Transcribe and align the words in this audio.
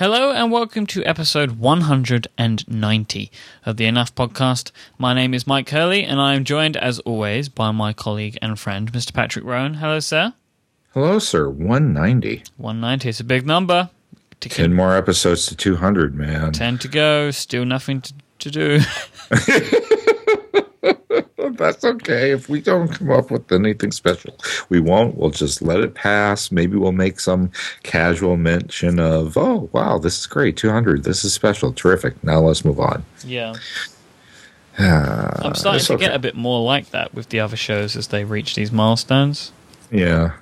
Hello 0.00 0.32
and 0.32 0.50
welcome 0.50 0.86
to 0.86 1.04
episode 1.04 1.58
190 1.58 3.30
of 3.66 3.76
the 3.76 3.84
Enough 3.84 4.14
podcast. 4.14 4.70
My 4.96 5.12
name 5.12 5.34
is 5.34 5.44
Myke 5.44 5.68
Hurley 5.68 6.04
and 6.04 6.18
I 6.18 6.32
am 6.36 6.44
joined 6.44 6.78
as 6.78 7.00
always 7.00 7.50
by 7.50 7.70
my 7.70 7.92
colleague 7.92 8.38
and 8.40 8.58
friend, 8.58 8.90
Mr. 8.90 9.12
Patrick 9.12 9.44
Rhone. 9.44 9.74
Hello, 9.74 10.00
sir. 10.00 10.32
Hello, 10.94 11.18
sir. 11.18 11.50
190. 11.50 12.44
190 12.56 13.08
is 13.10 13.20
a 13.20 13.24
big 13.24 13.44
number. 13.44 13.90
To 14.40 14.48
10 14.48 14.72
more 14.72 14.96
episodes 14.96 15.44
to 15.48 15.54
200, 15.54 16.14
man. 16.14 16.52
10 16.52 16.78
to 16.78 16.88
go. 16.88 17.30
Still 17.30 17.66
nothing 17.66 18.00
to, 18.00 18.14
to 18.38 18.50
do. 18.50 18.80
That's 21.60 21.84
okay. 21.84 22.30
If 22.30 22.48
we 22.48 22.62
don't 22.62 22.88
come 22.88 23.10
up 23.10 23.30
with 23.30 23.52
anything 23.52 23.92
special, 23.92 24.34
we 24.70 24.80
won't. 24.80 25.18
We'll 25.18 25.28
just 25.28 25.60
let 25.60 25.80
it 25.80 25.94
pass. 25.94 26.50
Maybe 26.50 26.78
we'll 26.78 26.92
make 26.92 27.20
some 27.20 27.52
casual 27.82 28.38
mention 28.38 28.98
of, 28.98 29.36
oh, 29.36 29.68
wow, 29.72 29.98
this 29.98 30.20
is 30.20 30.26
great. 30.26 30.56
200. 30.56 31.04
This 31.04 31.22
is 31.22 31.34
special. 31.34 31.70
Terrific. 31.74 32.24
Now 32.24 32.40
let's 32.40 32.64
move 32.64 32.80
on. 32.80 33.04
Yeah. 33.26 33.52
Uh, 34.78 35.32
I'm 35.42 35.54
starting 35.54 35.84
to 35.84 35.92
okay. 35.96 36.06
get 36.06 36.14
a 36.14 36.18
bit 36.18 36.34
more 36.34 36.64
like 36.64 36.92
that 36.92 37.12
with 37.12 37.28
the 37.28 37.40
other 37.40 37.56
shows 37.56 37.94
as 37.94 38.08
they 38.08 38.24
reach 38.24 38.54
these 38.54 38.72
milestones. 38.72 39.52
Yeah. 39.90 40.36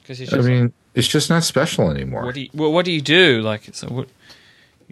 Because 0.00 0.32
I 0.32 0.38
mean, 0.38 0.72
it's 0.94 1.08
just 1.08 1.28
not 1.28 1.44
special 1.44 1.90
anymore. 1.90 2.24
What 2.24 2.34
do 2.36 2.40
you, 2.40 2.48
well, 2.54 2.72
what 2.72 2.86
do 2.86 2.90
you 2.90 3.02
do? 3.02 3.42
Like, 3.42 3.68
it's 3.68 3.82
a, 3.82 3.92
what, 3.92 4.08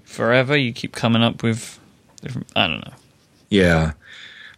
forever 0.04 0.54
you 0.54 0.74
keep 0.74 0.92
coming 0.92 1.22
up 1.22 1.42
with 1.42 1.80
different. 2.20 2.52
I 2.54 2.66
don't 2.66 2.84
know. 2.84 2.94
Yeah, 3.48 3.92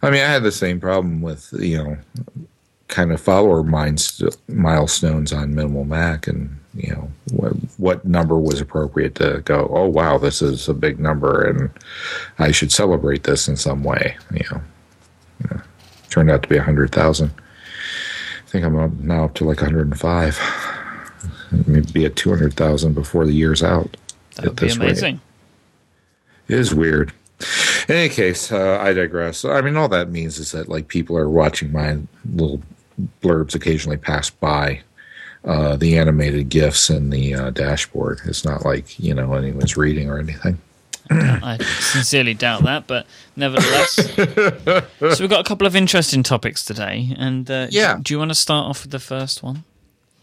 I 0.01 0.09
mean, 0.09 0.21
I 0.21 0.27
had 0.27 0.43
the 0.43 0.51
same 0.51 0.79
problem 0.79 1.21
with 1.21 1.53
you 1.57 1.77
know, 1.77 1.97
kind 2.87 3.11
of 3.11 3.21
follower 3.21 3.63
milestones 3.63 5.33
on 5.33 5.55
Minimal 5.55 5.85
Mac, 5.85 6.27
and 6.27 6.59
you 6.75 6.91
know, 6.91 7.11
what, 7.31 7.53
what 7.77 8.05
number 8.05 8.37
was 8.37 8.61
appropriate 8.61 9.15
to 9.15 9.41
go. 9.45 9.69
Oh 9.71 9.87
wow, 9.87 10.17
this 10.17 10.41
is 10.41 10.67
a 10.67 10.73
big 10.73 10.99
number, 10.99 11.43
and 11.43 11.69
I 12.39 12.51
should 12.51 12.71
celebrate 12.71 13.23
this 13.23 13.47
in 13.47 13.55
some 13.55 13.83
way. 13.83 14.17
You 14.31 14.45
know, 14.51 14.61
you 15.41 15.49
know 15.51 15.61
turned 16.09 16.31
out 16.31 16.43
to 16.43 16.49
be 16.49 16.57
a 16.57 16.63
hundred 16.63 16.91
thousand. 16.91 17.31
I 18.45 18.49
think 18.49 18.65
I'm 18.65 18.77
up 18.77 18.93
now 18.93 19.25
up 19.25 19.33
to 19.35 19.43
like 19.43 19.61
105. 19.61 20.39
Maybe 21.67 21.91
be 21.91 22.05
at 22.05 22.15
200,000 22.15 22.93
before 22.93 23.25
the 23.25 23.33
year's 23.33 23.63
out. 23.63 23.97
That 24.35 24.45
would 24.45 24.55
be 24.55 24.69
amazing. 24.69 25.15
Rate. 25.15 25.21
It 26.47 26.59
is 26.59 26.73
weird. 26.73 27.11
In 27.87 27.95
any 27.95 28.09
case, 28.09 28.51
uh, 28.51 28.79
I 28.81 28.93
digress. 28.93 29.45
I 29.45 29.61
mean, 29.61 29.75
all 29.75 29.89
that 29.89 30.09
means 30.09 30.37
is 30.37 30.51
that 30.51 30.69
like 30.69 30.87
people 30.87 31.17
are 31.17 31.29
watching 31.29 31.71
my 31.71 31.97
little 32.33 32.61
blurbs 33.21 33.55
occasionally 33.55 33.97
pass 33.97 34.29
by 34.29 34.81
uh, 35.43 35.75
the 35.75 35.97
animated 35.97 36.49
gifs 36.49 36.89
in 36.89 37.09
the 37.09 37.35
uh, 37.35 37.49
dashboard. 37.51 38.21
It's 38.25 38.45
not 38.45 38.65
like 38.65 38.97
you 38.99 39.13
know 39.13 39.33
anyone's 39.33 39.77
reading 39.77 40.09
or 40.09 40.17
anything. 40.17 40.59
I 41.11 41.57
sincerely 41.79 42.33
doubt 42.33 42.63
that, 42.63 42.87
but 42.87 43.05
nevertheless. 43.35 43.91
so 44.99 45.17
we've 45.19 45.29
got 45.29 45.41
a 45.41 45.47
couple 45.47 45.67
of 45.67 45.75
interesting 45.75 46.23
topics 46.23 46.65
today, 46.65 47.13
and 47.17 47.49
uh, 47.51 47.67
yeah, 47.69 47.97
do, 47.97 48.01
do 48.01 48.13
you 48.15 48.17
want 48.17 48.31
to 48.31 48.35
start 48.35 48.65
off 48.65 48.83
with 48.83 48.91
the 48.91 48.99
first 48.99 49.43
one? 49.43 49.63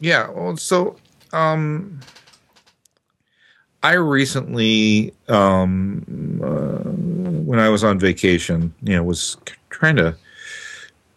Yeah. 0.00 0.28
Well, 0.30 0.56
so 0.56 0.96
um, 1.32 2.00
I 3.82 3.94
recently, 3.94 5.12
um, 5.28 6.40
uh, 6.42 6.88
when 7.44 7.58
I 7.58 7.68
was 7.68 7.82
on 7.82 7.98
vacation, 7.98 8.72
you 8.82 8.96
know, 8.96 9.02
was 9.02 9.36
trying 9.70 9.96
to, 9.96 10.14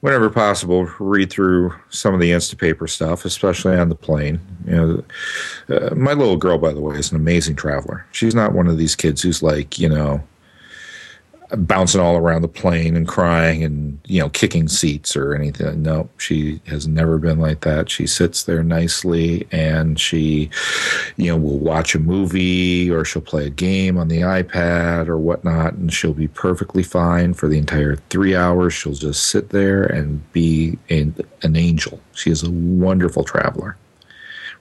whenever 0.01 0.29
possible, 0.29 0.85
read 0.99 1.31
through 1.31 1.73
some 1.89 2.13
of 2.13 2.19
the 2.19 2.31
Instapaper 2.31 2.89
stuff, 2.89 3.23
especially 3.23 3.75
on 3.77 3.89
the 3.89 3.95
plane. 3.95 4.39
You 4.65 5.03
know, 5.69 5.75
uh, 5.75 5.95
my 5.95 6.13
little 6.13 6.37
girl, 6.37 6.57
by 6.57 6.73
the 6.73 6.81
way, 6.81 6.97
is 6.97 7.11
an 7.11 7.17
amazing 7.17 7.55
traveler. 7.55 8.05
She's 8.11 8.33
not 8.35 8.53
one 8.53 8.67
of 8.67 8.77
these 8.77 8.95
kids 8.95 9.21
who's 9.21 9.43
like, 9.43 9.77
you 9.77 9.89
know, 9.89 10.23
bouncing 11.57 12.01
all 12.01 12.17
around 12.17 12.41
the 12.41 12.47
plane 12.47 12.95
and 12.95 13.07
crying 13.07 13.63
and 13.63 13.99
you 14.05 14.19
know 14.19 14.29
kicking 14.29 14.67
seats 14.67 15.15
or 15.15 15.35
anything. 15.35 15.83
No, 15.83 16.09
she 16.17 16.59
has 16.65 16.87
never 16.87 17.17
been 17.17 17.39
like 17.39 17.61
that. 17.61 17.89
She 17.89 18.07
sits 18.07 18.43
there 18.43 18.63
nicely 18.63 19.47
and 19.51 19.99
she, 19.99 20.49
you 21.17 21.27
know, 21.27 21.37
will 21.37 21.59
watch 21.59 21.95
a 21.95 21.99
movie 21.99 22.89
or 22.89 23.05
she'll 23.05 23.21
play 23.21 23.45
a 23.45 23.51
game 23.51 23.97
on 23.97 24.07
the 24.07 24.21
iPad 24.21 25.07
or 25.07 25.17
whatnot, 25.17 25.73
and 25.73 25.93
she'll 25.93 26.13
be 26.13 26.27
perfectly 26.27 26.83
fine 26.83 27.33
for 27.33 27.47
the 27.47 27.57
entire 27.57 27.95
three 28.09 28.35
hours. 28.35 28.73
She'll 28.73 28.93
just 28.93 29.27
sit 29.27 29.49
there 29.49 29.83
and 29.83 30.31
be 30.31 30.77
an, 30.89 31.15
an 31.43 31.55
angel. 31.55 31.99
She 32.13 32.31
is 32.31 32.43
a 32.43 32.51
wonderful 32.51 33.23
traveler. 33.23 33.77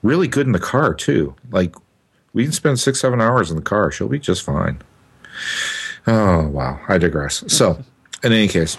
Really 0.02 0.28
good 0.28 0.46
in 0.46 0.52
the 0.52 0.58
car 0.58 0.92
too. 0.92 1.34
Like 1.50 1.74
we 2.34 2.42
can 2.42 2.52
spend 2.52 2.78
six, 2.78 3.00
seven 3.00 3.20
hours 3.20 3.50
in 3.50 3.56
the 3.56 3.62
car. 3.62 3.90
She'll 3.90 4.08
be 4.08 4.18
just 4.18 4.42
fine. 4.42 4.82
Oh 6.06 6.48
wow, 6.48 6.80
I 6.88 6.98
digress. 6.98 7.44
So, 7.48 7.82
in 8.22 8.32
any 8.32 8.48
case, 8.48 8.76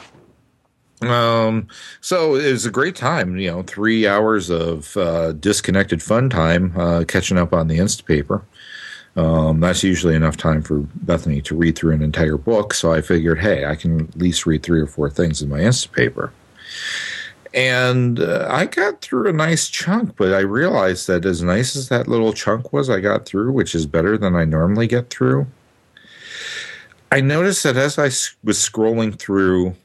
um, 1.02 1.68
so 2.02 2.36
it 2.36 2.52
was 2.52 2.66
a 2.66 2.72
great 2.72 2.96
time. 2.96 3.38
You 3.38 3.52
know, 3.52 3.64
three 3.64 4.08
hours 4.08 4.50
of 4.50 4.96
uh, 4.98 5.34
disconnected 5.34 6.02
fun 6.02 6.30
time, 6.30 6.74
uh, 6.78 7.04
catching 7.08 7.38
up 7.38 7.54
on 7.54 7.68
the 7.68 7.80
Instapaper. 7.80 8.44
Um, 9.16 9.62
that's 9.62 9.84
usually 9.84 10.16
enough 10.16 10.36
time 10.36 10.62
for 10.62 10.80
Bethany 10.96 11.42
to 11.44 11.56
read 11.56 11.78
through 11.78 11.94
an 11.94 12.02
entire 12.02 12.38
book. 12.38 12.74
So 12.74 12.92
I 12.92 13.02
figured, 13.02 13.40
hey, 13.40 13.66
I 13.66 13.76
can 13.76 14.02
at 14.02 14.18
least 14.18 14.46
read 14.46 14.62
three 14.62 14.82
or 14.82 14.88
four 14.88 15.10
things 15.10 15.42
in 15.42 15.50
my 15.50 15.60
Instapaper. 15.60 16.32
And 17.54 18.20
uh, 18.20 18.48
I 18.52 18.66
got 18.66 19.00
through 19.00 19.30
a 19.30 19.34
nice 19.34 19.70
chunk, 19.70 20.18
but 20.18 20.34
I 20.34 20.40
realized 20.40 21.08
that 21.08 21.26
as 21.26 21.42
nice 21.42 21.78
as 21.78 21.88
that 21.88 22.10
little 22.10 22.34
chunk 22.34 22.74
was, 22.74 22.90
I 22.90 23.00
got 23.00 23.26
through, 23.26 23.54
which 23.54 23.74
is 23.74 23.86
better 23.86 24.18
than 24.18 24.36
I 24.36 24.44
normally 24.44 24.88
get 24.88 25.10
through. 25.10 25.48
I 27.12 27.22
noticed 27.22 27.64
that 27.64 27.78
as 27.78 27.98
I 27.98 28.06
was 28.44 28.58
scrolling 28.58 29.18
through 29.18 29.76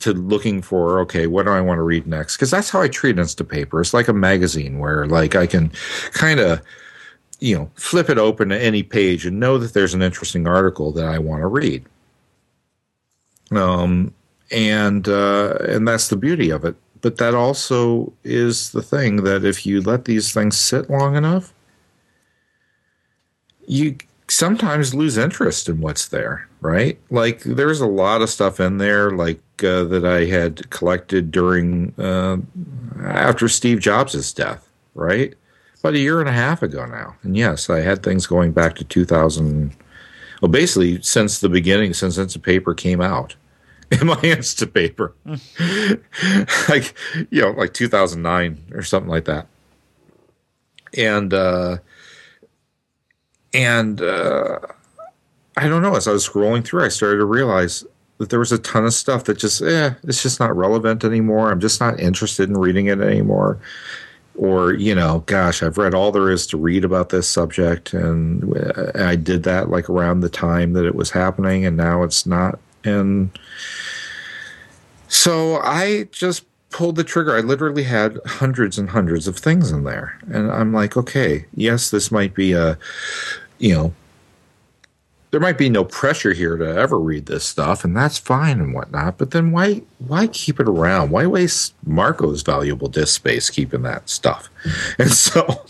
to 0.00 0.12
looking 0.14 0.62
for 0.62 0.98
okay 1.00 1.26
what 1.26 1.44
do 1.44 1.50
i 1.50 1.60
want 1.60 1.78
to 1.78 1.82
read 1.82 2.06
next? 2.06 2.36
Because 2.36 2.50
that's 2.50 2.70
how 2.70 2.80
i 2.80 2.88
treat 2.88 3.16
instapaper 3.16 3.80
it's 3.80 3.92
like 3.92 4.08
a 4.08 4.14
magazine 4.14 4.78
where 4.78 5.06
like 5.06 5.36
i 5.36 5.46
can 5.46 5.70
kind 6.12 6.40
of 6.40 6.62
you 7.38 7.54
know 7.54 7.70
flip 7.74 8.08
it 8.08 8.16
open 8.16 8.48
to 8.48 8.58
any 8.58 8.82
page 8.82 9.26
and 9.26 9.38
know 9.38 9.58
that 9.58 9.74
there's 9.74 9.92
an 9.92 10.00
interesting 10.00 10.46
article 10.46 10.90
that 10.92 11.04
i 11.04 11.18
want 11.18 11.42
to 11.42 11.46
read. 11.46 11.84
Um 13.50 14.14
and 14.50 15.06
uh 15.06 15.58
and 15.68 15.86
that's 15.86 16.08
the 16.08 16.16
beauty 16.16 16.50
of 16.50 16.64
it. 16.64 16.76
But 17.02 17.18
that 17.18 17.34
also 17.34 18.10
is 18.24 18.72
the 18.72 18.82
thing 18.82 19.24
that 19.24 19.44
if 19.44 19.66
you 19.66 19.82
let 19.82 20.06
these 20.06 20.32
things 20.32 20.58
sit 20.58 20.88
long 20.88 21.16
enough 21.16 21.52
you 23.66 23.96
sometimes 24.34 24.94
lose 24.94 25.16
interest 25.16 25.68
in 25.68 25.80
what's 25.80 26.08
there, 26.08 26.48
right? 26.60 26.98
Like 27.10 27.40
there's 27.40 27.80
a 27.80 27.86
lot 27.86 28.20
of 28.20 28.28
stuff 28.28 28.58
in 28.58 28.78
there, 28.78 29.10
like 29.10 29.40
uh, 29.62 29.84
that 29.84 30.04
I 30.04 30.24
had 30.24 30.68
collected 30.70 31.30
during 31.30 31.94
uh, 31.98 32.38
after 33.04 33.48
Steve 33.48 33.80
Jobs' 33.80 34.32
death, 34.32 34.68
right? 34.94 35.34
About 35.80 35.94
a 35.94 35.98
year 35.98 36.20
and 36.20 36.28
a 36.28 36.32
half 36.32 36.62
ago 36.62 36.84
now. 36.86 37.16
And 37.22 37.36
yes, 37.36 37.70
I 37.70 37.80
had 37.80 38.02
things 38.02 38.26
going 38.26 38.52
back 38.52 38.74
to 38.76 38.84
2000. 38.84 39.76
Well, 40.40 40.50
basically 40.50 41.00
since 41.02 41.38
the 41.38 41.48
beginning, 41.48 41.94
since 41.94 42.16
since 42.16 42.34
the 42.34 42.40
Instapaper 42.40 42.76
came 42.76 43.00
out. 43.00 43.36
In 43.90 44.06
my 44.06 44.16
Instapaper, 44.16 45.12
like 46.68 46.94
you 47.30 47.42
know, 47.42 47.50
like 47.50 47.74
2009 47.74 48.72
or 48.72 48.82
something 48.82 49.10
like 49.10 49.26
that, 49.26 49.46
and 50.96 51.32
uh, 51.34 51.76
and 53.54 54.02
uh, 54.02 54.58
I 55.56 55.68
don't 55.68 55.82
know. 55.82 55.94
As 55.94 56.08
I 56.08 56.12
was 56.12 56.28
scrolling 56.28 56.64
through, 56.64 56.84
I 56.84 56.88
started 56.88 57.18
to 57.18 57.24
realize 57.24 57.84
that 58.18 58.30
there 58.30 58.38
was 58.38 58.52
a 58.52 58.58
ton 58.58 58.84
of 58.84 58.94
stuff 58.94 59.24
that 59.24 59.38
just, 59.38 59.62
eh, 59.62 59.94
it's 60.04 60.22
just 60.22 60.40
not 60.40 60.56
relevant 60.56 61.04
anymore. 61.04 61.50
I'm 61.50 61.60
just 61.60 61.80
not 61.80 61.98
interested 62.00 62.48
in 62.48 62.56
reading 62.56 62.86
it 62.86 63.00
anymore. 63.00 63.58
Or, 64.36 64.72
you 64.72 64.94
know, 64.94 65.20
gosh, 65.26 65.62
I've 65.62 65.78
read 65.78 65.94
all 65.94 66.10
there 66.10 66.30
is 66.30 66.46
to 66.48 66.56
read 66.56 66.84
about 66.84 67.10
this 67.10 67.28
subject. 67.28 67.92
And 67.92 68.52
I 68.96 69.14
did 69.14 69.44
that 69.44 69.70
like 69.70 69.88
around 69.88 70.20
the 70.20 70.28
time 70.28 70.72
that 70.72 70.84
it 70.84 70.96
was 70.96 71.10
happening, 71.10 71.64
and 71.64 71.76
now 71.76 72.02
it's 72.02 72.26
not. 72.26 72.58
And 72.82 73.30
so 75.08 75.58
I 75.58 76.08
just 76.10 76.44
pulled 76.70 76.96
the 76.96 77.04
trigger. 77.04 77.36
I 77.36 77.40
literally 77.40 77.84
had 77.84 78.18
hundreds 78.26 78.76
and 78.76 78.90
hundreds 78.90 79.28
of 79.28 79.38
things 79.38 79.70
in 79.70 79.84
there. 79.84 80.18
And 80.32 80.50
I'm 80.50 80.72
like, 80.72 80.96
okay, 80.96 81.46
yes, 81.54 81.90
this 81.90 82.10
might 82.10 82.34
be 82.34 82.52
a 82.52 82.76
you 83.58 83.74
know, 83.74 83.94
there 85.34 85.40
might 85.40 85.58
be 85.58 85.68
no 85.68 85.84
pressure 85.84 86.32
here 86.32 86.56
to 86.56 86.64
ever 86.64 86.96
read 86.96 87.26
this 87.26 87.44
stuff, 87.44 87.84
and 87.84 87.96
that's 87.96 88.18
fine 88.18 88.60
and 88.60 88.72
whatnot. 88.72 89.18
But 89.18 89.32
then 89.32 89.50
why 89.50 89.82
why 89.98 90.28
keep 90.28 90.60
it 90.60 90.68
around? 90.68 91.10
Why 91.10 91.26
waste 91.26 91.74
Marco's 91.84 92.42
valuable 92.42 92.86
disk 92.86 93.16
space 93.16 93.50
keeping 93.50 93.82
that 93.82 94.08
stuff? 94.08 94.48
And 94.98 95.10
so, 95.10 95.64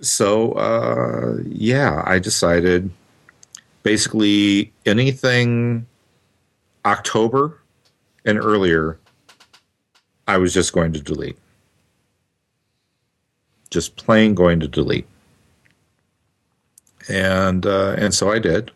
so 0.00 0.52
uh, 0.54 1.36
yeah, 1.46 2.02
I 2.04 2.18
decided 2.18 2.90
basically 3.84 4.72
anything 4.84 5.86
October 6.84 7.60
and 8.24 8.38
earlier, 8.38 8.98
I 10.26 10.38
was 10.38 10.52
just 10.52 10.72
going 10.72 10.92
to 10.94 11.00
delete. 11.00 11.38
Just 13.70 13.94
plain 13.94 14.34
going 14.34 14.58
to 14.58 14.66
delete 14.66 15.06
and 17.10 17.66
uh, 17.66 17.94
and 17.98 18.14
so 18.14 18.30
I 18.30 18.38
did. 18.38 18.70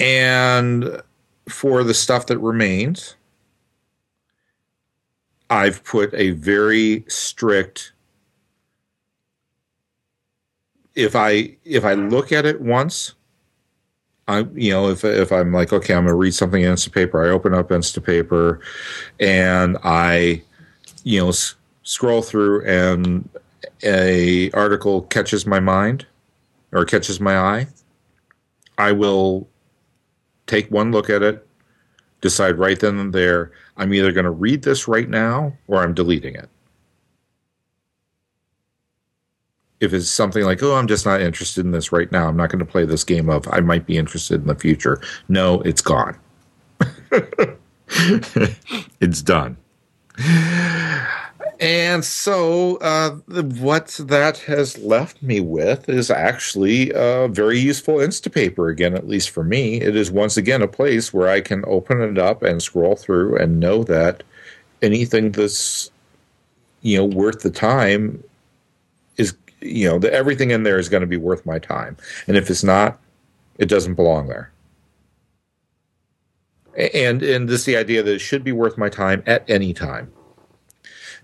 And 0.00 1.02
for 1.48 1.84
the 1.84 1.94
stuff 1.94 2.26
that 2.26 2.38
remains, 2.38 3.16
I've 5.50 5.84
put 5.84 6.12
a 6.14 6.30
very 6.30 7.04
strict 7.08 7.92
if 10.94 11.16
I 11.16 11.56
if 11.64 11.84
I 11.84 11.94
look 11.94 12.32
at 12.32 12.44
it 12.44 12.60
once, 12.60 13.14
I 14.28 14.46
you 14.54 14.72
know 14.72 14.88
if 14.88 15.04
if 15.04 15.32
I'm 15.32 15.52
like 15.52 15.72
okay 15.72 15.94
I'm 15.94 16.04
gonna 16.04 16.16
read 16.16 16.34
something 16.34 16.62
in 16.62 16.72
Instapaper, 16.74 17.26
I 17.26 17.30
open 17.30 17.54
up 17.54 17.68
Instapaper, 17.70 18.60
and 19.18 19.78
I 19.84 20.42
you 21.04 21.20
know 21.20 21.28
s- 21.30 21.54
scroll 21.82 22.22
through 22.22 22.64
and 22.66 23.28
a 23.82 24.50
article 24.52 25.02
catches 25.02 25.46
my 25.46 25.60
mind 25.60 26.06
or 26.72 26.84
catches 26.84 27.20
my 27.20 27.36
eye, 27.36 27.66
I 28.78 28.92
will 28.92 29.48
take 30.46 30.70
one 30.70 30.92
look 30.92 31.10
at 31.10 31.22
it, 31.22 31.46
decide 32.20 32.58
right 32.58 32.78
then 32.78 32.98
and 32.98 33.12
there 33.12 33.52
I'm 33.76 33.92
either 33.94 34.12
going 34.12 34.24
to 34.24 34.30
read 34.30 34.62
this 34.62 34.86
right 34.86 35.08
now 35.08 35.56
or 35.66 35.82
I'm 35.82 35.94
deleting 35.94 36.34
it. 36.34 36.48
if 39.82 39.92
it's 39.92 40.08
something 40.08 40.44
like, 40.44 40.62
oh, 40.62 40.76
I'm 40.76 40.86
just 40.86 41.04
not 41.04 41.20
interested 41.20 41.64
in 41.64 41.72
this 41.72 41.90
right 41.90 42.10
now, 42.12 42.28
I'm 42.28 42.36
not 42.36 42.50
going 42.50 42.60
to 42.60 42.64
play 42.64 42.86
this 42.86 43.02
game 43.02 43.28
of 43.28 43.48
I 43.50 43.58
might 43.58 43.84
be 43.84 43.98
interested 43.98 44.40
in 44.40 44.46
the 44.46 44.54
future. 44.54 45.02
No, 45.28 45.60
it's 45.62 45.82
gone. 45.82 46.16
it's 49.00 49.22
done. 49.22 49.56
And 51.62 52.04
so, 52.04 52.78
uh, 52.78 53.10
what 53.60 53.96
that 54.00 54.38
has 54.38 54.76
left 54.78 55.22
me 55.22 55.38
with 55.38 55.88
is 55.88 56.10
actually 56.10 56.90
a 56.92 57.28
very 57.28 57.56
useful 57.56 57.98
Instapaper 57.98 58.68
again, 58.68 58.96
at 58.96 59.06
least 59.06 59.30
for 59.30 59.44
me. 59.44 59.80
It 59.80 59.94
is 59.94 60.10
once 60.10 60.36
again 60.36 60.60
a 60.60 60.66
place 60.66 61.14
where 61.14 61.28
I 61.28 61.40
can 61.40 61.62
open 61.68 62.00
it 62.00 62.18
up 62.18 62.42
and 62.42 62.60
scroll 62.60 62.96
through 62.96 63.36
and 63.36 63.60
know 63.60 63.84
that 63.84 64.24
anything 64.82 65.30
that's 65.30 65.92
you 66.80 66.98
know 66.98 67.04
worth 67.04 67.42
the 67.42 67.50
time 67.50 68.24
is 69.16 69.32
you 69.60 69.88
know, 69.88 70.08
everything 70.08 70.50
in 70.50 70.64
there 70.64 70.80
is 70.80 70.88
going 70.88 71.02
to 71.02 71.06
be 71.06 71.16
worth 71.16 71.46
my 71.46 71.60
time. 71.60 71.96
And 72.26 72.36
if 72.36 72.50
it's 72.50 72.64
not, 72.64 72.98
it 73.58 73.68
doesn't 73.68 73.94
belong 73.94 74.26
there. 74.26 74.50
And 76.76 77.22
and 77.22 77.48
this 77.48 77.66
the 77.66 77.76
idea 77.76 78.02
that 78.02 78.14
it 78.14 78.18
should 78.18 78.42
be 78.42 78.50
worth 78.50 78.76
my 78.76 78.88
time 78.88 79.22
at 79.26 79.48
any 79.48 79.72
time. 79.72 80.12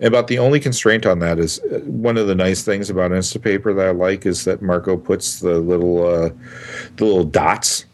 About 0.01 0.27
the 0.27 0.39
only 0.39 0.61
constraint 0.61 1.05
on 1.05 1.19
that 1.19 1.39
is 1.39 1.59
uh, 1.59 1.79
one 1.79 2.17
of 2.17 2.27
the 2.27 2.35
nice 2.35 2.63
things 2.63 2.89
about 2.89 3.11
Instapaper 3.11 3.75
that 3.75 3.87
I 3.87 3.91
like 3.91 4.25
is 4.25 4.45
that 4.45 4.61
Marco 4.61 4.95
puts 4.95 5.41
the 5.41 5.59
little 5.59 6.07
uh, 6.07 6.29
the 6.95 7.05
little 7.05 7.25
dots 7.25 7.85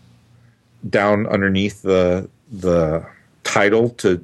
down 0.90 1.26
underneath 1.28 1.82
the 1.82 2.30
the 2.52 3.06
title 3.44 3.90
to 3.90 4.24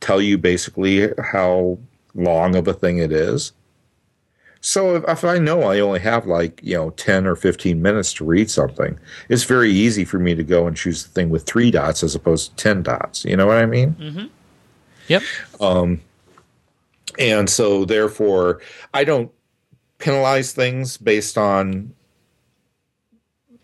tell 0.00 0.22
you 0.22 0.38
basically 0.38 1.10
how 1.22 1.78
long 2.14 2.56
of 2.56 2.66
a 2.66 2.72
thing 2.72 2.98
it 2.98 3.12
is. 3.12 3.52
So 4.60 4.96
if, 4.96 5.04
if, 5.06 5.24
I 5.24 5.38
know 5.38 5.62
I 5.62 5.80
only 5.80 6.00
have 6.00 6.26
like, 6.26 6.60
you 6.64 6.76
know, 6.76 6.90
10 6.90 7.26
or 7.26 7.36
15 7.36 7.80
minutes 7.80 8.12
to 8.14 8.24
read 8.24 8.50
something, 8.50 8.98
it's 9.28 9.44
very 9.44 9.70
easy 9.70 10.04
for 10.04 10.18
me 10.18 10.34
to 10.34 10.42
go 10.42 10.66
and 10.66 10.76
choose 10.76 11.04
the 11.04 11.10
thing 11.10 11.30
with 11.30 11.44
three 11.44 11.70
dots 11.70 12.02
as 12.02 12.14
opposed 12.14 12.50
to 12.50 12.62
10 12.62 12.82
dots. 12.82 13.24
You 13.24 13.36
know 13.36 13.46
what 13.46 13.58
I 13.58 13.66
mean? 13.66 13.94
Mm-hmm. 13.94 14.26
Yep. 15.06 15.22
Um, 15.60 16.00
and 17.18 17.48
so 17.50 17.84
therefore, 17.84 18.60
I 18.94 19.04
don't 19.04 19.30
penalize 19.98 20.52
things 20.52 20.96
based 20.96 21.36
on 21.36 21.92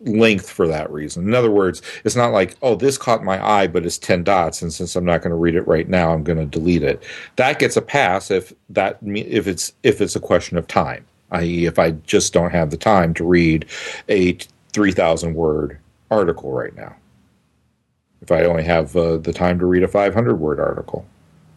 length 0.01 0.51
for 0.51 0.67
that 0.69 0.91
reason. 0.91 1.27
In 1.27 1.35
other 1.35 1.51
words, 1.51 1.81
it's 2.05 2.17
not 2.17 2.33
like, 2.33 2.57
oh, 2.63 2.75
this 2.75 2.99
caught 2.99 3.25
my 3.25 3.45
eye, 3.45 3.67
but 3.67 3.87
it's 3.87 3.99
10 3.99 4.25
dots. 4.25 4.61
And 4.61 4.73
since 4.73 4.97
I'm 4.97 5.05
not 5.05 5.23
going 5.23 5.31
to 5.31 5.37
read 5.37 5.55
it 5.55 5.67
right 5.67 5.89
now, 5.89 6.13
I'm 6.13 6.25
going 6.25 6.39
to 6.39 6.45
delete 6.45 6.83
it. 6.83 7.03
That 7.37 7.59
gets 7.59 7.77
a 7.77 7.83
pass 7.83 8.31
if 8.31 8.53
that, 8.71 8.99
if 9.03 9.47
it's, 9.47 9.73
if 9.83 10.01
it's 10.01 10.17
a 10.17 10.21
question 10.21 10.59
of 10.59 10.67
time, 10.67 11.07
i.e. 11.31 11.67
if 11.67 11.79
I 11.79 11.93
just 11.93 12.33
don't 12.33 12.51
have 12.51 12.71
the 12.71 12.77
time 12.77 13.15
to 13.15 13.25
read 13.25 13.67
a 14.09 14.37
3000 14.73 15.35
word 15.35 15.79
article 16.11 16.53
right 16.53 16.75
now. 16.77 16.95
If 18.21 18.33
I 18.33 18.45
only 18.45 18.65
have 18.65 18.97
uh, 18.97 19.19
the 19.19 19.33
time 19.33 19.59
to 19.59 19.67
read 19.67 19.83
a 19.83 19.89
500 19.89 20.37
word 20.37 20.59
article, 20.59 21.07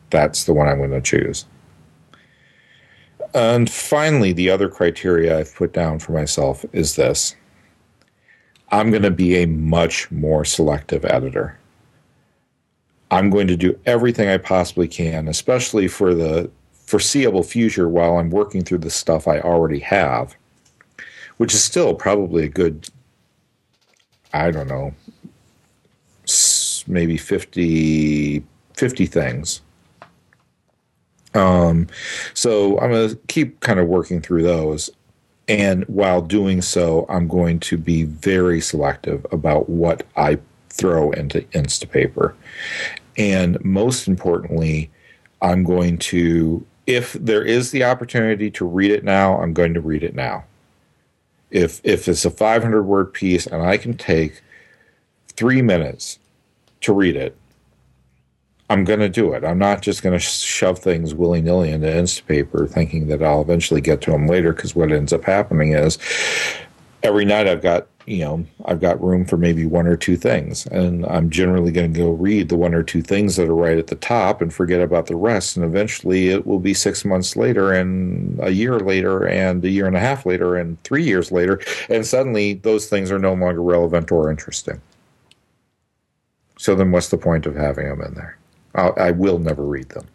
that's 0.09 0.45
the 0.45 0.53
one 0.53 0.67
I'm 0.67 0.77
going 0.77 0.91
to 0.91 1.01
choose. 1.01 1.45
And 3.33 3.69
finally, 3.69 4.33
the 4.33 4.49
other 4.49 4.69
criteria 4.69 5.37
I've 5.37 5.53
put 5.53 5.73
down 5.73 5.99
for 5.99 6.11
myself 6.13 6.65
is 6.73 6.95
this 6.95 7.35
I'm 8.69 8.89
going 8.89 9.03
to 9.03 9.11
be 9.11 9.37
a 9.37 9.47
much 9.47 10.11
more 10.11 10.43
selective 10.43 11.05
editor. 11.05 11.57
I'm 13.09 13.29
going 13.29 13.47
to 13.47 13.55
do 13.55 13.79
everything 13.85 14.27
I 14.27 14.37
possibly 14.37 14.87
can, 14.87 15.27
especially 15.27 15.87
for 15.87 16.13
the 16.13 16.51
foreseeable 16.71 17.43
future 17.43 17.87
while 17.87 18.17
I'm 18.17 18.29
working 18.29 18.63
through 18.63 18.79
the 18.79 18.89
stuff 18.89 19.27
I 19.27 19.39
already 19.39 19.79
have, 19.79 20.35
which 21.37 21.53
is 21.53 21.63
still 21.63 21.93
probably 21.93 22.45
a 22.45 22.49
good, 22.49 22.89
I 24.33 24.51
don't 24.51 24.67
know, 24.67 24.93
maybe 26.87 27.17
50, 27.17 28.43
50 28.73 29.05
things. 29.05 29.61
Um, 31.37 31.87
so 32.33 32.79
I'm 32.79 32.91
going 32.91 33.09
to 33.09 33.15
keep 33.27 33.59
kind 33.59 33.79
of 33.79 33.87
working 33.87 34.21
through 34.21 34.43
those. 34.43 34.89
And 35.47 35.85
while 35.85 36.21
doing 36.21 36.61
so, 36.61 37.05
I'm 37.07 37.27
going 37.27 37.59
to 37.61 37.77
be 37.77 38.03
very 38.03 38.59
selective 38.59 39.25
about 39.31 39.69
what 39.69 40.05
I 40.17 40.39
throw 40.69 41.11
into 41.11 41.41
Instapaper. 41.53 42.33
And 43.17 43.63
most 43.63 44.07
importantly, 44.07 44.89
I'm 45.41 45.63
going 45.63 45.99
to, 45.99 46.65
if 46.85 47.13
there 47.13 47.43
is 47.43 47.71
the 47.71 47.83
opportunity 47.83 48.51
to 48.51 48.65
read 48.65 48.91
it 48.91 49.03
now, 49.03 49.39
I'm 49.39 49.53
going 49.53 49.73
to 49.75 49.81
read 49.81 50.03
it 50.03 50.15
now. 50.15 50.43
If, 51.49 51.79
if 51.83 52.07
it's 52.07 52.25
a 52.25 52.29
500 52.31 52.83
word 52.83 53.13
piece 53.13 53.45
and 53.47 53.61
I 53.61 53.77
can 53.77 53.95
take 53.95 54.41
three 55.29 55.61
minutes 55.61 56.19
to 56.81 56.93
read 56.93 57.15
it, 57.15 57.37
I'm 58.69 58.83
going 58.83 58.99
to 58.99 59.09
do 59.09 59.33
it. 59.33 59.45
I'm 59.45 59.59
not 59.59 59.81
just 59.81 60.03
going 60.03 60.13
to 60.13 60.19
shove 60.19 60.79
things 60.79 61.15
willy 61.15 61.41
nilly 61.41 61.71
into 61.71 61.87
Instapaper 61.87 62.69
thinking 62.69 63.07
that 63.07 63.23
I'll 63.23 63.41
eventually 63.41 63.79
get 63.79 64.01
to 64.01 64.11
them 64.11 64.27
later 64.27 64.51
because 64.51 64.75
what 64.75 64.91
ends 64.91 65.13
up 65.13 65.23
happening 65.23 65.71
is 65.71 65.97
every 67.01 67.23
night 67.23 67.47
I've 67.47 67.61
got, 67.61 67.87
you 68.05 68.19
know, 68.19 68.45
I've 68.65 68.81
got 68.81 69.01
room 69.01 69.23
for 69.23 69.37
maybe 69.37 69.65
one 69.65 69.87
or 69.87 69.95
two 69.95 70.17
things. 70.17 70.65
And 70.67 71.05
I'm 71.05 71.29
generally 71.29 71.71
going 71.71 71.93
to 71.93 71.97
go 71.97 72.11
read 72.11 72.49
the 72.49 72.57
one 72.57 72.73
or 72.73 72.83
two 72.83 73.01
things 73.01 73.37
that 73.37 73.47
are 73.47 73.55
right 73.55 73.77
at 73.77 73.87
the 73.87 73.95
top 73.95 74.41
and 74.41 74.53
forget 74.53 74.81
about 74.81 75.07
the 75.07 75.15
rest. 75.15 75.55
And 75.55 75.65
eventually 75.65 76.27
it 76.29 76.45
will 76.45 76.59
be 76.59 76.73
six 76.73 77.05
months 77.05 77.37
later 77.37 77.71
and 77.71 78.37
a 78.41 78.49
year 78.49 78.79
later 78.79 79.25
and 79.25 79.63
a 79.63 79.69
year 79.69 79.87
and 79.87 79.95
a 79.95 80.01
half 80.01 80.25
later 80.25 80.57
and 80.57 80.81
three 80.83 81.03
years 81.03 81.31
later. 81.31 81.61
And 81.89 82.05
suddenly 82.05 82.55
those 82.55 82.87
things 82.87 83.11
are 83.11 83.19
no 83.19 83.33
longer 83.33 83.63
relevant 83.63 84.11
or 84.11 84.29
interesting. 84.29 84.81
So 86.57 86.75
then 86.75 86.91
what's 86.91 87.09
the 87.09 87.17
point 87.17 87.45
of 87.45 87.55
having 87.55 87.87
them 87.87 88.01
in 88.01 88.13
there? 88.15 88.36
I'll, 88.77 88.93
I 88.97 89.11
will 89.11 89.39
never 89.39 89.63
read 89.63 89.89
them. 89.89 90.07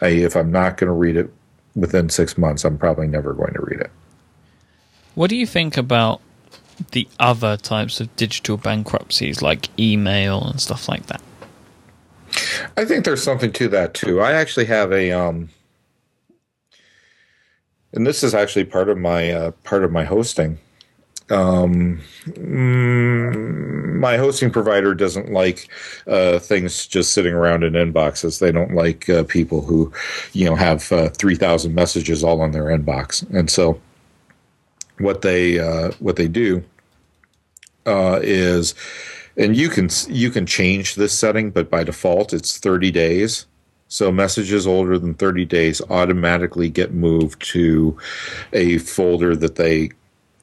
I, 0.00 0.08
if 0.08 0.36
I'm 0.36 0.50
not 0.50 0.76
going 0.76 0.88
to 0.88 0.92
read 0.92 1.16
it 1.16 1.30
within 1.76 2.08
six 2.08 2.38
months, 2.38 2.64
I'm 2.64 2.78
probably 2.78 3.06
never 3.06 3.34
going 3.34 3.54
to 3.54 3.62
read 3.62 3.80
it. 3.80 3.90
What 5.14 5.30
do 5.30 5.36
you 5.36 5.46
think 5.46 5.76
about 5.76 6.20
the 6.92 7.08
other 7.18 7.56
types 7.56 8.00
of 8.00 8.14
digital 8.16 8.56
bankruptcies, 8.56 9.42
like 9.42 9.68
email 9.78 10.42
and 10.44 10.60
stuff 10.60 10.88
like 10.88 11.06
that? 11.06 11.20
I 12.76 12.84
think 12.84 13.04
there's 13.04 13.22
something 13.22 13.52
to 13.52 13.68
that 13.68 13.94
too. 13.94 14.20
I 14.20 14.32
actually 14.32 14.66
have 14.66 14.92
a, 14.92 15.10
um, 15.12 15.50
and 17.92 18.06
this 18.06 18.22
is 18.22 18.34
actually 18.34 18.64
part 18.64 18.88
of 18.88 18.98
my 18.98 19.30
uh, 19.32 19.50
part 19.64 19.82
of 19.82 19.90
my 19.90 20.04
hosting 20.04 20.58
um, 21.30 22.00
mm, 22.26 23.94
my 23.98 24.16
hosting 24.16 24.50
provider 24.50 24.94
doesn't 24.94 25.30
like 25.32 25.68
uh, 26.06 26.38
things 26.38 26.86
just 26.86 27.12
sitting 27.12 27.34
around 27.34 27.64
in 27.64 27.74
inboxes. 27.74 28.40
They 28.40 28.52
don't 28.52 28.74
like 28.74 29.08
uh, 29.08 29.24
people 29.24 29.62
who, 29.62 29.92
you 30.32 30.46
know, 30.46 30.54
have 30.54 30.90
uh, 30.92 31.08
three 31.10 31.36
thousand 31.36 31.74
messages 31.74 32.24
all 32.24 32.40
on 32.40 32.52
their 32.52 32.64
inbox. 32.64 33.28
And 33.34 33.50
so, 33.50 33.80
what 34.98 35.22
they 35.22 35.58
uh, 35.58 35.92
what 35.98 36.16
they 36.16 36.28
do 36.28 36.64
uh, 37.86 38.20
is, 38.22 38.74
and 39.36 39.56
you 39.56 39.68
can 39.68 39.90
you 40.08 40.30
can 40.30 40.46
change 40.46 40.94
this 40.94 41.18
setting, 41.18 41.50
but 41.50 41.70
by 41.70 41.84
default 41.84 42.32
it's 42.32 42.58
thirty 42.58 42.90
days. 42.90 43.46
So 43.90 44.12
messages 44.12 44.66
older 44.66 44.98
than 44.98 45.14
30 45.14 45.46
days 45.46 45.80
automatically 45.88 46.68
get 46.68 46.92
moved 46.92 47.40
to 47.52 47.96
a 48.52 48.76
folder 48.76 49.34
that 49.36 49.56
they 49.56 49.92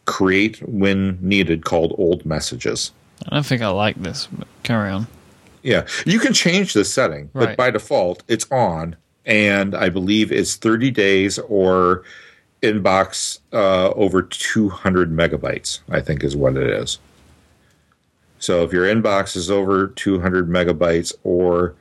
create 0.05 0.62
when 0.67 1.17
needed 1.21 1.65
called 1.65 1.93
old 1.97 2.25
messages. 2.25 2.91
I 3.27 3.35
don't 3.35 3.45
think 3.45 3.62
I 3.62 3.69
like 3.69 3.95
this, 4.01 4.27
but 4.31 4.47
carry 4.63 4.89
on. 4.89 5.07
Yeah, 5.63 5.88
you 6.05 6.19
can 6.19 6.33
change 6.33 6.74
the 6.74 6.85
setting, 6.85 7.29
right. 7.33 7.47
but 7.47 7.57
by 7.57 7.71
default, 7.71 8.24
it's 8.27 8.50
on, 8.51 8.95
and 9.25 9.74
I 9.74 9.89
believe 9.89 10.31
it's 10.31 10.55
30 10.55 10.91
days 10.91 11.39
or 11.39 12.03
inbox 12.62 13.39
uh, 13.51 13.89
over 13.91 14.21
200 14.21 15.12
megabytes, 15.12 15.79
I 15.89 16.01
think 16.01 16.24
is 16.24 16.35
what 16.35 16.55
it 16.57 16.69
is. 16.69 17.00
So 18.39 18.63
if 18.63 18.71
your 18.71 18.85
inbox 18.85 19.35
is 19.35 19.50
over 19.50 19.88
200 19.88 20.50
megabytes 20.50 21.13
or 21.24 21.75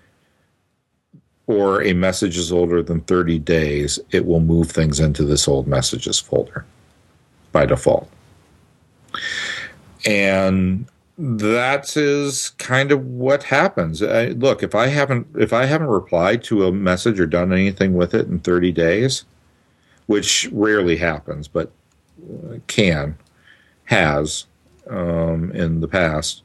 or 1.47 1.83
a 1.83 1.93
message 1.93 2.39
is 2.39 2.51
older 2.51 2.83
than 2.83 3.03
30 3.03 3.39
days, 3.41 3.99
it 4.13 4.25
will 4.25 4.41
move 4.41 4.71
things 4.71 4.99
into 4.99 5.25
this 5.25 5.47
old 5.47 5.67
messages 5.67 6.19
folder 6.19 6.65
by 7.53 7.67
default. 7.67 8.11
And 10.07 10.87
that 11.17 11.97
is 11.97 12.51
kind 12.51 12.91
of 12.91 13.07
what 13.07 13.45
happens. 13.45 14.03
I, 14.03 14.29
look, 14.29 14.63
if 14.63 14.75
I 14.75 14.89
haven't 14.89 15.27
if 15.37 15.53
I 15.53 15.65
haven't 15.67 15.89
replied 15.89 16.43
to 16.45 16.67
a 16.67 16.73
message 16.73 17.21
or 17.21 17.27
done 17.27 17.53
anything 17.53 17.95
with 17.95 18.15
it 18.15 18.27
in 18.27 18.41
30 18.41 18.73
days, 18.73 19.25
which 20.07 20.49
rarely 20.53 20.97
happens, 20.97 21.47
but 21.49 21.71
can 22.67 23.17
has 23.85 24.47
um, 24.89 25.53
in 25.53 25.81
the 25.81 25.89
past, 25.89 26.43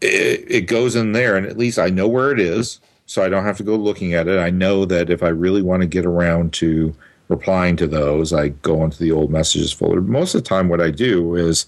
it, 0.00 0.44
it 0.48 0.60
goes 0.62 0.94
in 0.94 1.12
there, 1.12 1.36
and 1.36 1.46
at 1.46 1.58
least 1.58 1.78
I 1.78 1.88
know 1.88 2.08
where 2.08 2.30
it 2.30 2.40
is, 2.40 2.80
so 3.06 3.24
I 3.24 3.28
don't 3.28 3.44
have 3.44 3.56
to 3.56 3.64
go 3.64 3.74
looking 3.76 4.14
at 4.14 4.28
it. 4.28 4.38
I 4.38 4.50
know 4.50 4.84
that 4.84 5.10
if 5.10 5.22
I 5.22 5.28
really 5.28 5.62
want 5.62 5.82
to 5.82 5.88
get 5.88 6.06
around 6.06 6.52
to 6.54 6.94
replying 7.32 7.76
to 7.76 7.86
those, 7.86 8.32
I 8.32 8.48
go 8.48 8.84
into 8.84 8.98
the 8.98 9.10
old 9.10 9.30
messages 9.30 9.72
folder. 9.72 10.00
Most 10.00 10.34
of 10.34 10.42
the 10.42 10.48
time, 10.48 10.68
what 10.68 10.80
I 10.80 10.90
do 10.90 11.34
is 11.34 11.66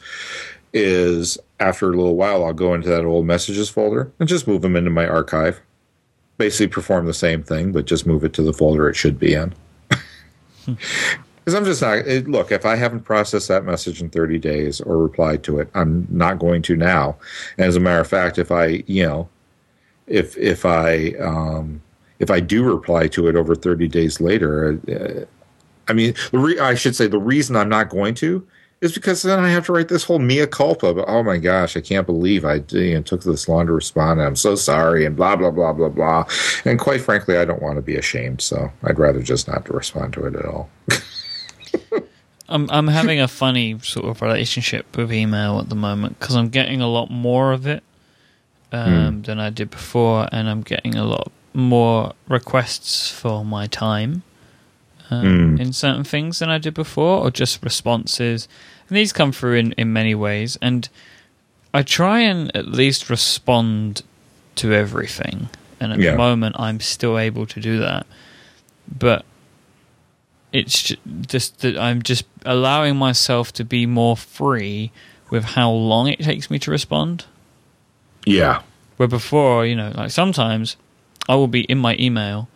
is 0.72 1.38
after 1.60 1.86
a 1.92 1.96
little 1.96 2.16
while, 2.16 2.44
I'll 2.44 2.52
go 2.52 2.74
into 2.74 2.88
that 2.88 3.04
old 3.04 3.26
messages 3.26 3.68
folder 3.68 4.12
and 4.18 4.28
just 4.28 4.46
move 4.46 4.62
them 4.62 4.76
into 4.76 4.90
my 4.90 5.06
archive. 5.06 5.60
Basically, 6.36 6.66
perform 6.66 7.06
the 7.06 7.14
same 7.14 7.42
thing, 7.42 7.72
but 7.72 7.86
just 7.86 8.06
move 8.06 8.24
it 8.24 8.32
to 8.34 8.42
the 8.42 8.52
folder 8.52 8.88
it 8.88 8.94
should 8.94 9.18
be 9.18 9.34
in. 9.34 9.54
Because 11.44 11.58
I'm 11.58 11.64
just 11.66 11.82
not. 11.82 11.98
It, 11.98 12.26
look, 12.26 12.50
if 12.50 12.64
I 12.64 12.74
haven't 12.74 13.00
processed 13.00 13.48
that 13.48 13.66
message 13.66 14.00
in 14.00 14.08
30 14.08 14.38
days 14.38 14.80
or 14.80 14.96
replied 14.96 15.42
to 15.42 15.58
it, 15.58 15.68
I'm 15.74 16.06
not 16.08 16.38
going 16.38 16.62
to 16.62 16.74
now. 16.74 17.18
And 17.58 17.66
as 17.66 17.76
a 17.76 17.80
matter 17.80 18.00
of 18.00 18.08
fact, 18.08 18.38
if 18.38 18.50
I, 18.50 18.82
you 18.86 19.02
know, 19.02 19.28
if 20.06 20.38
if 20.38 20.64
I 20.64 21.12
um, 21.20 21.82
if 22.18 22.30
I 22.30 22.40
do 22.40 22.64
reply 22.64 23.08
to 23.08 23.28
it 23.28 23.36
over 23.36 23.54
30 23.54 23.88
days 23.88 24.22
later, 24.22 24.80
uh, 24.88 25.26
I 25.88 25.92
mean, 25.92 26.14
the 26.32 26.38
re- 26.38 26.58
I 26.58 26.74
should 26.74 26.96
say 26.96 27.06
the 27.06 27.18
reason 27.18 27.56
I'm 27.56 27.68
not 27.68 27.88
going 27.88 28.14
to 28.16 28.46
is 28.80 28.92
because 28.92 29.22
then 29.22 29.38
I 29.38 29.48
have 29.48 29.64
to 29.66 29.72
write 29.72 29.88
this 29.88 30.04
whole 30.04 30.18
mea 30.18 30.46
culpa. 30.46 30.92
But 30.92 31.06
oh 31.08 31.22
my 31.22 31.38
gosh, 31.38 31.76
I 31.76 31.80
can't 31.80 32.06
believe 32.06 32.44
I 32.44 32.62
you 32.68 32.94
know, 32.94 33.02
took 33.02 33.22
this 33.22 33.48
long 33.48 33.66
to 33.66 33.72
respond. 33.72 34.20
And 34.20 34.28
I'm 34.28 34.36
so 34.36 34.54
sorry, 34.54 35.06
and 35.06 35.16
blah 35.16 35.36
blah 35.36 35.50
blah 35.50 35.72
blah 35.72 35.88
blah. 35.88 36.26
And 36.64 36.78
quite 36.78 37.00
frankly, 37.00 37.38
I 37.38 37.44
don't 37.44 37.62
want 37.62 37.76
to 37.76 37.82
be 37.82 37.96
ashamed, 37.96 38.42
so 38.42 38.70
I'd 38.82 38.98
rather 38.98 39.22
just 39.22 39.48
not 39.48 39.64
to 39.66 39.72
respond 39.72 40.12
to 40.14 40.26
it 40.26 40.36
at 40.36 40.44
all. 40.44 40.68
I'm 42.48 42.68
I'm 42.70 42.88
having 42.88 43.20
a 43.20 43.28
funny 43.28 43.78
sort 43.80 44.06
of 44.06 44.20
relationship 44.20 44.96
with 44.96 45.12
email 45.12 45.58
at 45.60 45.70
the 45.70 45.74
moment 45.74 46.18
because 46.18 46.34
I'm 46.36 46.50
getting 46.50 46.82
a 46.82 46.88
lot 46.88 47.10
more 47.10 47.52
of 47.52 47.66
it 47.66 47.82
um, 48.70 49.22
mm. 49.22 49.26
than 49.26 49.40
I 49.40 49.48
did 49.48 49.70
before, 49.70 50.28
and 50.30 50.48
I'm 50.48 50.60
getting 50.60 50.94
a 50.94 51.04
lot 51.04 51.32
more 51.54 52.12
requests 52.28 53.10
for 53.10 53.44
my 53.44 53.66
time 53.66 54.24
um, 55.14 55.56
mm. 55.56 55.60
in 55.60 55.72
certain 55.72 56.04
things 56.04 56.38
than 56.38 56.50
I 56.50 56.58
did 56.58 56.74
before, 56.74 57.18
or 57.18 57.30
just 57.30 57.62
responses. 57.62 58.48
And 58.88 58.96
these 58.96 59.12
come 59.12 59.32
through 59.32 59.54
in, 59.54 59.72
in 59.72 59.92
many 59.92 60.14
ways, 60.14 60.58
and 60.60 60.88
I 61.72 61.82
try 61.82 62.20
and 62.20 62.54
at 62.54 62.68
least 62.68 63.10
respond 63.10 64.02
to 64.56 64.72
everything. 64.72 65.48
And 65.80 65.92
at 65.92 65.98
yeah. 65.98 66.12
the 66.12 66.16
moment, 66.16 66.56
I'm 66.58 66.80
still 66.80 67.18
able 67.18 67.46
to 67.46 67.60
do 67.60 67.78
that. 67.78 68.06
But 68.86 69.24
it's 70.52 70.94
just 71.26 71.60
that 71.60 71.76
I'm 71.76 72.02
just 72.02 72.24
allowing 72.44 72.96
myself 72.96 73.52
to 73.54 73.64
be 73.64 73.86
more 73.86 74.16
free 74.16 74.92
with 75.30 75.44
how 75.44 75.70
long 75.70 76.08
it 76.08 76.20
takes 76.20 76.48
me 76.48 76.58
to 76.60 76.70
respond. 76.70 77.24
Yeah. 78.24 78.62
Where 78.96 79.08
before, 79.08 79.66
you 79.66 79.74
know, 79.74 79.92
like 79.96 80.12
sometimes 80.12 80.76
I 81.28 81.34
will 81.34 81.48
be 81.48 81.62
in 81.62 81.78
my 81.78 81.96
email 81.98 82.48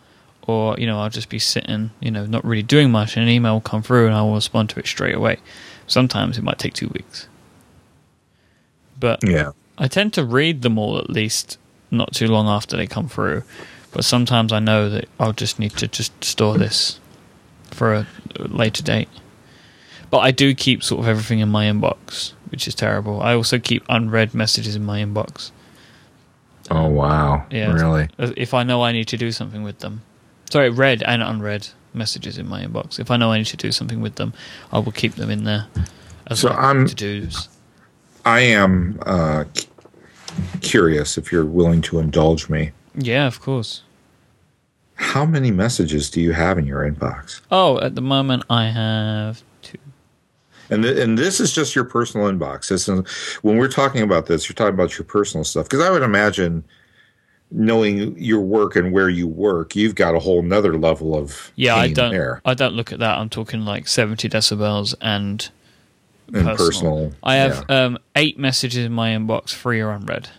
or 0.49 0.75
you 0.79 0.87
know 0.87 0.99
I'll 0.99 1.09
just 1.09 1.29
be 1.29 1.39
sitting, 1.39 1.91
you 1.99 2.11
know, 2.11 2.25
not 2.25 2.43
really 2.43 2.63
doing 2.63 2.91
much, 2.91 3.15
and 3.15 3.23
an 3.23 3.29
email 3.29 3.53
will 3.53 3.61
come 3.61 3.83
through, 3.83 4.07
and 4.07 4.15
I 4.15 4.21
will 4.23 4.35
respond 4.35 4.69
to 4.71 4.79
it 4.79 4.87
straight 4.87 5.15
away. 5.15 5.37
Sometimes 5.87 6.37
it 6.37 6.43
might 6.43 6.59
take 6.59 6.73
two 6.73 6.89
weeks, 6.89 7.27
but 8.99 9.19
yeah, 9.23 9.51
I 9.77 9.87
tend 9.87 10.13
to 10.13 10.23
read 10.25 10.61
them 10.61 10.77
all 10.77 10.97
at 10.97 11.09
least 11.09 11.57
not 11.91 12.13
too 12.13 12.27
long 12.27 12.47
after 12.47 12.75
they 12.77 12.87
come 12.87 13.07
through. 13.07 13.43
But 13.91 14.05
sometimes 14.05 14.51
I 14.51 14.59
know 14.59 14.87
that 14.89 15.05
I'll 15.19 15.33
just 15.33 15.57
need 15.57 15.71
to 15.77 15.87
just 15.87 16.23
store 16.23 16.57
this 16.59 16.99
for 17.71 17.93
a 17.93 18.07
later 18.37 18.83
date. 18.83 19.09
But 20.11 20.19
I 20.19 20.31
do 20.31 20.53
keep 20.53 20.83
sort 20.83 21.01
of 21.01 21.07
everything 21.07 21.39
in 21.39 21.49
my 21.49 21.65
inbox, 21.65 22.33
which 22.51 22.67
is 22.67 22.75
terrible. 22.75 23.21
I 23.21 23.33
also 23.33 23.57
keep 23.57 23.83
unread 23.89 24.33
messages 24.33 24.75
in 24.75 24.85
my 24.85 24.99
inbox. 25.03 25.51
Oh 26.71 26.87
wow! 26.87 27.45
Yeah, 27.49 27.73
really? 27.73 28.09
If 28.19 28.53
I 28.53 28.61
know 28.61 28.83
I 28.83 28.91
need 28.91 29.07
to 29.07 29.17
do 29.17 29.31
something 29.31 29.63
with 29.63 29.79
them, 29.79 30.03
sorry, 30.49 30.69
read 30.69 31.03
and 31.03 31.21
unread 31.21 31.67
messages 31.93 32.37
in 32.37 32.47
my 32.47 32.63
inbox. 32.65 32.99
If 32.99 33.11
I 33.11 33.17
know 33.17 33.31
I 33.31 33.37
need 33.37 33.47
to 33.47 33.57
do 33.57 33.71
something 33.71 34.01
with 34.01 34.15
them, 34.15 34.33
I 34.71 34.79
will 34.79 34.91
keep 34.91 35.15
them 35.15 35.29
in 35.29 35.43
there. 35.43 35.67
As 36.27 36.39
so 36.39 36.49
I'm 36.49 36.87
to 36.87 36.95
do's. 36.95 37.49
I 38.25 38.41
am 38.41 38.99
uh, 39.05 39.45
curious 40.61 41.17
if 41.17 41.31
you're 41.31 41.45
willing 41.45 41.81
to 41.83 41.99
indulge 41.99 42.49
me. 42.49 42.71
Yeah, 42.95 43.27
of 43.27 43.41
course. 43.41 43.83
How 44.95 45.25
many 45.25 45.49
messages 45.49 46.09
do 46.09 46.19
you 46.21 46.33
have 46.33 46.57
in 46.57 46.65
your 46.65 46.89
inbox? 46.89 47.41
Oh, 47.51 47.79
at 47.79 47.95
the 47.95 48.01
moment 48.01 48.43
I 48.49 48.65
have 48.65 49.41
two. 49.61 49.77
And 50.69 50.83
th- 50.83 50.97
and 50.97 51.17
this 51.17 51.39
is 51.39 51.53
just 51.53 51.73
your 51.75 51.85
personal 51.85 52.27
inbox. 52.27 52.67
This 52.67 52.89
is, 52.89 53.07
when 53.41 53.57
we're 53.57 53.69
talking 53.69 54.01
about 54.01 54.25
this, 54.25 54.49
you're 54.49 54.55
talking 54.55 54.73
about 54.73 54.97
your 54.97 55.05
personal 55.05 55.45
stuff 55.45 55.69
because 55.69 55.83
I 55.83 55.89
would 55.89 56.03
imagine 56.03 56.65
knowing 57.51 58.17
your 58.17 58.41
work 58.41 58.75
and 58.75 58.93
where 58.93 59.09
you 59.09 59.27
work, 59.27 59.75
you've 59.75 59.95
got 59.95 60.15
a 60.15 60.19
whole 60.19 60.41
nother 60.41 60.77
level 60.77 61.15
of 61.15 61.51
yeah. 61.55 61.75
I 61.75 61.91
don't. 61.91 62.11
There. 62.11 62.41
I 62.45 62.53
don't 62.53 62.73
look 62.73 62.91
at 62.91 62.99
that. 62.99 63.17
I'm 63.17 63.29
talking 63.29 63.65
like 63.65 63.87
70 63.87 64.29
decibels 64.29 64.95
and 65.01 65.49
and 66.33 66.45
personal. 66.45 66.57
personal 66.57 67.13
I 67.23 67.35
have 67.35 67.65
yeah. 67.69 67.85
um, 67.85 67.97
eight 68.15 68.37
messages 68.37 68.85
in 68.85 68.91
my 68.91 69.11
inbox, 69.11 69.49
three 69.49 69.79
are 69.81 69.91
unread. 69.91 70.29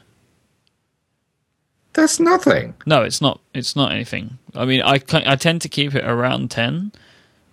That's 1.92 2.20
nothing. 2.20 2.74
No, 2.86 3.02
it's 3.02 3.20
not. 3.20 3.40
It's 3.52 3.74
not 3.74 3.90
anything. 3.90 4.38
I 4.54 4.64
mean, 4.64 4.80
I 4.80 5.00
I 5.12 5.36
tend 5.36 5.62
to 5.62 5.68
keep 5.68 5.94
it 5.94 6.04
around 6.04 6.50
ten, 6.50 6.92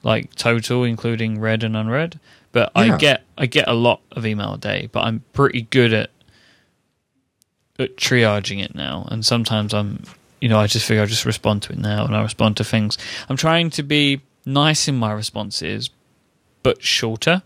like 0.04 0.36
total, 0.36 0.84
including 0.84 1.40
read 1.40 1.64
and 1.64 1.76
unread. 1.76 2.20
But 2.52 2.72
yeah. 2.76 2.82
I 2.82 2.98
get 2.98 3.24
I 3.38 3.46
get 3.48 3.68
a 3.68 3.74
lot 3.74 4.02
of 4.12 4.26
email 4.26 4.54
a 4.54 4.58
day, 4.58 4.90
but 4.92 5.02
I'm 5.02 5.24
pretty 5.34 5.64
good 5.64 5.92
at 5.92 6.12
triaging 7.78 8.64
it 8.64 8.76
now. 8.76 9.08
And 9.12 9.26
sometimes 9.26 9.74
I'm, 9.74 10.04
you 10.42 10.50
know, 10.50 10.60
I 10.60 10.68
just 10.68 10.86
figure 10.86 11.04
I 11.04 11.06
just 11.06 11.26
respond 11.26 11.64
to 11.64 11.74
it 11.74 11.80
now, 11.80 12.06
and 12.06 12.16
I 12.16 12.22
respond 12.22 12.58
to 12.58 12.64
things. 12.64 12.98
I'm 13.30 13.38
trying 13.38 13.70
to 13.72 13.84
be 13.84 14.22
nice 14.46 14.88
in 14.88 14.96
my 14.98 15.12
responses, 15.12 15.90
but 16.64 16.84
shorter. 16.84 17.44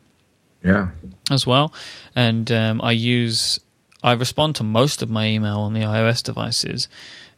Yeah. 0.64 0.90
As 1.32 1.48
well, 1.48 1.74
and 2.16 2.52
um, 2.52 2.82
I 2.84 2.92
use 2.92 3.60
I 4.04 4.14
respond 4.14 4.56
to 4.58 4.64
most 4.64 5.02
of 5.02 5.10
my 5.10 5.28
email 5.28 5.60
on 5.60 5.74
the 5.74 5.82
iOS 5.82 6.24
devices, 6.24 6.88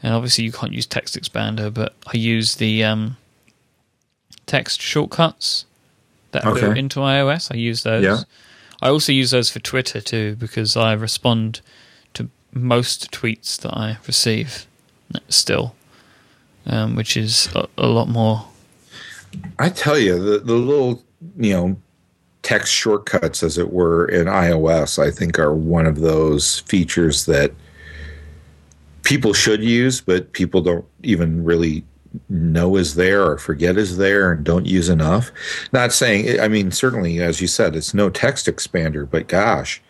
and 0.02 0.14
obviously 0.14 0.44
you 0.44 0.52
can't 0.52 0.74
use 0.74 0.86
Text 0.86 1.18
Expander, 1.20 1.74
but 1.74 1.94
I 2.08 2.18
use 2.18 2.56
the 2.56 2.84
um, 2.84 3.18
text 4.46 4.82
shortcuts 4.82 5.66
that 6.32 6.46
okay. 6.46 6.66
are 6.66 6.76
into 6.76 7.00
iOS. 7.00 7.52
I 7.52 7.58
use 7.58 7.84
those. 7.84 8.04
Yeah. 8.04 8.20
I 8.82 8.90
also 8.90 9.12
use 9.12 9.32
those 9.32 9.50
for 9.50 9.60
Twitter 9.60 10.02
too 10.02 10.36
because 10.36 10.76
I 10.76 10.94
respond 10.94 11.62
most 12.54 13.12
tweets 13.12 13.60
that 13.62 13.74
I 13.76 13.98
receive 14.08 14.68
still, 15.30 15.76
um, 16.66 16.96
which 16.96 17.18
is 17.18 17.50
a, 17.56 17.68
a, 17.78 17.88
lot 17.88 18.08
more. 18.08 18.46
I 19.60 19.70
tell 19.70 19.98
you, 19.98 20.22
the, 20.22 20.40
the 20.40 20.54
little, 20.54 21.04
you 21.38 21.54
know, 21.54 21.78
text 22.42 22.74
shortcuts, 22.74 23.42
as 23.44 23.58
it 23.58 23.72
were, 23.72 24.06
in 24.06 24.28
iOS, 24.28 25.00
I 25.00 25.10
think 25.12 25.40
are 25.40 25.54
one 25.54 25.86
of 25.86 26.00
those 26.00 26.60
features 26.62 27.26
that 27.26 27.52
people 29.04 29.34
should 29.34 29.64
use, 29.64 30.02
but 30.02 30.32
people 30.34 30.62
don't 30.62 30.86
even 31.04 31.44
really 31.44 31.84
know 32.30 32.76
is 32.76 32.96
there 32.96 33.24
or 33.24 33.38
forget 33.38 33.76
is 33.76 33.98
there 33.98 34.32
and 34.32 34.44
don't 34.44 34.66
use 34.66 34.90
enough. 34.90 35.32
Not 35.72 35.92
saying, 35.92 36.40
I 36.40 36.48
mean, 36.48 36.72
certainly, 36.72 37.20
as 37.22 37.42
you 37.42 37.48
said, 37.48 37.76
it's 37.76 37.94
no 37.94 38.10
text 38.10 38.46
expander, 38.46 39.10
but 39.10 39.28
gosh, 39.28 39.82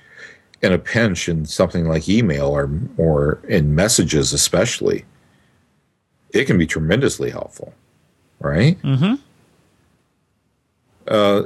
in 0.64 0.74
a 0.74 0.80
pinch 0.80 1.30
in 1.30 1.46
something 1.46 1.88
like 1.88 2.10
email 2.10 2.48
or 2.48 2.70
or 2.98 3.40
in 3.48 3.76
messages 3.76 4.34
especially 4.34 5.06
it 6.32 6.46
can 6.46 6.58
be 6.58 6.66
tremendously 6.66 7.30
helpful 7.30 7.74
right 8.40 8.82
mm-hmm. 8.82 9.16
uh, 11.08 11.44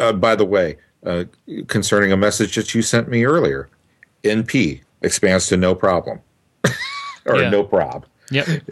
uh, 0.00 0.12
by 0.12 0.34
the 0.34 0.44
way 0.44 0.78
uh, 1.04 1.24
concerning 1.66 2.12
a 2.12 2.16
message 2.16 2.54
that 2.54 2.74
you 2.74 2.80
sent 2.80 3.08
me 3.08 3.24
earlier 3.24 3.68
np 4.22 4.80
expands 5.02 5.48
to 5.48 5.56
no 5.56 5.74
problem 5.74 6.20
or 7.26 7.42
yeah. 7.42 7.50
no 7.50 7.62
prob 7.62 8.06
yep 8.30 8.46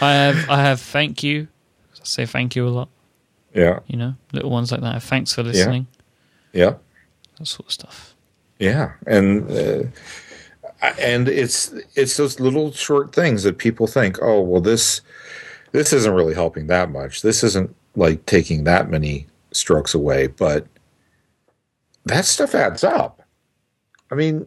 i 0.00 0.12
have 0.12 0.50
i 0.50 0.60
have 0.60 0.80
thank 0.80 1.22
you 1.22 1.46
I 2.02 2.04
say 2.04 2.26
thank 2.26 2.56
you 2.56 2.66
a 2.66 2.70
lot. 2.70 2.88
Yeah. 3.54 3.78
You 3.86 3.96
know, 3.96 4.14
little 4.32 4.50
ones 4.50 4.72
like 4.72 4.80
that. 4.80 5.02
Thanks 5.02 5.32
for 5.32 5.42
listening. 5.42 5.86
Yeah. 6.52 6.74
That 7.38 7.46
sort 7.46 7.66
of 7.66 7.72
stuff. 7.72 8.11
Yeah, 8.62 8.92
and 9.08 9.50
uh, 9.50 9.82
and 11.00 11.28
it's 11.28 11.74
it's 11.96 12.16
those 12.16 12.38
little 12.38 12.70
short 12.70 13.12
things 13.12 13.42
that 13.42 13.58
people 13.58 13.88
think, 13.88 14.22
oh, 14.22 14.40
well, 14.40 14.60
this 14.60 15.00
this 15.72 15.92
isn't 15.92 16.14
really 16.14 16.34
helping 16.34 16.68
that 16.68 16.88
much. 16.92 17.22
This 17.22 17.42
isn't 17.42 17.74
like 17.96 18.24
taking 18.26 18.62
that 18.62 18.88
many 18.88 19.26
strokes 19.50 19.94
away, 19.94 20.28
but 20.28 20.68
that 22.04 22.24
stuff 22.24 22.54
adds 22.54 22.84
up. 22.84 23.26
I 24.12 24.14
mean, 24.14 24.46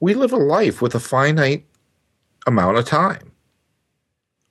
we 0.00 0.14
live 0.14 0.32
a 0.32 0.36
life 0.38 0.80
with 0.80 0.94
a 0.94 1.00
finite 1.00 1.66
amount 2.46 2.78
of 2.78 2.86
time. 2.86 3.32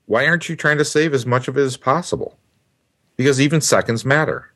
Why 0.06 0.28
aren't 0.28 0.48
you 0.48 0.56
trying 0.56 0.78
to 0.78 0.86
save 0.86 1.16
as 1.16 1.26
much 1.26 1.48
of 1.48 1.58
it 1.58 1.64
as 1.64 1.76
possible? 1.76 2.38
Because 3.18 3.42
even 3.42 3.62
seconds 3.62 4.06
matter. 4.06 4.52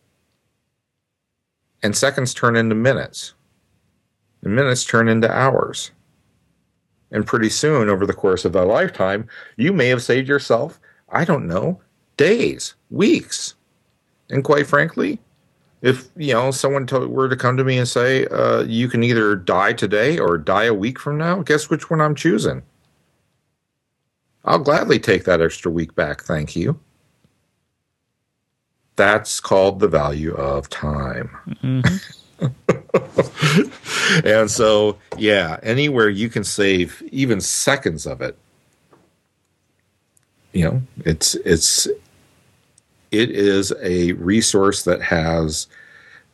And 1.81 1.97
seconds 1.97 2.35
turn 2.35 2.55
into 2.55 2.75
minutes. 2.75 3.33
And 4.43 4.55
minutes 4.55 4.85
turn 4.85 5.07
into 5.07 5.31
hours. 5.31 5.91
And 7.11 7.25
pretty 7.25 7.49
soon, 7.49 7.89
over 7.89 8.05
the 8.05 8.13
course 8.13 8.45
of 8.45 8.55
a 8.55 8.65
lifetime, 8.65 9.27
you 9.57 9.73
may 9.73 9.87
have 9.87 10.03
saved 10.03 10.27
yourself, 10.27 10.79
I 11.09 11.25
don't 11.25 11.47
know, 11.47 11.81
days, 12.17 12.75
weeks. 12.91 13.55
And 14.29 14.43
quite 14.43 14.67
frankly, 14.67 15.19
if 15.81 16.09
you 16.15 16.33
know 16.33 16.51
someone 16.51 16.85
to, 16.87 17.07
were 17.07 17.29
to 17.29 17.35
come 17.35 17.57
to 17.57 17.63
me 17.63 17.77
and 17.77 17.87
say 17.87 18.25
uh, 18.27 18.63
you 18.63 18.87
can 18.87 19.03
either 19.03 19.35
die 19.35 19.73
today 19.73 20.19
or 20.19 20.37
die 20.37 20.65
a 20.65 20.73
week 20.73 20.99
from 20.99 21.17
now, 21.17 21.41
guess 21.41 21.69
which 21.69 21.89
one 21.89 22.01
I'm 22.01 22.15
choosing? 22.15 22.61
I'll 24.45 24.59
gladly 24.59 24.99
take 24.99 25.25
that 25.25 25.41
extra 25.41 25.71
week 25.71 25.95
back, 25.95 26.23
thank 26.23 26.55
you. 26.55 26.79
That's 28.95 29.39
called 29.39 29.79
the 29.79 29.87
value 29.87 30.33
of 30.33 30.69
time. 30.69 31.29
Mm-hmm. 31.63 32.47
and 34.25 34.49
so, 34.49 34.97
yeah, 35.17 35.59
anywhere 35.63 36.09
you 36.09 36.29
can 36.29 36.43
save 36.43 37.01
even 37.11 37.41
seconds 37.41 38.05
of 38.05 38.21
it, 38.21 38.37
you 40.53 40.63
know, 40.65 40.81
it's 41.05 41.35
it's 41.35 41.87
it 43.11 43.31
is 43.31 43.73
a 43.81 44.13
resource 44.13 44.83
that 44.83 45.01
has 45.01 45.67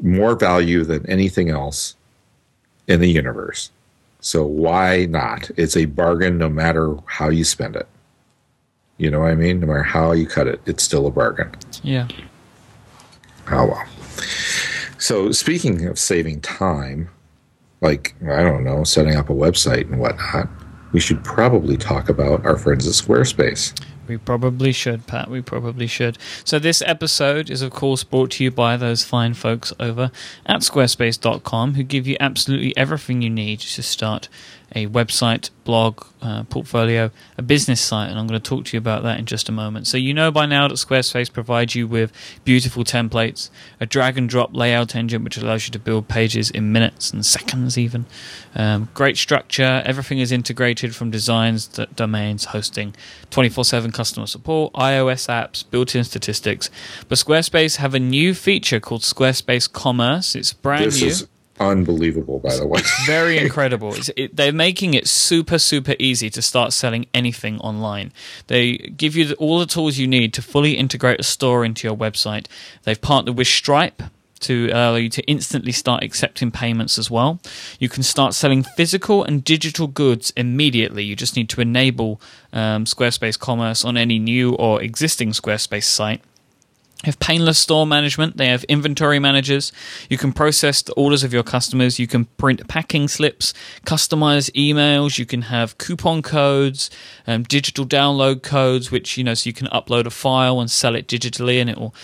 more 0.01 0.35
value 0.35 0.83
than 0.83 1.09
anything 1.09 1.49
else 1.49 1.95
in 2.87 2.99
the 2.99 3.09
universe. 3.09 3.71
So 4.19 4.45
why 4.45 5.05
not? 5.05 5.49
It's 5.57 5.77
a 5.77 5.85
bargain 5.85 6.37
no 6.37 6.49
matter 6.49 6.95
how 7.05 7.29
you 7.29 7.43
spend 7.43 7.75
it. 7.75 7.87
You 8.97 9.11
know 9.11 9.21
what 9.21 9.31
I 9.31 9.35
mean? 9.35 9.59
No 9.59 9.67
matter 9.67 9.83
how 9.83 10.13
you 10.13 10.25
cut 10.25 10.47
it, 10.47 10.61
it's 10.65 10.83
still 10.83 11.05
a 11.05 11.11
bargain. 11.11 11.51
Yeah. 11.83 12.07
Oh 13.51 13.67
well. 13.67 13.85
So 15.05 15.31
speaking 15.31 15.85
of 15.85 15.99
saving 15.99 16.41
time, 16.41 17.11
like 17.79 18.15
I 18.27 18.41
don't 18.41 18.63
know, 18.63 18.83
setting 18.83 19.15
up 19.15 19.29
a 19.29 19.33
website 19.33 19.81
and 19.81 19.99
whatnot, 19.99 20.49
we 20.93 20.99
should 20.99 21.23
probably 21.23 21.77
talk 21.77 22.09
about 22.09 22.43
our 22.43 22.57
friends 22.57 22.87
at 22.87 22.93
Squarespace. 22.93 23.79
We 24.07 24.17
probably 24.17 24.71
should, 24.71 25.05
Pat. 25.05 25.29
We 25.29 25.43
probably 25.43 25.85
should. 25.85 26.17
So, 26.43 26.57
this 26.57 26.81
episode 26.87 27.51
is, 27.51 27.61
of 27.61 27.69
course, 27.69 28.03
brought 28.03 28.31
to 28.31 28.43
you 28.43 28.49
by 28.49 28.77
those 28.77 29.03
fine 29.03 29.35
folks 29.35 29.71
over 29.79 30.09
at 30.47 30.61
squarespace.com 30.61 31.75
who 31.75 31.83
give 31.83 32.07
you 32.07 32.17
absolutely 32.19 32.75
everything 32.75 33.21
you 33.21 33.29
need 33.29 33.59
to 33.59 33.83
start 33.83 34.27
a 34.73 34.87
website, 34.87 35.49
blog, 35.63 36.05
uh, 36.21 36.43
portfolio, 36.43 37.11
a 37.37 37.41
business 37.41 37.81
site, 37.81 38.09
and 38.09 38.19
I'm 38.19 38.27
going 38.27 38.39
to 38.39 38.49
talk 38.49 38.65
to 38.65 38.73
you 38.75 38.79
about 38.79 39.03
that 39.03 39.19
in 39.19 39.25
just 39.25 39.47
a 39.49 39.51
moment. 39.51 39.87
So, 39.87 39.97
you 39.97 40.13
know 40.13 40.31
by 40.31 40.45
now 40.45 40.67
that 40.67 40.75
Squarespace 40.75 41.31
provides 41.31 41.75
you 41.75 41.87
with 41.87 42.11
beautiful 42.43 42.83
templates, 42.83 43.49
a 43.79 43.85
drag 43.85 44.17
and 44.17 44.27
drop 44.29 44.55
layout 44.55 44.95
engine 44.95 45.23
which 45.23 45.37
allows 45.37 45.67
you 45.67 45.71
to 45.71 45.79
build 45.79 46.07
pages 46.07 46.49
in 46.49 46.71
minutes 46.71 47.11
and 47.11 47.25
seconds, 47.25 47.77
even. 47.77 48.05
Um, 48.55 48.89
great 48.93 49.17
structure, 49.17 49.83
everything 49.85 50.19
is 50.19 50.31
integrated 50.31 50.95
from 50.95 51.11
designs, 51.11 51.67
to 51.67 51.87
domains, 51.95 52.45
hosting, 52.45 52.95
24 53.29 53.65
7 53.65 53.91
customer 53.91 54.27
support, 54.27 54.73
iOS 54.73 55.27
apps, 55.27 55.63
built 55.69 55.95
in 55.95 56.03
statistics. 56.03 56.69
But 57.07 57.17
Squarespace 57.17 57.77
have 57.77 57.93
a 57.93 57.99
new 57.99 58.33
feature 58.33 58.79
called 58.79 59.01
Squarespace 59.01 59.71
Commerce. 59.71 60.35
It's 60.35 60.53
brand 60.53 60.85
this 60.85 61.01
new. 61.01 61.07
Is- 61.07 61.27
unbelievable 61.59 62.39
by 62.39 62.55
the 62.55 62.67
way. 62.67 62.81
very 63.05 63.37
incredible. 63.37 63.95
It, 64.15 64.35
they're 64.35 64.51
making 64.51 64.93
it 64.93 65.07
super 65.07 65.57
super 65.59 65.95
easy 65.99 66.29
to 66.29 66.41
start 66.41 66.73
selling 66.73 67.05
anything 67.13 67.59
online. 67.59 68.11
They 68.47 68.77
give 68.77 69.15
you 69.15 69.25
the, 69.25 69.35
all 69.35 69.59
the 69.59 69.65
tools 69.65 69.97
you 69.97 70.07
need 70.07 70.33
to 70.33 70.41
fully 70.41 70.73
integrate 70.73 71.19
a 71.19 71.23
store 71.23 71.63
into 71.63 71.87
your 71.87 71.95
website. 71.95 72.47
They've 72.83 72.99
partnered 72.99 73.37
with 73.37 73.47
stripe 73.47 74.03
to 74.41 74.69
allow 74.71 74.95
you 74.95 75.09
to 75.09 75.23
instantly 75.23 75.71
start 75.71 76.03
accepting 76.03 76.51
payments 76.51 76.97
as 76.97 77.09
well. 77.09 77.39
You 77.79 77.89
can 77.89 78.03
start 78.03 78.33
selling 78.33 78.63
physical 78.63 79.23
and 79.23 79.43
digital 79.43 79.87
goods 79.87 80.31
immediately. 80.35 81.03
You 81.03 81.15
just 81.15 81.35
need 81.35 81.49
to 81.49 81.61
enable 81.61 82.21
um, 82.53 82.85
Squarespace 82.85 83.39
Commerce 83.39 83.85
on 83.85 83.97
any 83.97 84.19
new 84.19 84.53
or 84.53 84.81
existing 84.81 85.31
Squarespace 85.31 85.85
site 85.85 86.21
have 87.05 87.19
painless 87.19 87.59
store 87.59 87.85
management. 87.87 88.37
They 88.37 88.47
have 88.47 88.63
inventory 88.65 89.19
managers. 89.19 89.71
You 90.09 90.17
can 90.17 90.33
process 90.33 90.81
the 90.81 90.93
orders 90.93 91.23
of 91.23 91.33
your 91.33 91.43
customers. 91.43 91.99
You 91.99 92.07
can 92.07 92.25
print 92.25 92.67
packing 92.67 93.07
slips, 93.07 93.53
customize 93.85 94.51
emails. 94.51 95.17
You 95.17 95.25
can 95.25 95.43
have 95.43 95.77
coupon 95.77 96.21
codes, 96.21 96.89
um, 97.27 97.43
digital 97.43 97.85
download 97.85 98.43
codes, 98.43 98.91
which, 98.91 99.17
you 99.17 99.23
know, 99.23 99.33
so 99.33 99.47
you 99.47 99.53
can 99.53 99.67
upload 99.67 100.05
a 100.05 100.09
file 100.09 100.59
and 100.59 100.69
sell 100.69 100.95
it 100.95 101.07
digitally 101.07 101.61
and 101.61 101.69
it 101.69 101.77
will 101.77 101.95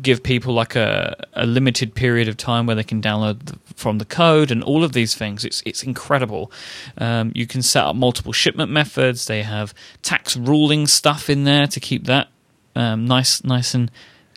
give 0.00 0.22
people 0.22 0.54
like 0.54 0.76
a, 0.76 1.26
a 1.34 1.46
limited 1.46 1.94
period 1.94 2.28
of 2.28 2.36
time 2.36 2.66
where 2.66 2.76
they 2.76 2.84
can 2.84 3.02
download 3.02 3.46
the, 3.46 3.58
from 3.74 3.98
the 3.98 4.04
code 4.04 4.50
and 4.50 4.62
all 4.62 4.84
of 4.84 4.92
these 4.92 5.14
things. 5.14 5.44
It's, 5.44 5.62
it's 5.66 5.82
incredible. 5.82 6.50
Um, 6.98 7.32
you 7.34 7.46
can 7.46 7.62
set 7.62 7.84
up 7.84 7.96
multiple 7.96 8.32
shipment 8.32 8.70
methods. 8.70 9.26
They 9.26 9.42
have 9.42 9.74
tax 10.02 10.36
ruling 10.36 10.86
stuff 10.86 11.28
in 11.28 11.44
there 11.44 11.66
to 11.66 11.80
keep 11.80 12.04
that 12.06 12.28
um, 12.76 13.06
nice, 13.06 13.44
nice 13.44 13.74
and 13.74 13.90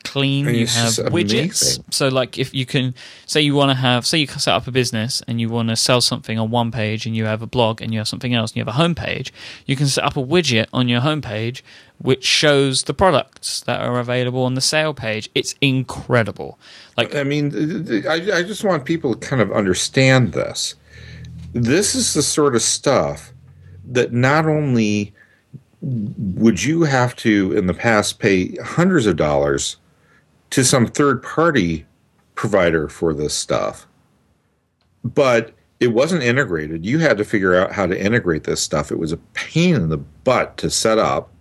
clean. 0.03 0.45
you 0.45 0.67
have 0.67 0.93
widgets. 1.11 1.81
So, 1.93 2.07
like, 2.07 2.37
if 2.37 2.53
you 2.53 2.65
can 2.65 2.93
say 3.25 3.41
you 3.41 3.55
want 3.55 3.69
to 3.71 3.75
have, 3.75 4.05
say 4.05 4.17
you 4.17 4.27
set 4.27 4.53
up 4.53 4.67
a 4.67 4.71
business 4.71 5.21
and 5.27 5.39
you 5.41 5.49
want 5.49 5.69
to 5.69 5.75
sell 5.75 6.01
something 6.01 6.37
on 6.39 6.51
one 6.51 6.71
page, 6.71 7.05
and 7.05 7.15
you 7.15 7.25
have 7.25 7.41
a 7.41 7.47
blog 7.47 7.81
and 7.81 7.93
you 7.93 7.99
have 7.99 8.07
something 8.07 8.33
else, 8.33 8.51
and 8.51 8.57
you 8.57 8.65
have 8.65 8.75
a 8.75 8.79
homepage, 8.79 9.31
you 9.65 9.75
can 9.75 9.87
set 9.87 10.03
up 10.03 10.17
a 10.17 10.23
widget 10.23 10.67
on 10.73 10.87
your 10.87 11.01
homepage 11.01 11.61
which 11.99 12.23
shows 12.23 12.83
the 12.83 12.93
products 12.93 13.61
that 13.61 13.81
are 13.81 13.99
available 13.99 14.43
on 14.43 14.53
the 14.53 14.61
sale 14.61 14.93
page. 14.93 15.29
It's 15.33 15.55
incredible. 15.61 16.59
Like, 16.95 17.15
I 17.15 17.23
mean, 17.23 17.51
I, 18.07 18.37
I 18.37 18.43
just 18.43 18.63
want 18.63 18.85
people 18.85 19.15
to 19.15 19.27
kind 19.27 19.41
of 19.41 19.51
understand 19.51 20.33
this. 20.33 20.75
This 21.53 21.95
is 21.95 22.13
the 22.13 22.21
sort 22.21 22.55
of 22.55 22.61
stuff 22.61 23.33
that 23.85 24.11
not 24.11 24.45
only 24.45 25.13
would 25.81 26.63
you 26.63 26.83
have 26.83 27.15
to 27.15 27.53
in 27.53 27.67
the 27.67 27.73
past 27.73 28.19
pay 28.19 28.55
hundreds 28.57 29.05
of 29.05 29.15
dollars 29.15 29.77
to 30.51 30.63
some 30.63 30.87
third 30.87 31.21
party 31.23 31.85
provider 32.35 32.87
for 32.87 33.13
this 33.13 33.33
stuff. 33.33 33.87
But 35.03 35.53
it 35.79 35.87
wasn't 35.87 36.23
integrated. 36.23 36.85
You 36.85 36.99
had 36.99 37.17
to 37.17 37.25
figure 37.25 37.55
out 37.55 37.71
how 37.71 37.85
to 37.85 37.99
integrate 37.99 38.43
this 38.43 38.61
stuff. 38.61 38.91
It 38.91 38.99
was 38.99 39.11
a 39.11 39.17
pain 39.33 39.75
in 39.75 39.89
the 39.89 39.97
butt 39.97 40.57
to 40.57 40.69
set 40.69 40.97
up. 40.97 41.31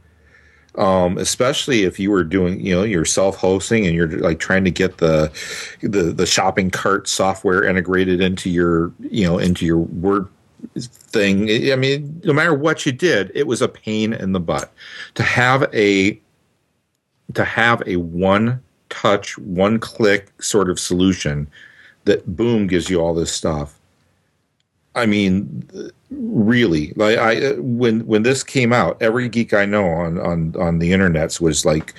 Um, 0.74 1.16
especially 1.16 1.84
if 1.84 1.98
you 1.98 2.10
were 2.10 2.22
doing, 2.22 2.60
you 2.60 2.74
know, 2.74 2.82
you're 2.82 3.06
self-hosting 3.06 3.86
and 3.86 3.96
you're 3.96 4.18
like 4.18 4.38
trying 4.38 4.62
to 4.64 4.70
get 4.70 4.98
the, 4.98 5.32
the 5.80 6.12
the 6.12 6.26
shopping 6.26 6.70
cart 6.70 7.08
software 7.08 7.64
integrated 7.64 8.20
into 8.20 8.50
your, 8.50 8.92
you 9.00 9.24
know, 9.24 9.38
into 9.38 9.64
your 9.64 9.78
Word 9.78 10.28
thing. 10.76 11.48
I 11.72 11.76
mean, 11.76 12.20
no 12.24 12.34
matter 12.34 12.52
what 12.52 12.84
you 12.84 12.92
did, 12.92 13.32
it 13.34 13.46
was 13.46 13.62
a 13.62 13.68
pain 13.68 14.12
in 14.12 14.32
the 14.32 14.40
butt 14.40 14.70
to 15.14 15.22
have 15.22 15.66
a 15.74 16.20
to 17.32 17.44
have 17.44 17.82
a 17.86 17.96
one 17.96 18.62
touch, 18.88 19.36
one 19.38 19.78
click 19.78 20.30
sort 20.42 20.70
of 20.70 20.78
solution 20.80 21.48
that 22.04 22.36
boom 22.36 22.66
gives 22.66 22.88
you 22.88 23.00
all 23.00 23.14
this 23.14 23.32
stuff. 23.32 23.78
I 24.94 25.04
mean, 25.04 25.68
really, 26.10 26.92
like 26.96 27.18
I 27.18 27.52
when 27.58 28.06
when 28.06 28.22
this 28.22 28.42
came 28.42 28.72
out, 28.72 28.96
every 29.02 29.28
geek 29.28 29.52
I 29.52 29.66
know 29.66 29.86
on 29.86 30.18
on 30.18 30.54
on 30.58 30.78
the 30.78 30.92
internets 30.92 31.40
was 31.40 31.66
like, 31.66 31.92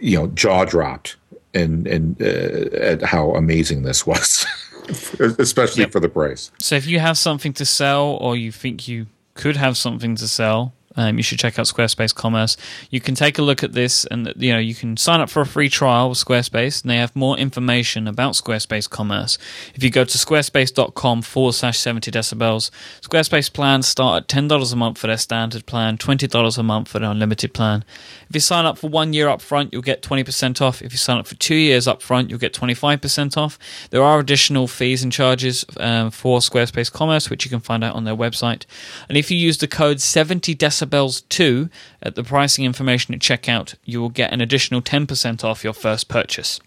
you 0.00 0.18
know, 0.18 0.26
jaw 0.28 0.66
dropped 0.66 1.16
and 1.54 1.86
and 1.86 2.20
uh, 2.20 2.76
at 2.76 3.02
how 3.02 3.30
amazing 3.34 3.82
this 3.82 4.06
was, 4.06 4.44
especially 5.38 5.84
yep. 5.84 5.92
for 5.92 6.00
the 6.00 6.10
price. 6.10 6.50
So 6.58 6.74
if 6.76 6.86
you 6.86 6.98
have 7.00 7.16
something 7.16 7.54
to 7.54 7.64
sell, 7.64 8.18
or 8.20 8.36
you 8.36 8.52
think 8.52 8.86
you 8.86 9.06
could 9.34 9.56
have 9.56 9.78
something 9.78 10.14
to 10.16 10.28
sell, 10.28 10.74
um, 10.96 11.16
you 11.16 11.22
should 11.22 11.38
check 11.38 11.58
out 11.58 11.66
Squarespace 11.66 12.14
Commerce. 12.14 12.56
You 12.90 13.00
can 13.00 13.14
take 13.14 13.38
a 13.38 13.42
look 13.42 13.62
at 13.62 13.72
this, 13.72 14.04
and 14.06 14.32
you 14.36 14.52
know 14.52 14.58
you 14.58 14.74
can 14.74 14.96
sign 14.96 15.20
up 15.20 15.30
for 15.30 15.40
a 15.40 15.46
free 15.46 15.68
trial 15.68 16.08
with 16.08 16.18
Squarespace, 16.18 16.82
and 16.82 16.90
they 16.90 16.96
have 16.96 17.14
more 17.14 17.38
information 17.38 18.08
about 18.08 18.32
Squarespace 18.32 18.90
Commerce. 18.90 19.38
If 19.74 19.84
you 19.84 19.90
go 19.90 20.04
to 20.04 20.18
squarespace.com 20.18 21.22
forward 21.22 21.52
slash 21.52 21.78
seventy 21.78 22.10
decibels, 22.10 22.70
Squarespace 23.02 23.52
plans 23.52 23.86
start 23.86 24.22
at 24.22 24.28
ten 24.28 24.48
dollars 24.48 24.72
a 24.72 24.76
month 24.76 24.98
for 24.98 25.06
their 25.06 25.16
standard 25.16 25.64
plan, 25.66 25.96
twenty 25.96 26.26
dollars 26.26 26.58
a 26.58 26.62
month 26.64 26.88
for 26.88 26.98
their 26.98 27.10
unlimited 27.10 27.54
plan. 27.54 27.84
If 28.28 28.34
you 28.34 28.40
sign 28.40 28.64
up 28.64 28.76
for 28.76 28.90
one 28.90 29.12
year 29.12 29.28
up 29.28 29.40
front, 29.40 29.72
you'll 29.72 29.82
get 29.82 30.02
twenty 30.02 30.24
percent 30.24 30.60
off. 30.60 30.82
If 30.82 30.90
you 30.90 30.98
sign 30.98 31.18
up 31.18 31.28
for 31.28 31.36
two 31.36 31.54
years 31.54 31.86
up 31.86 32.02
front, 32.02 32.30
you'll 32.30 32.40
get 32.40 32.52
twenty 32.52 32.74
five 32.74 33.00
percent 33.00 33.36
off. 33.36 33.58
There 33.90 34.02
are 34.02 34.18
additional 34.18 34.66
fees 34.66 35.04
and 35.04 35.12
charges 35.12 35.64
um, 35.76 36.10
for 36.10 36.40
Squarespace 36.40 36.90
Commerce, 36.92 37.30
which 37.30 37.44
you 37.44 37.50
can 37.50 37.60
find 37.60 37.84
out 37.84 37.94
on 37.94 38.02
their 38.02 38.16
website. 38.16 38.64
And 39.08 39.16
if 39.16 39.30
you 39.30 39.36
use 39.36 39.58
the 39.58 39.68
code 39.68 40.00
seventy 40.00 40.56
decibels 40.56 40.79
decibels 40.80 41.28
2 41.28 41.68
at 42.02 42.14
the 42.14 42.24
pricing 42.24 42.64
information 42.64 43.14
at 43.14 43.20
checkout, 43.20 43.74
you 43.84 44.00
will 44.00 44.08
get 44.08 44.32
an 44.32 44.40
additional 44.40 44.80
10% 44.80 45.44
off 45.44 45.64
your 45.64 45.72
first 45.72 46.08
purchase. 46.08 46.60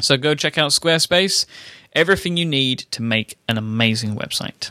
So 0.00 0.16
go 0.16 0.34
check 0.34 0.58
out 0.58 0.70
Squarespace, 0.70 1.46
everything 1.92 2.36
you 2.36 2.46
need 2.46 2.80
to 2.90 3.02
make 3.02 3.36
an 3.48 3.58
amazing 3.58 4.16
website. 4.16 4.70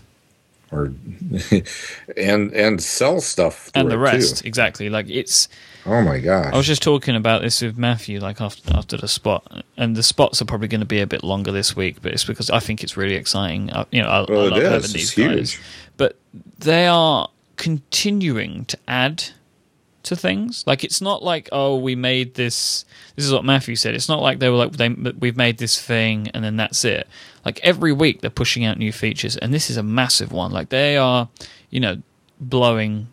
Or 0.70 0.86
and 2.18 2.52
and 2.52 2.84
sell 2.84 3.22
stuff 3.22 3.72
and 3.74 3.90
the 3.90 3.98
rest 3.98 4.40
too. 4.44 4.48
exactly 4.50 4.90
like 4.90 5.10
it's 5.10 5.48
oh 5.86 6.02
my 6.02 6.20
god 6.20 6.54
i 6.54 6.58
was 6.58 6.68
just 6.68 6.84
talking 6.84 7.16
about 7.16 7.42
this 7.42 7.62
with 7.62 7.78
matthew 7.78 8.20
like 8.20 8.42
after 8.42 8.76
after 8.76 8.98
the 8.98 9.08
spot 9.08 9.64
and 9.78 9.96
the 9.96 10.04
spots 10.04 10.42
are 10.42 10.46
probably 10.46 10.68
going 10.68 10.82
to 10.82 10.86
be 10.86 11.00
a 11.00 11.08
bit 11.08 11.24
longer 11.24 11.54
this 11.54 11.74
week 11.74 12.02
but 12.02 12.12
it's 12.12 12.26
because 12.26 12.50
i 12.50 12.60
think 12.60 12.84
it's 12.84 12.98
really 12.98 13.16
exciting 13.16 13.72
I, 13.72 13.86
you 13.92 14.02
know 14.02 14.10
i, 14.10 14.26
well, 14.30 14.54
I 14.54 14.58
love 14.58 14.62
having 14.64 14.92
these 14.92 14.96
it's 14.96 15.14
guys 15.16 15.52
huge. 15.54 15.62
but 15.96 16.18
they 16.60 16.86
are 16.86 17.30
continuing 17.58 18.66
to 18.66 18.78
add 18.88 19.26
to 20.04 20.16
things. 20.16 20.64
Like 20.66 20.84
it's 20.84 21.02
not 21.02 21.22
like 21.22 21.50
oh 21.52 21.78
we 21.78 21.96
made 21.96 22.36
this. 22.36 22.86
This 23.16 23.26
is 23.26 23.34
what 23.34 23.46
Matthew 23.46 23.76
said. 23.76 23.94
It's 23.94 24.10
not 24.10 24.22
like 24.22 24.40
they 24.40 24.50
were 24.50 24.56
like 24.56 24.74
they 24.74 24.90
we've 24.90 25.38
made 25.38 25.58
this 25.58 25.80
thing 25.82 26.30
and 26.34 26.44
then 26.44 26.58
that's 26.58 26.84
it. 26.86 27.08
Like 27.46 27.60
every 27.64 27.94
week 27.94 28.22
they're 28.22 28.30
pushing 28.30 28.66
out 28.66 28.78
new 28.78 28.92
features, 28.92 29.38
and 29.38 29.54
this 29.54 29.70
is 29.70 29.78
a 29.78 29.84
massive 29.84 30.32
one. 30.32 30.52
Like 30.52 30.70
they 30.70 30.98
are, 30.98 31.30
you 31.70 31.80
know, 31.80 32.02
blowing 32.40 33.08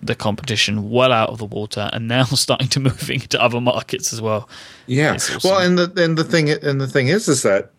the 0.00 0.14
competition 0.14 0.90
well 0.90 1.12
out 1.12 1.28
of 1.28 1.38
the 1.38 1.44
water 1.44 1.90
and 1.92 2.06
now 2.06 2.24
starting 2.24 2.68
to 2.68 2.80
move 2.80 3.10
into 3.10 3.40
other 3.42 3.60
markets 3.60 4.12
as 4.12 4.20
well. 4.20 4.48
Yeah. 4.86 5.14
Awesome. 5.14 5.40
Well, 5.44 5.60
and 5.60 5.78
the 5.78 6.02
and 6.02 6.16
the 6.16 6.24
thing 6.24 6.50
and 6.50 6.80
the 6.80 6.86
thing 6.86 7.08
is 7.08 7.28
is 7.28 7.42
that 7.42 7.70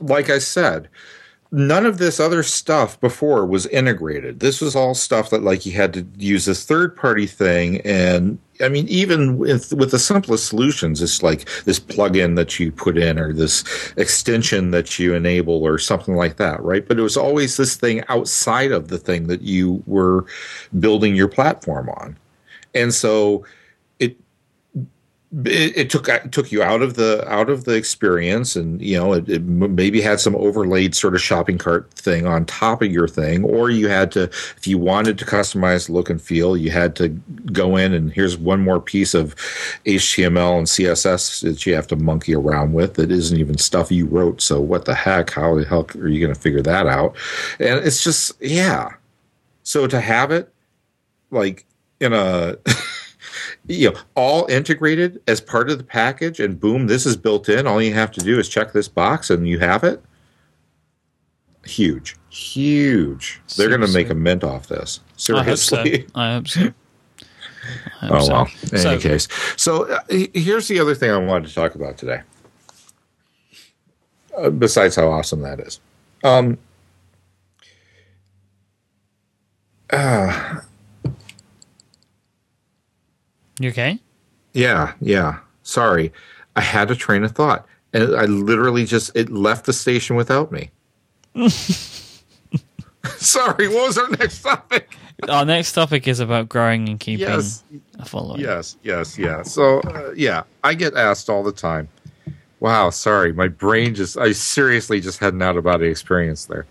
like 0.00 0.30
I 0.30 0.38
said, 0.38 0.88
none 1.50 1.86
of 1.86 1.98
this 1.98 2.20
other 2.20 2.42
stuff 2.42 3.00
before 3.00 3.46
was 3.46 3.66
integrated. 3.66 4.40
This 4.40 4.60
was 4.60 4.76
all 4.76 4.94
stuff 4.94 5.30
that 5.30 5.42
like 5.42 5.64
you 5.64 5.72
had 5.72 5.94
to 5.94 6.06
use 6.18 6.44
this 6.44 6.64
third 6.64 6.94
party 6.94 7.26
thing 7.26 7.80
and 7.82 8.38
I 8.60 8.68
mean 8.68 8.86
even 8.88 9.38
with 9.38 9.72
with 9.72 9.90
the 9.90 9.98
simplest 9.98 10.46
solutions 10.46 11.00
it's 11.00 11.22
like 11.22 11.48
this 11.64 11.80
plugin 11.80 12.36
that 12.36 12.58
you 12.58 12.70
put 12.70 12.98
in 12.98 13.18
or 13.18 13.32
this 13.32 13.64
extension 13.96 14.72
that 14.72 14.98
you 14.98 15.14
enable 15.14 15.62
or 15.62 15.78
something 15.78 16.16
like 16.16 16.36
that, 16.36 16.62
right? 16.62 16.86
But 16.86 16.98
it 16.98 17.02
was 17.02 17.16
always 17.16 17.56
this 17.56 17.76
thing 17.76 18.04
outside 18.08 18.72
of 18.72 18.88
the 18.88 18.98
thing 18.98 19.28
that 19.28 19.40
you 19.40 19.82
were 19.86 20.26
building 20.78 21.16
your 21.16 21.28
platform 21.28 21.88
on. 21.88 22.16
And 22.74 22.92
so 22.92 23.44
it, 25.44 25.76
it, 25.76 25.90
took 25.90 26.08
it 26.08 26.32
took 26.32 26.50
you 26.50 26.62
out 26.62 26.80
of 26.80 26.94
the 26.94 27.22
out 27.30 27.50
of 27.50 27.64
the 27.64 27.74
experience, 27.74 28.56
and 28.56 28.80
you 28.80 28.96
know 28.96 29.12
it, 29.12 29.28
it, 29.28 29.42
maybe 29.42 30.00
had 30.00 30.20
some 30.20 30.34
overlaid 30.36 30.94
sort 30.94 31.14
of 31.14 31.20
shopping 31.20 31.58
cart 31.58 31.90
thing 31.92 32.26
on 32.26 32.46
top 32.46 32.80
of 32.80 32.90
your 32.90 33.06
thing, 33.06 33.44
or 33.44 33.68
you 33.68 33.88
had 33.88 34.10
to 34.12 34.22
if 34.22 34.66
you 34.66 34.78
wanted 34.78 35.18
to 35.18 35.26
customize 35.26 35.90
look 35.90 36.08
and 36.08 36.22
feel, 36.22 36.56
you 36.56 36.70
had 36.70 36.96
to 36.96 37.08
go 37.52 37.76
in 37.76 37.92
and 37.92 38.10
here's 38.12 38.38
one 38.38 38.60
more 38.60 38.80
piece 38.80 39.12
of 39.12 39.34
HTML 39.84 40.58
and 40.58 40.66
CSS 40.66 41.42
that 41.42 41.66
you 41.66 41.74
have 41.74 41.86
to 41.88 41.96
monkey 41.96 42.34
around 42.34 42.72
with 42.72 42.94
that 42.94 43.10
isn't 43.10 43.38
even 43.38 43.58
stuff 43.58 43.92
you 43.92 44.06
wrote. 44.06 44.40
So 44.40 44.62
what 44.62 44.86
the 44.86 44.94
heck? 44.94 45.30
How 45.30 45.56
the 45.56 45.64
hell 45.66 45.86
are 45.96 46.08
you 46.08 46.20
going 46.20 46.34
to 46.34 46.40
figure 46.40 46.62
that 46.62 46.86
out? 46.86 47.14
And 47.60 47.84
it's 47.84 48.02
just 48.02 48.32
yeah. 48.40 48.94
So 49.62 49.86
to 49.86 50.00
have 50.00 50.30
it 50.30 50.50
like 51.30 51.66
in 52.00 52.14
a 52.14 52.56
you 53.68 53.90
know, 53.90 53.98
all 54.14 54.46
integrated 54.46 55.22
as 55.28 55.40
part 55.40 55.70
of 55.70 55.78
the 55.78 55.84
package, 55.84 56.40
and 56.40 56.58
boom, 56.58 56.86
this 56.86 57.04
is 57.04 57.16
built 57.16 57.48
in. 57.48 57.66
All 57.66 57.82
you 57.82 57.94
have 57.94 58.10
to 58.12 58.20
do 58.20 58.38
is 58.38 58.48
check 58.48 58.72
this 58.72 58.88
box, 58.88 59.30
and 59.30 59.46
you 59.46 59.58
have 59.58 59.84
it. 59.84 60.02
Huge, 61.64 62.16
huge. 62.30 63.40
They're 63.56 63.68
going 63.68 63.82
to 63.82 63.92
make 63.92 64.08
a 64.08 64.14
mint 64.14 64.42
off 64.42 64.68
this. 64.68 65.00
Seriously, 65.16 66.06
I 66.14 66.32
hope 66.32 66.48
so. 66.48 66.62
I 66.62 66.62
hope 66.62 66.72
so. 66.72 66.74
I 68.00 68.06
hope 68.06 68.16
oh 68.16 68.24
so. 68.24 68.32
well. 68.32 68.48
In 68.72 68.78
so, 68.78 68.90
any 68.90 69.00
case, 69.00 69.28
so 69.56 69.84
uh, 69.84 70.00
here's 70.08 70.68
the 70.68 70.80
other 70.80 70.94
thing 70.94 71.10
I 71.10 71.18
wanted 71.18 71.48
to 71.48 71.54
talk 71.54 71.74
about 71.74 71.98
today. 71.98 72.22
Uh, 74.36 74.48
besides 74.50 74.96
how 74.96 75.10
awesome 75.10 75.42
that 75.42 75.60
is, 75.60 75.80
um, 76.24 76.56
uh, 79.90 80.60
you 83.64 83.70
okay? 83.70 83.98
Yeah, 84.52 84.94
yeah. 85.00 85.38
Sorry. 85.62 86.12
I 86.56 86.60
had 86.60 86.90
a 86.90 86.96
train 86.96 87.24
of 87.24 87.32
thought. 87.32 87.66
And 87.92 88.16
I 88.16 88.24
literally 88.24 88.84
just 88.84 89.14
it 89.16 89.30
left 89.30 89.66
the 89.66 89.72
station 89.72 90.16
without 90.16 90.52
me. 90.52 90.70
Sorry, 93.16 93.68
what 93.68 93.86
was 93.86 93.98
our 93.98 94.08
next 94.10 94.42
topic? 94.42 94.96
Our 95.28 95.44
next 95.44 95.72
topic 95.72 96.06
is 96.06 96.20
about 96.20 96.48
growing 96.48 96.88
and 96.88 97.00
keeping 97.00 97.26
yes. 97.26 97.64
a 97.98 98.04
following. 98.04 98.40
Yes, 98.40 98.76
yes, 98.84 99.18
yeah. 99.18 99.42
So, 99.42 99.80
uh, 99.80 100.12
yeah, 100.14 100.44
I 100.62 100.74
get 100.74 100.94
asked 100.94 101.28
all 101.28 101.42
the 101.42 101.50
time. 101.50 101.88
Wow, 102.60 102.90
sorry, 102.90 103.32
my 103.32 103.48
brain 103.48 103.96
just, 103.96 104.16
I 104.16 104.30
seriously 104.30 105.00
just 105.00 105.18
had 105.18 105.34
an 105.34 105.42
out 105.42 105.56
of 105.56 105.64
body 105.64 105.88
experience 105.88 106.46
there. 106.46 106.66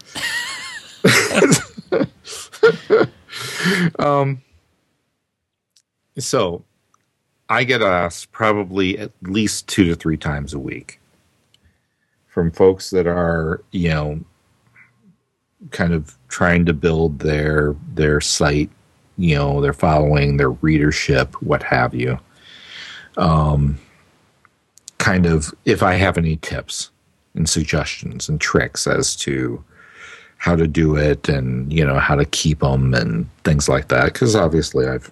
um, 3.99 4.41
so, 6.17 6.63
I 7.49 7.63
get 7.63 7.81
asked 7.81 8.31
probably 8.31 8.97
at 8.97 9.11
least 9.21 9.67
two 9.67 9.85
to 9.85 9.95
three 9.95 10.17
times 10.17 10.53
a 10.53 10.59
week 10.59 10.99
from 12.27 12.51
folks 12.51 12.89
that 12.89 13.07
are, 13.07 13.63
you 13.71 13.89
know, 13.89 14.19
kind 15.71 15.93
of 15.93 16.15
trying 16.27 16.65
to 16.65 16.73
build 16.73 17.19
their 17.19 17.75
their 17.93 18.21
site, 18.21 18.69
you 19.17 19.35
know, 19.35 19.61
their 19.61 19.73
following, 19.73 20.37
their 20.37 20.51
readership, 20.51 21.33
what 21.41 21.63
have 21.63 21.95
you. 21.95 22.19
Um, 23.15 23.79
kind 24.97 25.25
of 25.25 25.53
if 25.65 25.81
I 25.81 25.93
have 25.93 26.17
any 26.17 26.35
tips 26.37 26.91
and 27.33 27.49
suggestions 27.49 28.27
and 28.27 28.41
tricks 28.41 28.87
as 28.87 29.15
to 29.15 29.63
how 30.37 30.55
to 30.55 30.67
do 30.67 30.95
it 30.95 31.29
and 31.29 31.71
you 31.73 31.85
know 31.85 31.97
how 31.97 32.15
to 32.15 32.25
keep 32.25 32.59
them 32.59 32.93
and 32.93 33.27
things 33.43 33.67
like 33.67 33.87
that 33.87 34.13
because 34.13 34.35
obviously 34.35 34.87
I've 34.87 35.11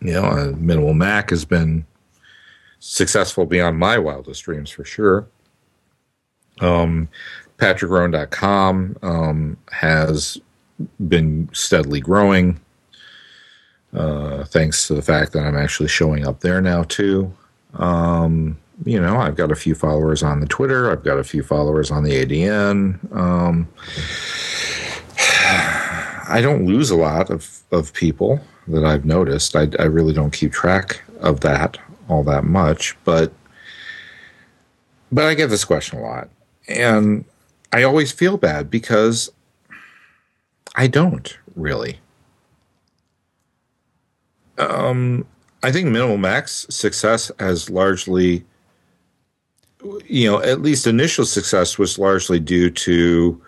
you 0.00 0.12
know, 0.12 0.24
a 0.24 0.52
minimal 0.52 0.94
Mac 0.94 1.30
has 1.30 1.44
been 1.44 1.84
successful 2.78 3.46
beyond 3.46 3.78
my 3.78 3.98
wildest 3.98 4.44
dreams 4.44 4.70
for 4.70 4.84
sure. 4.84 5.26
Um, 6.60 7.08
PatrickRhone.com 7.58 8.96
um, 9.02 9.56
has 9.70 10.38
been 11.08 11.48
steadily 11.52 12.00
growing, 12.00 12.58
uh, 13.92 14.44
thanks 14.44 14.86
to 14.86 14.94
the 14.94 15.02
fact 15.02 15.32
that 15.32 15.44
I'm 15.44 15.56
actually 15.56 15.88
showing 15.88 16.26
up 16.26 16.40
there 16.40 16.60
now 16.60 16.84
too. 16.84 17.32
Um, 17.74 18.58
you 18.84 18.98
know, 18.98 19.18
I've 19.18 19.36
got 19.36 19.52
a 19.52 19.56
few 19.56 19.74
followers 19.74 20.22
on 20.22 20.40
the 20.40 20.46
Twitter. 20.46 20.90
I've 20.90 21.04
got 21.04 21.18
a 21.18 21.24
few 21.24 21.42
followers 21.42 21.90
on 21.90 22.02
the 22.02 22.24
ADN. 22.24 23.14
Um, 23.14 23.68
I 26.28 26.40
don't 26.40 26.64
lose 26.64 26.90
a 26.90 26.96
lot 26.96 27.28
of, 27.28 27.60
of 27.72 27.92
people 27.92 28.40
that 28.70 28.84
I've 28.84 29.04
noticed. 29.04 29.56
I, 29.56 29.68
I 29.78 29.84
really 29.84 30.12
don't 30.12 30.32
keep 30.32 30.52
track 30.52 31.02
of 31.20 31.40
that 31.40 31.78
all 32.10 32.24
that 32.24 32.44
much, 32.44 32.96
but 33.04 33.32
but 35.12 35.24
I 35.24 35.34
get 35.34 35.48
this 35.48 35.64
question 35.64 35.98
a 35.98 36.02
lot, 36.02 36.28
and 36.68 37.24
I 37.72 37.82
always 37.82 38.12
feel 38.12 38.36
bad 38.36 38.70
because 38.70 39.30
I 40.74 40.86
don't 40.86 41.36
really. 41.54 41.98
Um, 44.58 45.26
I 45.62 45.72
think 45.72 45.88
Minimal 45.88 46.18
Mac's 46.18 46.66
success 46.68 47.30
has 47.38 47.70
largely, 47.70 48.44
you 50.06 50.30
know, 50.30 50.42
at 50.42 50.60
least 50.60 50.86
initial 50.86 51.24
success 51.24 51.78
was 51.78 51.98
largely 51.98 52.38
due 52.38 52.70
to 52.70 53.40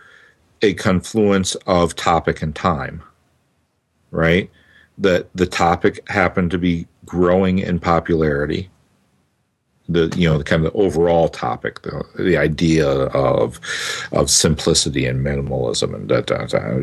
a 0.63 0.75
confluence 0.75 1.55
of 1.67 1.95
topic 1.97 2.43
and 2.43 2.55
time, 2.55 3.03
right? 4.11 4.51
That 4.99 5.29
the 5.35 5.47
topic 5.47 6.09
happened 6.09 6.51
to 6.51 6.59
be 6.59 6.87
growing 7.07 7.59
in 7.59 7.79
popularity. 7.81 8.69
the 9.89 10.13
you 10.17 10.29
know 10.29 10.39
the 10.39 10.45
kind 10.45 10.65
of 10.65 10.73
the 10.73 10.79
overall 10.79 11.29
topic, 11.29 11.83
the 11.83 12.05
the 12.19 12.37
idea 12.37 12.89
of 12.89 13.61
of 14.13 14.31
simplicity 14.31 15.07
and 15.07 15.25
minimalism, 15.25 15.95
and 15.95 16.09
that 16.09 16.31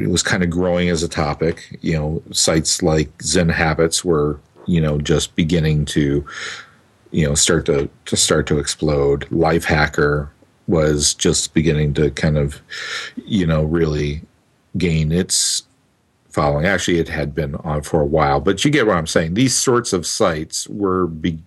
it 0.02 0.10
was 0.10 0.24
kind 0.24 0.44
of 0.44 0.50
growing 0.50 0.90
as 0.90 1.04
a 1.04 1.08
topic. 1.08 1.78
You 1.82 1.94
know, 1.94 2.24
sites 2.32 2.84
like 2.84 3.10
Zen 3.22 3.50
Habits 3.50 4.04
were 4.04 4.40
you 4.68 4.82
know 4.82 5.00
just 5.00 5.36
beginning 5.36 5.86
to 5.86 6.26
you 7.12 7.28
know 7.28 7.36
start 7.36 7.66
to 7.68 7.90
to 8.06 8.18
start 8.18 8.48
to 8.48 8.60
explode. 8.60 9.28
Lifehacker 9.30 10.30
was 10.68 11.14
just 11.16 11.54
beginning 11.54 11.94
to 11.96 12.12
kind 12.12 12.38
of 12.38 12.62
you 13.26 13.48
know 13.48 13.64
really 13.64 14.22
gain 14.78 15.12
its 15.12 15.64
following. 16.40 16.66
Actually, 16.66 17.00
it 17.00 17.10
had 17.10 17.36
been 17.36 17.56
on 17.56 17.82
for 17.82 18.00
a 18.00 18.06
while, 18.06 18.40
but 18.40 18.64
you 18.64 18.72
get 18.72 18.88
what 18.88 18.96
I'm 18.96 19.08
saying. 19.08 19.34
These 19.34 19.54
sorts 19.54 19.92
of 19.92 20.08
sites 20.08 20.70
were 20.70 21.08
be- 21.08 21.44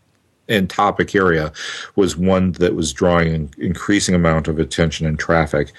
and 0.50 0.68
topic 0.68 1.14
area 1.14 1.50
was 1.96 2.14
one 2.14 2.52
that 2.52 2.74
was 2.74 2.92
drawing 2.92 3.35
an 3.35 3.50
increasing 3.57 4.14
amount 4.14 4.48
of 4.48 4.59
attention 4.59 5.07
and 5.07 5.18
traffic. 5.18 5.72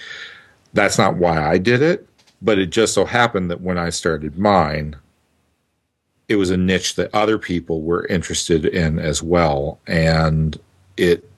That's 0.73 0.97
not 0.97 1.15
why 1.15 1.45
I 1.47 1.59
did 1.59 1.83
it, 1.83 2.07
but 2.41 2.57
it 2.57 2.71
just 2.71 2.95
so 2.95 3.05
happened 3.05 3.51
that 3.51 3.61
when 3.61 3.77
I 3.77 3.91
started 3.91 4.39
mine, 4.39 4.95
it 6.27 6.37
was 6.37 6.49
a 6.49 6.57
niche 6.57 6.95
that 6.95 7.13
other 7.13 7.37
people 7.37 7.83
were 7.83 8.07
interested 8.07 8.65
in 8.65 8.97
as 8.97 9.21
well, 9.21 9.79
and 9.85 10.59
it 10.97 11.29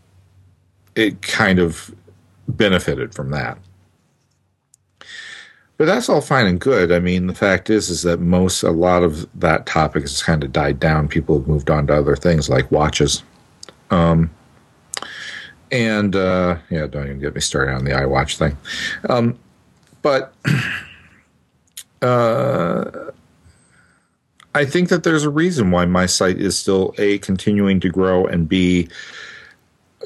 it 0.96 1.22
kind 1.22 1.60
of 1.60 1.94
benefited 2.48 3.14
from 3.14 3.32
that. 3.32 3.58
But 5.78 5.86
that's 5.86 6.08
all 6.08 6.22
fine 6.22 6.48
and 6.48 6.60
good. 6.60 6.92
I 6.92 7.00
mean, 7.00 7.28
the 7.28 7.36
fact 7.36 7.70
is, 7.70 7.90
is 7.90 8.04
that 8.04 8.22
most, 8.22 8.64
a 8.64 8.72
lot 8.72 9.04
of 9.04 9.28
that 9.40 9.66
topic 9.66 10.04
has 10.04 10.24
kind 10.24 10.44
of 10.44 10.54
died 10.54 10.80
down. 10.80 11.10
People 11.10 11.38
have 11.38 11.48
moved 11.48 11.70
on 11.70 11.88
to 11.88 11.96
other 11.96 12.16
things 12.16 12.50
like 12.50 12.72
watches. 12.72 13.24
Um, 13.92 14.30
and 15.72 16.16
uh, 16.16 16.58
yeah, 16.70 16.88
don't 16.88 17.06
even 17.06 17.20
get 17.20 17.36
me 17.36 17.42
started 17.42 17.74
on 17.74 17.84
the 17.84 17.92
iWatch 17.92 18.38
thing. 18.38 18.58
Um, 19.10 19.38
but 20.02 20.34
uh, 22.02 23.12
I 24.54 24.64
think 24.64 24.88
that 24.90 25.04
there's 25.04 25.26
a 25.26 25.30
reason 25.30 25.72
why 25.72 25.86
my 25.86 26.06
site 26.06 26.38
is 26.38 26.58
still 26.58 26.94
a 26.98 27.18
continuing 27.18 27.82
to 27.82 27.90
grow 27.90 28.26
and 28.26 28.48
b 28.48 28.88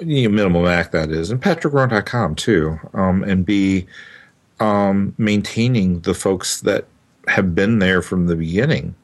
you 0.02 0.24
know, 0.24 0.36
minimal 0.36 0.64
Mac 0.64 0.92
that 0.92 1.12
is, 1.12 1.30
and 1.30 1.42
patrickrhone.com 1.42 2.36
too, 2.36 2.80
um, 2.94 3.24
and 3.24 3.46
b 3.46 3.86
um, 4.60 5.14
maintaining 5.18 6.02
the 6.02 6.14
folks 6.14 6.62
that 6.62 6.86
have 7.28 7.56
been 7.56 7.80
there 7.80 8.02
from 8.02 8.28
the 8.28 8.36
beginning. 8.36 8.96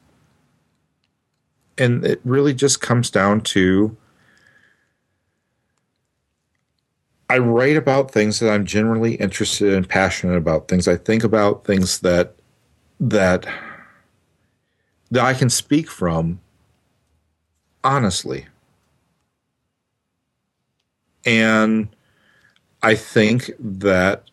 And 1.78 2.04
it 2.04 2.20
really 2.24 2.54
just 2.54 2.80
comes 2.80 3.10
down 3.10 3.42
to 3.42 3.96
I 7.28 7.38
write 7.38 7.76
about 7.76 8.12
things 8.12 8.38
that 8.38 8.50
I'm 8.50 8.64
generally 8.64 9.16
interested 9.16 9.74
and 9.74 9.88
passionate 9.88 10.36
about, 10.36 10.68
things 10.68 10.86
I 10.86 10.96
think 10.96 11.24
about, 11.24 11.64
things 11.64 12.00
that 12.00 12.36
that 13.00 13.46
that 15.10 15.24
I 15.24 15.34
can 15.34 15.50
speak 15.50 15.88
from 15.88 16.40
honestly. 17.82 18.46
And 21.24 21.88
I 22.82 22.94
think 22.94 23.50
that 23.58 24.24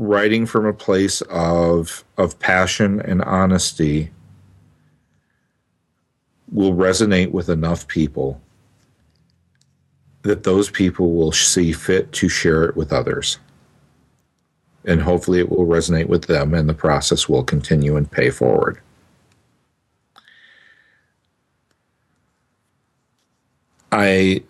writing 0.00 0.46
from 0.46 0.64
a 0.64 0.72
place 0.72 1.20
of 1.28 2.04
of 2.16 2.38
passion 2.38 3.02
and 3.02 3.20
honesty 3.20 4.10
will 6.50 6.72
resonate 6.72 7.30
with 7.32 7.50
enough 7.50 7.86
people 7.86 8.40
that 10.22 10.42
those 10.42 10.70
people 10.70 11.12
will 11.12 11.32
see 11.32 11.70
fit 11.72 12.10
to 12.12 12.30
share 12.30 12.64
it 12.64 12.76
with 12.76 12.94
others. 12.94 13.38
And 14.86 15.02
hopefully 15.02 15.38
it 15.38 15.50
will 15.50 15.66
resonate 15.66 16.06
with 16.06 16.24
them 16.24 16.54
and 16.54 16.66
the 16.66 16.74
process 16.74 17.28
will 17.28 17.44
continue 17.44 17.96
and 17.96 18.10
pay 18.10 18.30
forward. 18.30 18.80
I 23.92 24.44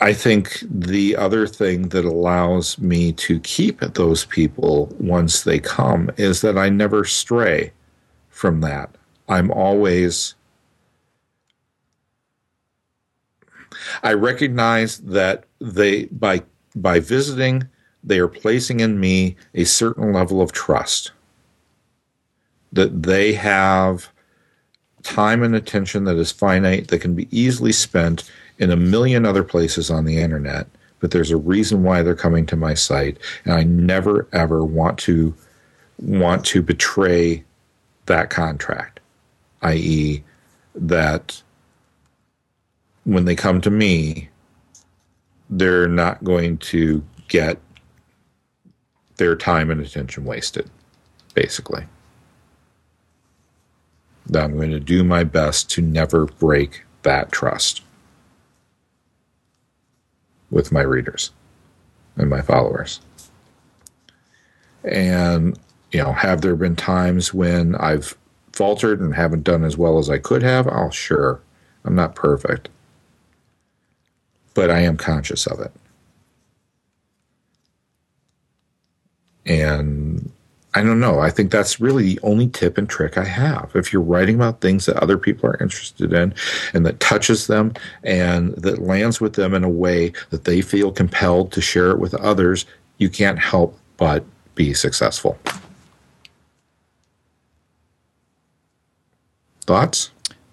I 0.00 0.12
think 0.12 0.62
the 0.62 1.16
other 1.16 1.46
thing 1.46 1.88
that 1.88 2.04
allows 2.04 2.78
me 2.78 3.12
to 3.14 3.40
keep 3.40 3.80
those 3.80 4.24
people 4.24 4.94
once 5.00 5.42
they 5.42 5.58
come 5.58 6.10
is 6.16 6.40
that 6.42 6.56
I 6.56 6.68
never 6.68 7.04
stray 7.04 7.72
from 8.30 8.60
that. 8.60 8.94
I'm 9.28 9.50
always. 9.50 10.36
I 14.04 14.12
recognize 14.12 14.98
that 14.98 15.44
they 15.60 16.04
by 16.06 16.42
by 16.76 17.00
visiting 17.00 17.68
they 18.04 18.20
are 18.20 18.28
placing 18.28 18.80
in 18.80 19.00
me 19.00 19.36
a 19.54 19.64
certain 19.64 20.12
level 20.12 20.40
of 20.40 20.52
trust 20.52 21.10
that 22.72 23.02
they 23.02 23.32
have 23.32 24.08
time 25.02 25.42
and 25.42 25.54
attention 25.54 26.04
that 26.04 26.16
is 26.16 26.30
finite 26.30 26.88
that 26.88 27.00
can 27.00 27.14
be 27.14 27.28
easily 27.36 27.72
spent 27.72 28.30
in 28.58 28.70
a 28.70 28.76
million 28.76 29.24
other 29.24 29.44
places 29.44 29.90
on 29.90 30.04
the 30.04 30.18
internet, 30.18 30.66
but 31.00 31.10
there's 31.10 31.30
a 31.30 31.36
reason 31.36 31.82
why 31.82 32.02
they're 32.02 32.14
coming 32.14 32.44
to 32.46 32.56
my 32.56 32.74
site, 32.74 33.18
and 33.44 33.54
I 33.54 33.62
never 33.64 34.26
ever 34.32 34.64
want 34.64 34.98
to 35.00 35.34
want 35.98 36.44
to 36.46 36.62
betray 36.62 37.44
that 38.06 38.30
contract, 38.30 39.00
i.e., 39.62 40.22
that 40.74 41.42
when 43.04 43.24
they 43.24 43.34
come 43.34 43.60
to 43.60 43.70
me, 43.70 44.28
they're 45.50 45.88
not 45.88 46.22
going 46.22 46.58
to 46.58 47.02
get 47.28 47.58
their 49.16 49.34
time 49.34 49.70
and 49.70 49.80
attention 49.80 50.24
wasted, 50.24 50.70
basically. 51.34 51.84
That 54.26 54.44
I'm 54.44 54.56
going 54.56 54.70
to 54.70 54.80
do 54.80 55.02
my 55.02 55.24
best 55.24 55.70
to 55.70 55.82
never 55.82 56.26
break 56.26 56.84
that 57.02 57.32
trust 57.32 57.82
with 60.50 60.72
my 60.72 60.82
readers 60.82 61.30
and 62.16 62.28
my 62.30 62.40
followers. 62.40 63.00
And, 64.84 65.58
you 65.92 66.02
know, 66.02 66.12
have 66.12 66.40
there 66.40 66.56
been 66.56 66.76
times 66.76 67.34
when 67.34 67.74
I've 67.76 68.16
faltered 68.52 69.00
and 69.00 69.14
haven't 69.14 69.44
done 69.44 69.64
as 69.64 69.76
well 69.76 69.98
as 69.98 70.08
I 70.08 70.18
could 70.18 70.42
have? 70.42 70.66
Oh, 70.66 70.90
sure. 70.90 71.40
I'm 71.84 71.94
not 71.94 72.14
perfect. 72.14 72.68
But 74.54 74.70
I 74.70 74.80
am 74.80 74.96
conscious 74.96 75.46
of 75.46 75.60
it. 75.60 75.72
And 79.46 79.97
I 80.78 80.82
don't 80.82 81.00
know. 81.00 81.18
I 81.18 81.30
think 81.30 81.50
that's 81.50 81.80
really 81.80 82.14
the 82.14 82.20
only 82.22 82.46
tip 82.46 82.78
and 82.78 82.88
trick 82.88 83.18
I 83.18 83.24
have. 83.24 83.72
If 83.74 83.92
you're 83.92 84.00
writing 84.00 84.36
about 84.36 84.60
things 84.60 84.86
that 84.86 84.96
other 84.98 85.18
people 85.18 85.50
are 85.50 85.60
interested 85.60 86.12
in 86.12 86.32
and 86.72 86.86
that 86.86 87.00
touches 87.00 87.48
them 87.48 87.74
and 88.04 88.54
that 88.54 88.80
lands 88.80 89.20
with 89.20 89.32
them 89.32 89.54
in 89.54 89.64
a 89.64 89.68
way 89.68 90.12
that 90.30 90.44
they 90.44 90.60
feel 90.60 90.92
compelled 90.92 91.50
to 91.50 91.60
share 91.60 91.90
it 91.90 91.98
with 91.98 92.14
others, 92.14 92.64
you 92.98 93.10
can't 93.10 93.40
help 93.40 93.76
but 93.96 94.24
be 94.54 94.72
successful. 94.72 95.36
Thoughts? 99.66 100.12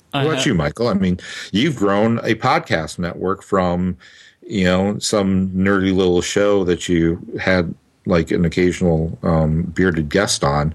what 0.10 0.26
about 0.26 0.46
you, 0.48 0.56
Michael? 0.56 0.88
I 0.88 0.96
mean, 0.96 1.20
you've 1.52 1.76
grown 1.76 2.18
a 2.20 2.34
podcast 2.34 2.98
network 2.98 3.44
from, 3.44 3.96
you 4.42 4.64
know, 4.64 4.98
some 4.98 5.50
nerdy 5.50 5.96
little 5.96 6.22
show 6.22 6.64
that 6.64 6.90
you 6.90 7.24
had 7.40 7.76
like 8.06 8.32
an 8.32 8.46
occasional 8.46 9.18
um, 9.24 9.63
bearded 9.63 10.10
guest 10.10 10.44
on 10.44 10.74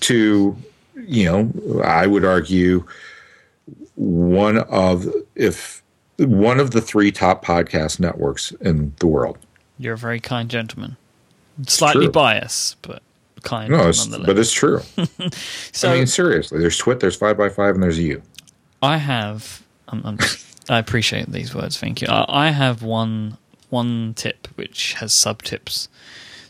to 0.00 0.56
you 0.94 1.24
know 1.24 1.82
i 1.82 2.06
would 2.06 2.24
argue 2.24 2.84
one 4.00 4.58
of 4.58 5.06
if 5.34 5.82
one 6.26 6.60
of 6.60 6.70
the 6.70 6.80
three 6.80 7.12
top 7.12 7.44
podcast 7.44 8.00
networks 8.00 8.52
in 8.52 8.94
the 8.98 9.06
world. 9.06 9.38
You're 9.78 9.94
a 9.94 9.98
very 9.98 10.20
kind 10.20 10.50
gentleman. 10.50 10.96
Slightly 11.66 12.08
biased 12.08 12.80
but 12.82 13.02
kind 13.42 13.70
no 13.70 13.88
it's, 13.88 14.06
but 14.06 14.38
it's 14.38 14.52
true. 14.52 14.80
So 15.72 15.90
i 15.90 15.96
mean 15.96 16.06
seriously 16.06 16.58
there's 16.58 16.76
twit 16.76 17.00
there's 17.00 17.16
five 17.16 17.36
by 17.38 17.48
five 17.48 17.74
and 17.74 17.82
there's 17.82 17.98
you. 17.98 18.22
I 18.82 18.96
have 18.96 19.62
I'm, 19.88 20.02
I'm, 20.04 20.18
i 20.68 20.78
appreciate 20.78 21.30
these 21.30 21.54
words 21.54 21.78
thank 21.78 22.00
you. 22.00 22.08
I, 22.08 22.46
I 22.46 22.50
have 22.50 22.82
one 22.82 23.36
one 23.68 24.14
tip 24.14 24.48
which 24.56 24.94
has 24.94 25.12
sub 25.12 25.42
tips 25.42 25.88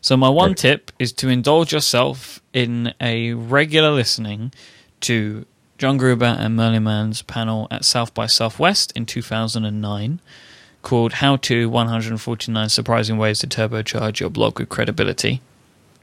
so, 0.00 0.16
my 0.16 0.28
one 0.28 0.54
tip 0.54 0.90
is 0.98 1.12
to 1.14 1.28
indulge 1.28 1.72
yourself 1.72 2.40
in 2.52 2.94
a 3.00 3.34
regular 3.34 3.90
listening 3.90 4.52
to 5.00 5.46
John 5.78 5.96
Gruber 5.96 6.36
and 6.38 6.56
Merlin 6.56 6.84
Mann's 6.84 7.22
panel 7.22 7.68
at 7.70 7.84
South 7.84 8.12
by 8.14 8.26
Southwest 8.26 8.92
in 8.96 9.06
2009 9.06 10.20
called 10.82 11.14
How 11.14 11.36
to 11.36 11.68
149 11.68 12.68
Surprising 12.68 13.18
Ways 13.18 13.40
to 13.40 13.46
Turbocharge 13.46 14.20
Your 14.20 14.30
Blog 14.30 14.58
with 14.58 14.68
Credibility. 14.68 15.40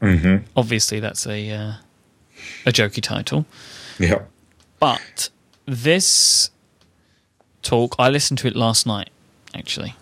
Mm-hmm. 0.01 0.45
Obviously, 0.55 0.99
that's 0.99 1.25
a, 1.25 1.49
uh, 1.51 1.73
a 2.65 2.71
jokey 2.71 3.01
title. 3.01 3.45
Yeah. 3.99 4.23
But 4.79 5.29
this 5.65 6.51
talk. 7.67 7.95
I 7.99 8.09
listened 8.09 8.39
to 8.39 8.47
it 8.47 8.55
last 8.55 8.85
night, 8.87 9.09
actually. 9.53 9.95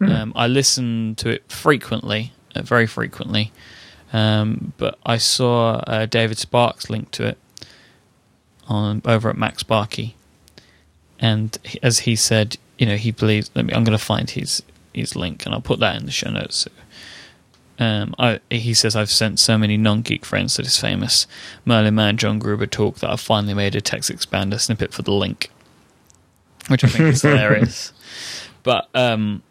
Um, 0.00 0.32
I 0.34 0.48
listen 0.48 1.14
to 1.16 1.28
it 1.28 1.44
frequently, 1.48 2.32
very 2.56 2.86
frequently. 2.86 3.52
Um, 4.12 4.72
but 4.76 4.98
I 5.06 5.16
saw 5.16 5.82
uh, 5.86 6.06
David 6.06 6.38
Sparks 6.38 6.90
link 6.90 7.10
to 7.12 7.26
it 7.26 7.38
on 8.68 9.02
over 9.04 9.30
at 9.30 9.36
MacSparky, 9.36 10.12
and 11.18 11.56
he, 11.64 11.78
as 11.82 12.00
he 12.00 12.14
said, 12.14 12.58
you 12.78 12.86
know, 12.86 12.96
he 12.96 13.10
believes. 13.10 13.50
Let 13.54 13.64
me. 13.64 13.72
I'm 13.72 13.84
going 13.84 13.98
to 13.98 14.04
find 14.04 14.28
his 14.28 14.62
his 14.92 15.16
link, 15.16 15.46
and 15.46 15.54
I'll 15.54 15.60
put 15.62 15.80
that 15.80 15.96
in 15.96 16.04
the 16.04 16.12
show 16.12 16.30
notes. 16.30 16.68
Um, 17.78 18.14
I, 18.18 18.40
he 18.50 18.74
says 18.74 18.94
I've 18.94 19.10
sent 19.10 19.40
so 19.40 19.56
many 19.56 19.76
non-geek 19.76 20.24
friends 20.24 20.54
to 20.54 20.62
this 20.62 20.78
famous 20.78 21.26
Merlin 21.64 21.94
Mann 21.94 22.16
John 22.16 22.38
Gruber 22.38 22.66
talk 22.66 22.96
that 22.96 23.10
I've 23.10 23.20
finally 23.20 23.54
made 23.54 23.74
a 23.74 23.80
text 23.80 24.10
expander 24.10 24.60
snippet 24.60 24.92
for 24.92 25.02
the 25.02 25.12
link, 25.12 25.50
which 26.68 26.84
I 26.84 26.88
think 26.88 27.04
is 27.04 27.22
hilarious. 27.22 27.92
But 28.62 28.88
um, 28.94 29.42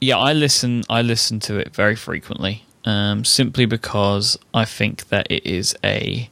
yeah, 0.00 0.18
I 0.18 0.32
listen. 0.32 0.84
I 0.88 1.02
listen 1.02 1.40
to 1.40 1.56
it 1.58 1.74
very 1.74 1.96
frequently, 1.96 2.64
um, 2.84 3.24
simply 3.24 3.66
because 3.66 4.38
I 4.54 4.64
think 4.64 5.08
that 5.08 5.26
it 5.30 5.44
is 5.46 5.76
a 5.84 6.30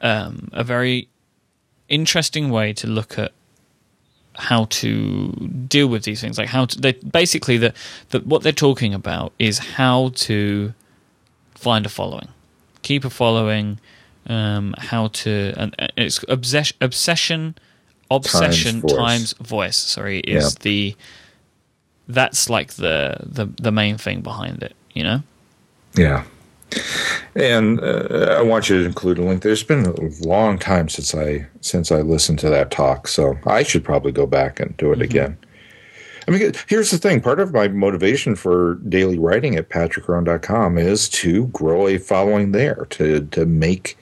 um, 0.00 0.48
a 0.52 0.64
very 0.64 1.08
interesting 1.88 2.50
way 2.50 2.72
to 2.72 2.86
look 2.86 3.18
at 3.18 3.32
how 4.36 4.64
to 4.64 5.28
deal 5.68 5.86
with 5.86 6.04
these 6.04 6.20
things. 6.20 6.38
Like 6.38 6.48
how 6.48 6.66
to 6.66 6.80
they 6.80 6.92
basically 6.92 7.56
the, 7.56 7.72
the 8.10 8.20
what 8.20 8.42
they're 8.42 8.52
talking 8.52 8.92
about 8.92 9.32
is 9.38 9.58
how 9.58 10.10
to 10.14 10.74
find 11.54 11.86
a 11.86 11.88
following. 11.88 12.28
Keep 12.82 13.04
a 13.04 13.10
following 13.10 13.78
um, 14.26 14.74
how 14.78 15.08
to 15.08 15.54
and 15.56 15.74
it's 15.96 16.22
obsession 16.28 16.76
obsession 16.80 17.54
obsession 18.10 18.80
times 18.82 18.92
times 18.92 19.32
voice. 19.34 19.76
Sorry 19.76 20.18
is 20.20 20.56
the 20.56 20.96
that's 22.08 22.50
like 22.50 22.74
the, 22.74 23.16
the 23.22 23.46
the 23.60 23.72
main 23.72 23.96
thing 23.96 24.20
behind 24.20 24.62
it 24.62 24.74
you 24.92 25.02
know 25.02 25.22
yeah 25.94 26.24
and 27.34 27.80
uh, 27.80 28.36
I 28.38 28.42
want 28.42 28.68
you 28.68 28.80
to 28.80 28.84
include 28.84 29.18
a 29.18 29.22
link. 29.22 29.42
There's 29.42 29.62
been 29.62 29.86
a 29.86 30.26
long 30.26 30.58
time 30.58 30.88
since 30.88 31.14
I 31.14 31.46
since 31.60 31.90
I 31.90 32.00
listened 32.00 32.38
to 32.40 32.50
that 32.50 32.70
talk, 32.70 33.08
so 33.08 33.38
I 33.46 33.62
should 33.62 33.84
probably 33.84 34.12
go 34.12 34.26
back 34.26 34.60
and 34.60 34.76
do 34.76 34.92
it 34.92 34.94
mm-hmm. 34.94 35.02
again. 35.02 35.38
I 36.26 36.30
mean, 36.30 36.52
here's 36.68 36.90
the 36.90 36.98
thing. 36.98 37.20
Part 37.20 37.40
of 37.40 37.52
my 37.52 37.68
motivation 37.68 38.34
for 38.34 38.76
daily 38.88 39.18
writing 39.18 39.56
at 39.56 39.68
patrickrhone.com 39.68 40.78
is 40.78 41.08
to 41.10 41.48
grow 41.48 41.86
a 41.86 41.98
following 41.98 42.52
there, 42.52 42.86
to 42.90 43.26
to 43.26 43.46
make. 43.46 43.98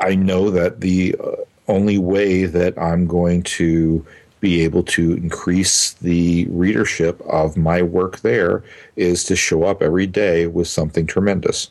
I 0.00 0.14
know 0.14 0.50
that 0.50 0.80
the 0.80 1.16
uh, 1.22 1.32
only 1.68 1.98
way 1.98 2.46
that 2.46 2.78
I'm 2.78 3.06
going 3.06 3.42
to 3.42 4.06
be 4.44 4.60
able 4.60 4.82
to 4.82 5.12
increase 5.14 5.94
the 5.94 6.44
readership 6.50 7.18
of 7.22 7.56
my 7.56 7.80
work 7.80 8.20
there 8.20 8.62
is 8.94 9.24
to 9.24 9.34
show 9.34 9.64
up 9.64 9.80
every 9.80 10.06
day 10.06 10.46
with 10.46 10.68
something 10.68 11.06
tremendous. 11.06 11.70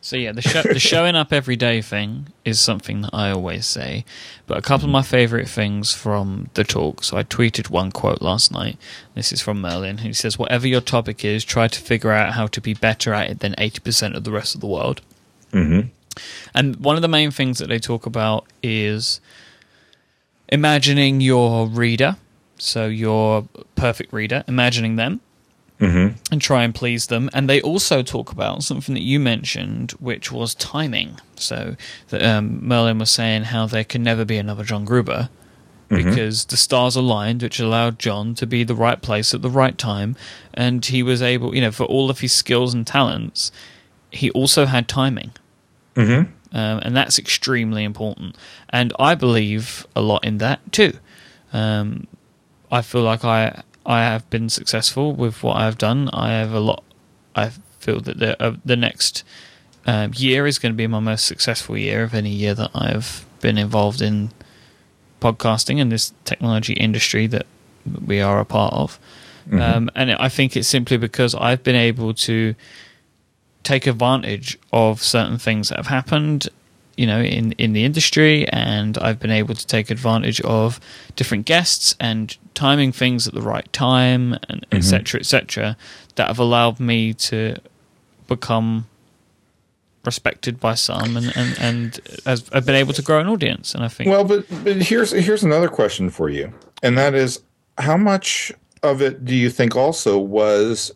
So 0.00 0.16
yeah, 0.16 0.32
the, 0.32 0.42
show, 0.42 0.62
the 0.62 0.80
showing 0.92 1.14
up 1.14 1.32
every 1.32 1.54
day 1.54 1.80
thing 1.80 2.26
is 2.44 2.60
something 2.60 3.02
that 3.02 3.10
I 3.12 3.30
always 3.30 3.66
say. 3.66 4.04
But 4.48 4.58
a 4.58 4.62
couple 4.62 4.86
of 4.86 4.90
my 4.90 5.02
favorite 5.02 5.48
things 5.48 5.94
from 5.94 6.50
the 6.54 6.64
talk. 6.64 7.04
So 7.04 7.16
I 7.16 7.22
tweeted 7.22 7.70
one 7.70 7.92
quote 7.92 8.20
last 8.20 8.50
night. 8.50 8.78
This 9.14 9.32
is 9.32 9.40
from 9.40 9.60
Merlin, 9.60 9.98
who 9.98 10.12
says, 10.12 10.36
"Whatever 10.36 10.66
your 10.66 10.80
topic 10.80 11.24
is, 11.24 11.44
try 11.44 11.68
to 11.68 11.80
figure 11.80 12.10
out 12.10 12.32
how 12.32 12.48
to 12.48 12.60
be 12.60 12.74
better 12.74 13.14
at 13.14 13.30
it 13.30 13.38
than 13.38 13.54
eighty 13.58 13.78
percent 13.78 14.16
of 14.16 14.24
the 14.24 14.32
rest 14.32 14.56
of 14.56 14.60
the 14.60 14.66
world." 14.66 15.02
Mm-hmm. 15.52 15.86
And 16.52 16.76
one 16.76 16.96
of 16.96 17.02
the 17.02 17.16
main 17.18 17.30
things 17.30 17.58
that 17.58 17.68
they 17.68 17.78
talk 17.78 18.04
about 18.04 18.44
is 18.60 19.20
imagining 20.52 21.22
your 21.22 21.66
reader, 21.66 22.16
so 22.58 22.86
your 22.86 23.48
perfect 23.74 24.12
reader, 24.12 24.44
imagining 24.46 24.94
them. 24.96 25.20
Mm-hmm. 25.80 26.16
And 26.30 26.40
try 26.40 26.62
and 26.62 26.72
please 26.72 27.08
them. 27.08 27.28
And 27.32 27.50
they 27.50 27.60
also 27.60 28.04
talk 28.04 28.30
about 28.30 28.62
something 28.62 28.94
that 28.94 29.02
you 29.02 29.18
mentioned, 29.18 29.90
which 29.92 30.30
was 30.30 30.54
timing. 30.54 31.18
So 31.34 31.74
that 32.10 32.22
um, 32.22 32.64
Merlin 32.64 33.00
was 33.00 33.10
saying 33.10 33.44
how 33.44 33.66
there 33.66 33.82
can 33.82 34.04
never 34.04 34.24
be 34.24 34.36
another 34.36 34.62
John 34.62 34.84
Gruber 34.84 35.28
mm-hmm. 35.90 36.08
because 36.08 36.44
the 36.44 36.56
stars 36.56 36.94
aligned, 36.94 37.42
which 37.42 37.58
allowed 37.58 37.98
John 37.98 38.36
to 38.36 38.46
be 38.46 38.62
the 38.62 38.76
right 38.76 39.02
place 39.02 39.34
at 39.34 39.42
the 39.42 39.50
right 39.50 39.76
time, 39.76 40.14
and 40.54 40.86
he 40.86 41.02
was 41.02 41.20
able, 41.20 41.52
you 41.52 41.60
know, 41.60 41.72
for 41.72 41.84
all 41.84 42.10
of 42.10 42.20
his 42.20 42.32
skills 42.32 42.72
and 42.72 42.86
talents, 42.86 43.50
he 44.12 44.30
also 44.30 44.66
had 44.66 44.86
timing. 44.86 45.32
Mm-hmm 45.96 46.30
um, 46.52 46.80
and 46.82 46.96
that's 46.96 47.18
extremely 47.18 47.84
important. 47.84 48.36
And 48.68 48.92
I 48.98 49.14
believe 49.14 49.86
a 49.96 50.00
lot 50.00 50.24
in 50.24 50.38
that 50.38 50.72
too. 50.72 50.94
Um, 51.52 52.06
I 52.70 52.82
feel 52.82 53.02
like 53.02 53.24
I 53.24 53.62
I 53.84 54.02
have 54.02 54.28
been 54.30 54.48
successful 54.48 55.12
with 55.12 55.42
what 55.42 55.56
I've 55.56 55.78
done. 55.78 56.08
I 56.12 56.30
have 56.30 56.52
a 56.52 56.60
lot. 56.60 56.84
I 57.34 57.50
feel 57.78 58.00
that 58.00 58.18
the 58.18 58.42
uh, 58.42 58.56
the 58.64 58.76
next 58.76 59.24
um, 59.86 60.12
year 60.14 60.46
is 60.46 60.58
going 60.58 60.72
to 60.72 60.76
be 60.76 60.86
my 60.86 61.00
most 61.00 61.26
successful 61.26 61.76
year 61.76 62.04
of 62.04 62.14
any 62.14 62.30
year 62.30 62.54
that 62.54 62.70
I've 62.74 63.26
been 63.40 63.58
involved 63.58 64.00
in 64.00 64.30
podcasting 65.20 65.80
and 65.80 65.90
this 65.90 66.12
technology 66.24 66.74
industry 66.74 67.26
that 67.28 67.46
we 68.06 68.20
are 68.20 68.40
a 68.40 68.44
part 68.44 68.74
of. 68.74 68.98
Mm-hmm. 69.46 69.60
Um, 69.60 69.90
and 69.94 70.12
I 70.12 70.28
think 70.28 70.56
it's 70.56 70.68
simply 70.68 70.96
because 70.96 71.34
I've 71.34 71.62
been 71.62 71.76
able 71.76 72.14
to 72.14 72.54
take 73.62 73.86
advantage 73.86 74.58
of 74.72 75.02
certain 75.02 75.38
things 75.38 75.68
that 75.68 75.76
have 75.76 75.86
happened 75.86 76.48
you 76.96 77.06
know 77.06 77.20
in 77.20 77.52
in 77.52 77.72
the 77.72 77.84
industry 77.84 78.46
and 78.48 78.98
I've 78.98 79.18
been 79.18 79.30
able 79.30 79.54
to 79.54 79.66
take 79.66 79.90
advantage 79.90 80.40
of 80.42 80.80
different 81.16 81.46
guests 81.46 81.94
and 81.98 82.36
timing 82.54 82.92
things 82.92 83.26
at 83.26 83.34
the 83.34 83.42
right 83.42 83.70
time 83.72 84.34
and 84.48 84.66
etc 84.72 85.18
mm-hmm. 85.18 85.22
etc 85.22 85.76
that 86.16 86.28
have 86.28 86.38
allowed 86.38 86.80
me 86.80 87.14
to 87.14 87.56
become 88.28 88.86
respected 90.04 90.58
by 90.60 90.74
some 90.74 91.16
and 91.16 91.32
and 91.36 91.58
and 91.58 92.00
has, 92.26 92.48
I've 92.52 92.66
been 92.66 92.74
able 92.74 92.92
to 92.94 93.02
grow 93.02 93.20
an 93.20 93.28
audience 93.28 93.74
and 93.74 93.84
I 93.84 93.88
think 93.88 94.10
well 94.10 94.24
but 94.24 94.44
but 94.64 94.82
here's 94.82 95.12
here's 95.12 95.44
another 95.44 95.68
question 95.68 96.10
for 96.10 96.28
you 96.28 96.52
and 96.82 96.98
that 96.98 97.14
is 97.14 97.40
how 97.78 97.96
much 97.96 98.52
of 98.82 99.00
it 99.00 99.24
do 99.24 99.34
you 99.34 99.48
think 99.48 99.76
also 99.76 100.18
was 100.18 100.92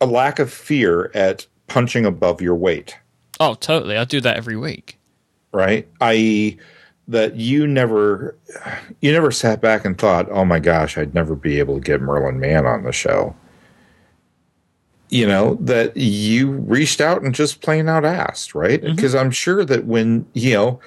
a 0.00 0.06
lack 0.06 0.38
of 0.38 0.52
fear 0.52 1.10
at 1.14 1.46
punching 1.66 2.04
above 2.04 2.40
your 2.40 2.54
weight. 2.54 2.96
Oh, 3.38 3.54
totally. 3.54 3.96
I 3.96 4.04
do 4.04 4.20
that 4.20 4.36
every 4.36 4.56
week. 4.56 4.98
Right? 5.52 5.88
I.e., 6.00 6.58
that 7.10 7.34
you 7.34 7.66
never 7.66 8.36
you 9.00 9.10
never 9.12 9.32
sat 9.32 9.60
back 9.60 9.84
and 9.84 9.98
thought, 9.98 10.28
"Oh 10.30 10.44
my 10.44 10.60
gosh, 10.60 10.96
I'd 10.96 11.12
never 11.12 11.34
be 11.34 11.58
able 11.58 11.74
to 11.74 11.80
get 11.80 12.00
Merlin 12.00 12.38
Mann 12.38 12.66
on 12.66 12.84
the 12.84 12.92
show." 12.92 13.34
You 15.08 15.26
know 15.26 15.56
that 15.60 15.96
you 15.96 16.52
reached 16.52 17.00
out 17.00 17.22
and 17.22 17.34
just 17.34 17.62
plain 17.62 17.88
out 17.88 18.04
asked, 18.04 18.54
right? 18.54 18.80
Because 18.80 19.14
mm-hmm. 19.14 19.26
I'm 19.26 19.30
sure 19.32 19.64
that 19.64 19.86
when 19.86 20.24
you 20.34 20.54
know, 20.54 20.80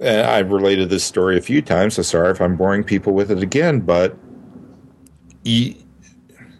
I've 0.00 0.52
related 0.52 0.88
this 0.88 1.02
story 1.02 1.36
a 1.36 1.42
few 1.42 1.62
times. 1.62 1.94
So 1.94 2.02
sorry 2.02 2.30
if 2.30 2.40
I'm 2.40 2.56
boring 2.56 2.84
people 2.84 3.12
with 3.12 3.32
it 3.32 3.42
again, 3.42 3.80
but 3.80 4.16
you 5.42 5.74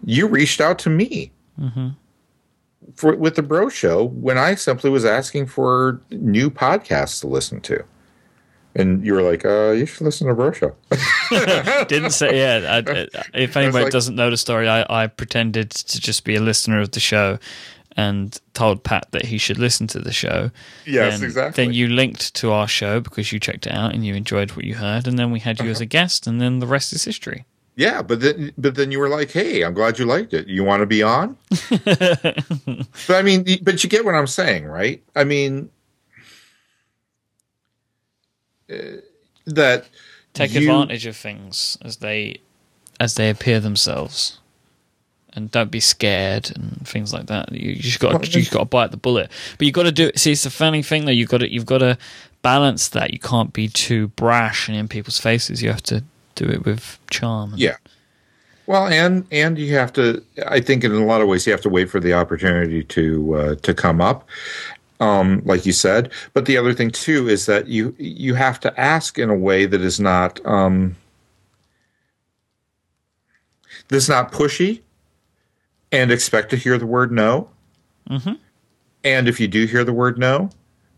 you 0.05 0.27
reached 0.27 0.61
out 0.61 0.81
to 0.81 0.91
me 0.91 1.31
mm-hmm. 1.59 1.89
for 2.95 3.17
with 3.17 3.37
the 3.37 3.43
Bro 3.43 3.71
Show 3.71 4.05
when 4.05 4.39
I 4.39 4.55
simply 4.55 4.91
was 4.91 5.05
asking 5.05 5.47
for 5.47 6.01
new 6.11 6.51
podcasts 6.51 7.21
to 7.21 7.27
listen 7.27 7.61
to. 7.63 7.85
And 8.75 9.05
you 9.05 9.15
were 9.15 9.23
like, 9.23 9.45
uh, 9.45 9.71
you 9.71 9.87
should 9.87 10.03
listen 10.03 10.29
to 10.29 10.35
Bro 10.35 10.53
Show. 10.53 10.77
Didn't 11.89 12.11
say, 12.11 12.39
yeah. 12.39 12.83
I, 12.87 13.09
if 13.35 13.57
anybody 13.57 13.85
like, 13.85 13.93
doesn't 13.93 14.15
know 14.15 14.31
the 14.31 14.37
story, 14.37 14.69
I, 14.69 14.85
I 14.89 15.07
pretended 15.09 15.71
to 15.71 16.01
just 16.01 16.23
be 16.25 16.37
a 16.37 16.41
listener 16.41 16.81
of 16.81 16.93
the 16.93 17.01
show 17.01 17.39
and 17.99 18.41
told 18.55 18.85
Pat 18.85 19.09
that 19.11 19.25
he 19.25 19.39
should 19.39 19.59
listen 19.59 19.89
to 19.89 19.99
the 19.99 20.13
show. 20.13 20.53
Yes, 20.87 21.17
and 21.17 21.25
exactly. 21.25 21.65
Then 21.65 21.75
you 21.75 21.89
linked 21.89 22.33
to 22.37 22.53
our 22.53 22.69
show 22.69 23.01
because 23.01 23.33
you 23.33 23.41
checked 23.41 23.67
it 23.67 23.73
out 23.73 23.93
and 23.93 24.07
you 24.07 24.15
enjoyed 24.15 24.53
what 24.53 24.65
you 24.65 24.77
heard, 24.77 25.09
and 25.09 25.19
then 25.19 25.33
we 25.33 25.41
had 25.41 25.59
you 25.59 25.65
uh-huh. 25.65 25.73
as 25.73 25.81
a 25.81 25.87
guest, 25.87 26.29
and 26.29 26.41
then 26.41 26.61
the 26.61 26.67
rest 26.67 26.93
is 26.93 27.05
history. 27.05 27.45
Yeah, 27.79 28.03
but 28.03 28.19
then 28.19 28.53
but 28.59 28.75
then 28.75 28.91
you 28.91 28.99
were 28.99 29.09
like, 29.09 29.31
"Hey, 29.31 29.63
I'm 29.63 29.73
glad 29.73 30.01
you 30.01 30.05
liked 30.05 30.35
it. 30.35 30.49
You 30.49 30.65
want 30.65 30.81
to 30.81 30.87
be 30.87 31.01
on?" 31.01 31.37
but 31.85 32.89
I 33.09 33.23
mean, 33.23 33.47
but 33.63 33.85
you 33.85 33.89
get 33.89 34.05
what 34.05 34.17
I'm 34.17 34.27
saying, 34.27 34.67
right? 34.67 35.01
I 35.15 35.23
mean, 35.23 35.71
uh, 38.69 38.99
that 39.47 39.89
take 40.35 40.55
you, 40.55 40.59
advantage 40.59 41.07
of 41.07 41.17
things 41.17 41.79
as 41.81 41.99
they 41.99 42.41
as 42.99 43.15
they 43.15 43.31
appear 43.31 43.61
themselves, 43.61 44.41
and 45.35 45.49
don't 45.49 45.71
be 45.71 45.79
scared 45.79 46.51
and 46.57 46.85
things 46.85 47.13
like 47.13 47.27
that. 47.27 47.53
You, 47.53 47.77
just 47.77 48.01
got 48.01 48.35
you 48.35 48.45
got 48.47 48.59
to 48.59 48.65
bite 48.65 48.91
the 48.91 48.97
bullet, 48.97 49.31
but 49.57 49.69
you 49.69 49.73
got 49.73 49.85
to 49.85 49.93
do 49.93 50.09
it. 50.09 50.19
See, 50.19 50.33
it's 50.33 50.43
the 50.43 50.51
funny 50.51 50.83
thing 50.83 51.05
though. 51.05 51.13
You 51.13 51.27
got 51.27 51.39
to 51.39 51.53
you've 51.53 51.65
got 51.65 51.79
to 51.79 51.97
balance 52.43 52.89
that. 52.89 53.13
You 53.13 53.21
can't 53.21 53.53
be 53.53 53.69
too 53.69 54.09
brash 54.09 54.67
and 54.67 54.77
in 54.77 54.89
people's 54.89 55.21
faces. 55.21 55.63
You 55.63 55.71
have 55.71 55.85
to 55.85 56.03
do 56.45 56.51
it 56.51 56.65
with 56.65 56.99
charm. 57.11 57.53
Yeah. 57.57 57.77
Well, 58.67 58.87
and 58.87 59.27
and 59.33 59.59
you 59.59 59.75
have 59.75 59.93
to. 59.95 60.23
I 60.47 60.61
think 60.61 60.85
in 60.85 60.93
a 60.93 61.05
lot 61.05 61.21
of 61.23 61.29
ways 61.29 61.47
you 61.47 61.53
have 61.53 61.63
to 61.63 61.71
wait 61.71 61.89
for 61.91 62.01
the 62.01 62.13
opportunity 62.13 62.85
to 62.85 63.35
uh, 63.35 63.55
to 63.57 63.73
come 63.75 64.01
up. 64.01 64.29
um, 65.01 65.43
like 65.45 65.67
you 65.67 65.73
said. 65.73 66.11
But 66.33 66.47
the 66.47 66.57
other 66.57 66.75
thing 66.75 66.91
too 66.91 67.29
is 67.29 67.47
that 67.47 67.69
you 67.69 67.95
you 67.99 68.35
have 68.35 68.61
to 68.61 68.81
ask 68.81 69.19
in 69.19 69.31
a 69.31 69.35
way 69.35 69.67
that 69.67 69.81
is 69.81 70.01
not 70.01 70.45
um, 70.47 70.97
that's 73.89 74.09
not 74.09 74.33
pushy, 74.33 74.81
and 75.93 76.11
expect 76.11 76.51
to 76.51 76.57
hear 76.57 76.79
the 76.79 76.87
word 76.87 77.13
no. 77.13 77.49
Mm-hmm. 78.11 78.35
And 79.05 79.29
if 79.29 79.39
you 79.39 79.49
do 79.49 79.67
hear 79.67 79.85
the 79.85 79.93
word 79.93 80.19
no, 80.19 80.51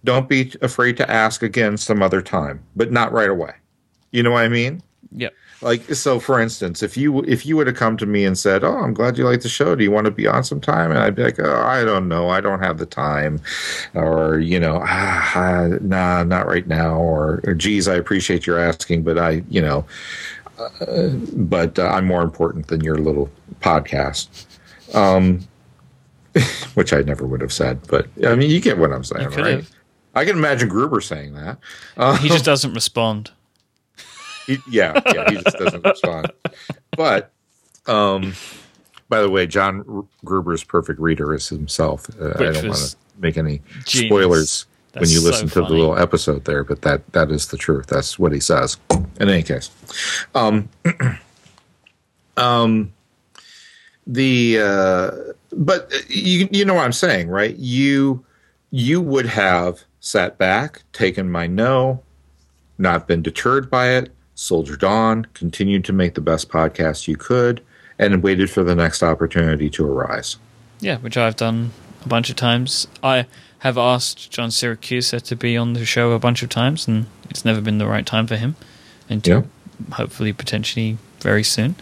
don't 0.05 0.29
be 0.29 0.53
afraid 0.63 0.97
to 0.97 1.11
ask 1.11 1.43
again 1.43 1.77
some 1.77 2.03
other 2.03 2.23
time, 2.23 2.65
but 2.75 2.91
not 2.91 3.13
right 3.13 3.29
away. 3.29 3.53
You 4.11 4.23
know 4.23 4.33
what 4.33 4.45
I 4.45 4.49
mean? 4.49 4.83
Yep. 5.13 5.35
Like 5.63 5.83
so, 5.95 6.19
for 6.21 6.41
instance, 6.41 6.83
if 6.83 6.97
you 6.97 7.23
if 7.25 7.45
you 7.45 7.57
would 7.57 7.67
have 7.67 7.77
come 7.77 7.97
to 7.99 8.07
me 8.07 8.25
and 8.25 8.39
said, 8.39 8.65
"Oh, 8.65 8.79
I'm 8.79 8.95
glad 8.95 9.19
you 9.19 9.25
like 9.25 9.43
the 9.43 9.49
show. 9.49 9.75
Do 9.75 9.85
you 9.85 9.91
want 9.91 10.07
to 10.07 10.11
be 10.11 10.27
on 10.27 10.43
sometime?" 10.43 10.91
and 10.91 10.99
I'd 10.99 11.15
be 11.15 11.23
like, 11.23 11.39
"Oh, 11.39 11.63
I 11.63 11.85
don't 11.85 12.09
know. 12.09 12.31
I 12.31 12.41
don't 12.41 12.61
have 12.61 12.79
the 12.79 12.87
time," 12.87 13.41
or 13.95 14.39
you 14.39 14.59
know, 14.59 14.81
ah, 14.83 15.33
ah, 15.35 15.67
"Nah, 15.83 16.23
not 16.23 16.47
right 16.47 16.67
now," 16.67 16.95
or, 16.95 17.41
or 17.45 17.55
"Geez, 17.55 17.89
I 17.89 17.97
appreciate 17.97 18.47
your 18.47 18.59
asking, 18.59 19.03
but 19.03 19.19
I, 19.19 19.43
you 19.51 19.61
know, 19.61 19.85
uh, 20.59 21.09
but 21.35 21.79
uh, 21.79 21.89
I'm 21.89 22.07
more 22.07 22.23
important 22.23 22.69
than 22.69 22.83
your 22.83 22.97
little 22.97 23.31
podcast." 23.61 24.47
Um, 24.95 25.47
which 26.75 26.93
I 26.93 27.03
never 27.03 27.27
would 27.27 27.41
have 27.41 27.53
said, 27.53 27.81
but 27.89 28.07
I 28.25 28.35
mean, 28.35 28.51
you 28.51 28.61
get 28.61 28.79
what 28.79 28.93
I'm 28.93 29.05
saying, 29.05 29.31
right? 29.31 29.47
have. 29.57 29.71
I 30.15 30.25
can 30.25 30.37
imagine 30.37 30.69
Gruber 30.69 31.01
saying 31.01 31.35
that. 31.35 31.59
Uh, 31.97 32.17
He 32.17 32.29
just 32.29 32.45
doesn't 32.45 32.73
respond. 32.73 33.33
He, 34.47 34.59
yeah, 34.71 35.01
yeah, 35.15 35.31
he 35.31 35.37
just 35.37 35.59
doesn't 35.59 35.85
respond. 35.85 36.33
But, 36.97 37.31
um, 37.87 38.35
by 39.09 39.21
the 39.21 39.31
way, 39.31 39.47
John 39.47 40.07
Gruber's 40.25 40.65
perfect 40.65 41.01
reader 41.01 41.35
is 41.35 41.49
himself. 41.49 42.09
Uh, 42.21 42.31
I 42.31 42.53
don't 42.53 42.69
want 42.69 42.77
to 42.77 42.97
make 43.19 43.37
any 43.37 43.61
genius. 43.85 44.09
spoilers 44.09 44.67
when 44.93 45.03
That's 45.03 45.13
you 45.13 45.21
so 45.21 45.27
listen 45.29 45.49
to 45.51 45.61
the 45.61 45.69
little 45.69 45.97
episode 45.99 46.45
there, 46.45 46.65
but 46.65 46.83
that 46.83 47.13
that 47.13 47.31
is 47.31 47.49
the 47.49 47.57
truth. 47.57 47.87
That's 47.87 48.19
what 48.19 48.33
he 48.33 48.41
says. 48.41 48.77
In 49.21 49.29
any 49.29 49.43
case, 49.43 49.71
um, 50.35 50.69
um, 52.37 52.93
the 54.07 54.59
uh, 54.61 55.11
but 55.53 55.93
you 56.09 56.49
you 56.51 56.65
know 56.65 56.75
what 56.75 56.85
I'm 56.85 56.93
saying, 56.93 57.29
right? 57.29 57.57
You 57.57 58.25
you 58.71 59.01
would 59.01 59.27
have 59.27 59.83
sat 60.01 60.39
back, 60.39 60.83
taken 60.93 61.31
my 61.31 61.47
no, 61.47 62.03
not 62.79 63.07
been 63.07 63.23
deterred 63.23 63.71
by 63.71 63.91
it, 63.91 64.11
soldiered 64.41 64.83
on, 64.83 65.27
continued 65.35 65.85
to 65.85 65.93
make 65.93 66.15
the 66.15 66.21
best 66.21 66.49
podcast 66.49 67.07
you 67.07 67.17
could, 67.17 67.63
and 67.99 68.23
waited 68.23 68.49
for 68.51 68.65
the 68.65 68.75
next 68.75 69.03
opportunity 69.03 69.69
to 69.69 69.87
arise. 69.87 70.37
Yeah, 70.81 70.97
which 70.99 71.19
I've 71.19 71.37
done 71.37 71.73
a 72.05 72.09
bunch 72.09 72.31
of 72.31 72.37
times. 72.37 72.89
I 73.03 73.27
have 73.59 73.77
asked 73.77 74.31
John 74.31 74.49
Siracusa 74.49 75.21
to 75.21 75.37
be 75.37 75.59
on 75.59 75.75
the 75.75 75.85
show 75.85 76.13
a 76.13 76.19
bunch 76.19 76.43
of 76.43 76.49
times, 76.49 76.89
and 76.89 77.05
it's 77.29 77.45
never 77.45 77.61
been 77.61 77.77
the 77.77 77.87
right 77.87 78.07
time 78.07 78.27
for 78.27 78.37
him. 78.37 78.57
Until 79.11 79.47
hopefully, 79.93 80.33
potentially, 80.33 80.97
very 81.21 81.45
soon. 81.45 81.75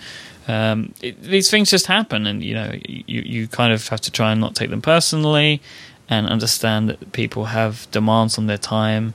Um, 0.49 0.95
it, 1.01 1.23
these 1.23 1.51
things 1.51 1.71
just 1.71 1.87
happen, 1.87 2.27
and 2.27 2.43
you 2.43 2.55
know, 2.55 2.73
you 2.85 3.23
you 3.23 3.47
kind 3.47 3.73
of 3.73 3.87
have 3.89 4.01
to 4.01 4.11
try 4.11 4.33
and 4.33 4.41
not 4.41 4.57
take 4.57 4.71
them 4.71 4.83
personally, 4.83 5.63
and 6.11 6.27
understand 6.27 6.89
that 6.89 7.13
people 7.13 7.45
have 7.45 7.89
demands 7.93 8.37
on 8.37 8.47
their 8.47 8.59
time, 8.59 9.15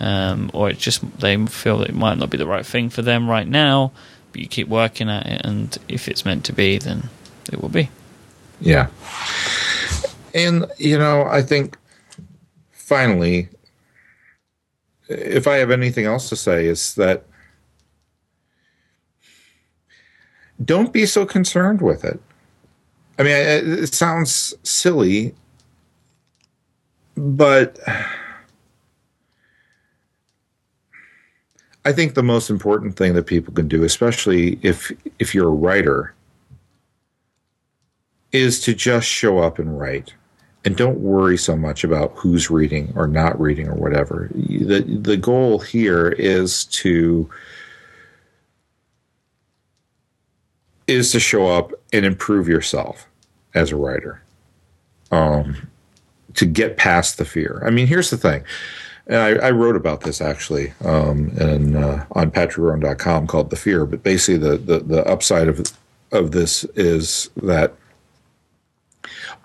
um, 0.00 0.50
or 0.52 0.70
it 0.70 0.78
just 0.78 1.00
they 1.20 1.36
feel 1.46 1.78
that 1.78 1.88
it 1.88 1.94
might 1.94 2.18
not 2.18 2.30
be 2.30 2.38
the 2.38 2.46
right 2.46 2.66
thing 2.66 2.90
for 2.90 3.02
them 3.02 3.28
right 3.28 3.48
now. 3.48 3.92
But 4.32 4.40
you 4.40 4.48
keep 4.48 4.68
working 4.68 5.08
at 5.08 5.26
it, 5.26 5.42
and 5.44 5.76
if 5.88 6.08
it's 6.08 6.24
meant 6.24 6.44
to 6.46 6.52
be, 6.52 6.78
then 6.78 7.08
it 7.52 7.62
will 7.62 7.68
be. 7.68 7.90
Yeah. 8.60 8.88
And, 10.34 10.66
you 10.78 10.98
know, 10.98 11.22
I 11.24 11.42
think 11.42 11.78
finally, 12.72 13.48
if 15.08 15.46
I 15.46 15.56
have 15.56 15.70
anything 15.70 16.06
else 16.06 16.28
to 16.30 16.36
say, 16.36 16.66
is 16.66 16.94
that 16.96 17.24
don't 20.64 20.92
be 20.92 21.06
so 21.06 21.24
concerned 21.26 21.80
with 21.80 22.04
it. 22.04 22.20
I 23.18 23.22
mean, 23.22 23.32
it 23.32 23.68
it 23.68 23.94
sounds 23.94 24.54
silly, 24.64 25.34
but 27.16 27.78
I 31.84 31.92
think 31.92 32.14
the 32.14 32.22
most 32.22 32.48
important 32.48 32.96
thing 32.96 33.14
that 33.14 33.26
people 33.26 33.52
can 33.52 33.68
do, 33.68 33.84
especially 33.84 34.58
if 34.62 34.90
if 35.18 35.34
you're 35.34 35.48
a 35.48 35.52
writer, 35.52 36.14
is 38.32 38.60
to 38.60 38.74
just 38.74 39.06
show 39.06 39.38
up 39.38 39.58
and 39.58 39.78
write. 39.78 40.14
And 40.64 40.76
don't 40.76 41.00
worry 41.00 41.36
so 41.36 41.56
much 41.56 41.84
about 41.84 42.12
who's 42.16 42.50
reading 42.50 42.92
or 42.96 43.06
not 43.06 43.38
reading 43.38 43.68
or 43.68 43.74
whatever. 43.74 44.30
The 44.34 44.80
the 44.80 45.18
goal 45.18 45.58
here 45.58 46.08
is 46.08 46.64
to 46.66 47.28
is 50.86 51.12
to 51.12 51.20
show 51.20 51.48
up 51.48 51.72
and 51.92 52.04
improve 52.06 52.48
yourself 52.48 53.06
as 53.54 53.72
a 53.72 53.76
writer. 53.76 54.22
Um 55.10 55.68
to 56.32 56.46
get 56.46 56.78
past 56.78 57.18
the 57.18 57.26
fear. 57.26 57.62
I 57.66 57.70
mean 57.70 57.86
here's 57.86 58.08
the 58.08 58.16
thing 58.16 58.42
and 59.06 59.16
I, 59.16 59.48
I 59.48 59.50
wrote 59.50 59.76
about 59.76 60.00
this 60.00 60.20
actually 60.20 60.72
um, 60.84 61.28
in, 61.38 61.76
uh, 61.76 62.06
on 62.12 62.30
patrickrhone.com 62.30 63.26
called 63.26 63.50
the 63.50 63.56
fear 63.56 63.84
but 63.86 64.02
basically 64.02 64.38
the, 64.38 64.56
the, 64.56 64.78
the 64.80 65.06
upside 65.06 65.48
of 65.48 65.60
of 66.14 66.30
this 66.30 66.64
is 66.76 67.28
that 67.42 67.74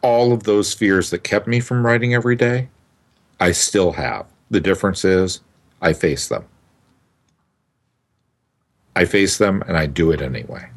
all 0.02 0.32
of 0.32 0.44
those 0.44 0.74
fears 0.74 1.10
that 1.10 1.24
kept 1.24 1.48
me 1.48 1.60
from 1.60 1.86
writing 1.86 2.14
every 2.14 2.36
day, 2.36 2.70
I 3.40 3.52
still 3.52 3.92
have. 3.94 4.26
The 4.50 4.62
difference 4.62 5.04
is 5.04 5.42
I 5.82 5.94
face 5.94 6.28
them. 6.28 6.46
I 8.96 9.06
face 9.06 9.38
them 9.38 9.64
and 9.68 9.78
I 9.78 9.86
do 9.86 10.12
it 10.12 10.22
anyway. 10.22 10.70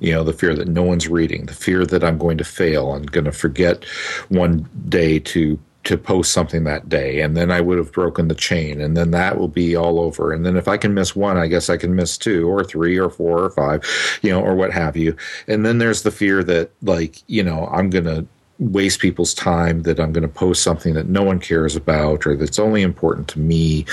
You 0.00 0.12
know, 0.12 0.24
the 0.24 0.32
fear 0.32 0.54
that 0.54 0.68
no 0.68 0.82
one's 0.82 1.08
reading, 1.08 1.46
the 1.46 1.54
fear 1.54 1.86
that 1.86 2.02
I'm 2.02 2.18
going 2.18 2.38
to 2.38 2.44
fail 2.44 2.94
and 2.94 3.10
going 3.10 3.24
to 3.24 3.32
forget 3.32 3.84
one 4.28 4.68
day 4.88 5.20
to 5.20 5.58
to 5.84 5.98
post 5.98 6.32
something 6.32 6.64
that 6.64 6.88
day 6.88 7.20
and 7.20 7.36
then 7.36 7.50
I 7.50 7.60
would 7.60 7.78
have 7.78 7.92
broken 7.92 8.28
the 8.28 8.34
chain 8.34 8.80
and 8.80 8.96
then 8.96 9.10
that 9.10 9.38
will 9.38 9.48
be 9.48 9.74
all 9.74 9.98
over. 9.98 10.32
And 10.32 10.46
then 10.46 10.56
if 10.56 10.68
I 10.68 10.76
can 10.76 10.94
miss 10.94 11.16
one 11.16 11.36
I 11.36 11.46
guess 11.46 11.68
I 11.68 11.76
can 11.76 11.94
miss 11.94 12.16
two 12.16 12.48
or 12.48 12.62
three 12.62 12.96
or 12.96 13.10
four 13.10 13.42
or 13.42 13.50
five 13.50 13.84
you 14.22 14.30
know 14.30 14.40
or 14.40 14.54
what 14.54 14.72
have 14.72 14.96
you. 14.96 15.16
And 15.48 15.66
then 15.66 15.78
there's 15.78 16.02
the 16.02 16.10
fear 16.10 16.44
that 16.44 16.70
like 16.82 17.22
you 17.26 17.42
know 17.42 17.68
I'm 17.72 17.90
going 17.90 18.04
to 18.04 18.26
waste 18.70 19.00
people's 19.00 19.34
time 19.34 19.82
that 19.82 19.98
I'm 19.98 20.12
going 20.12 20.22
to 20.22 20.28
post 20.28 20.62
something 20.62 20.94
that 20.94 21.08
no 21.08 21.22
one 21.22 21.40
cares 21.40 21.74
about 21.74 22.26
or 22.26 22.36
that's 22.36 22.58
only 22.58 22.82
important 22.82 23.26
to 23.28 23.40
me 23.40 23.84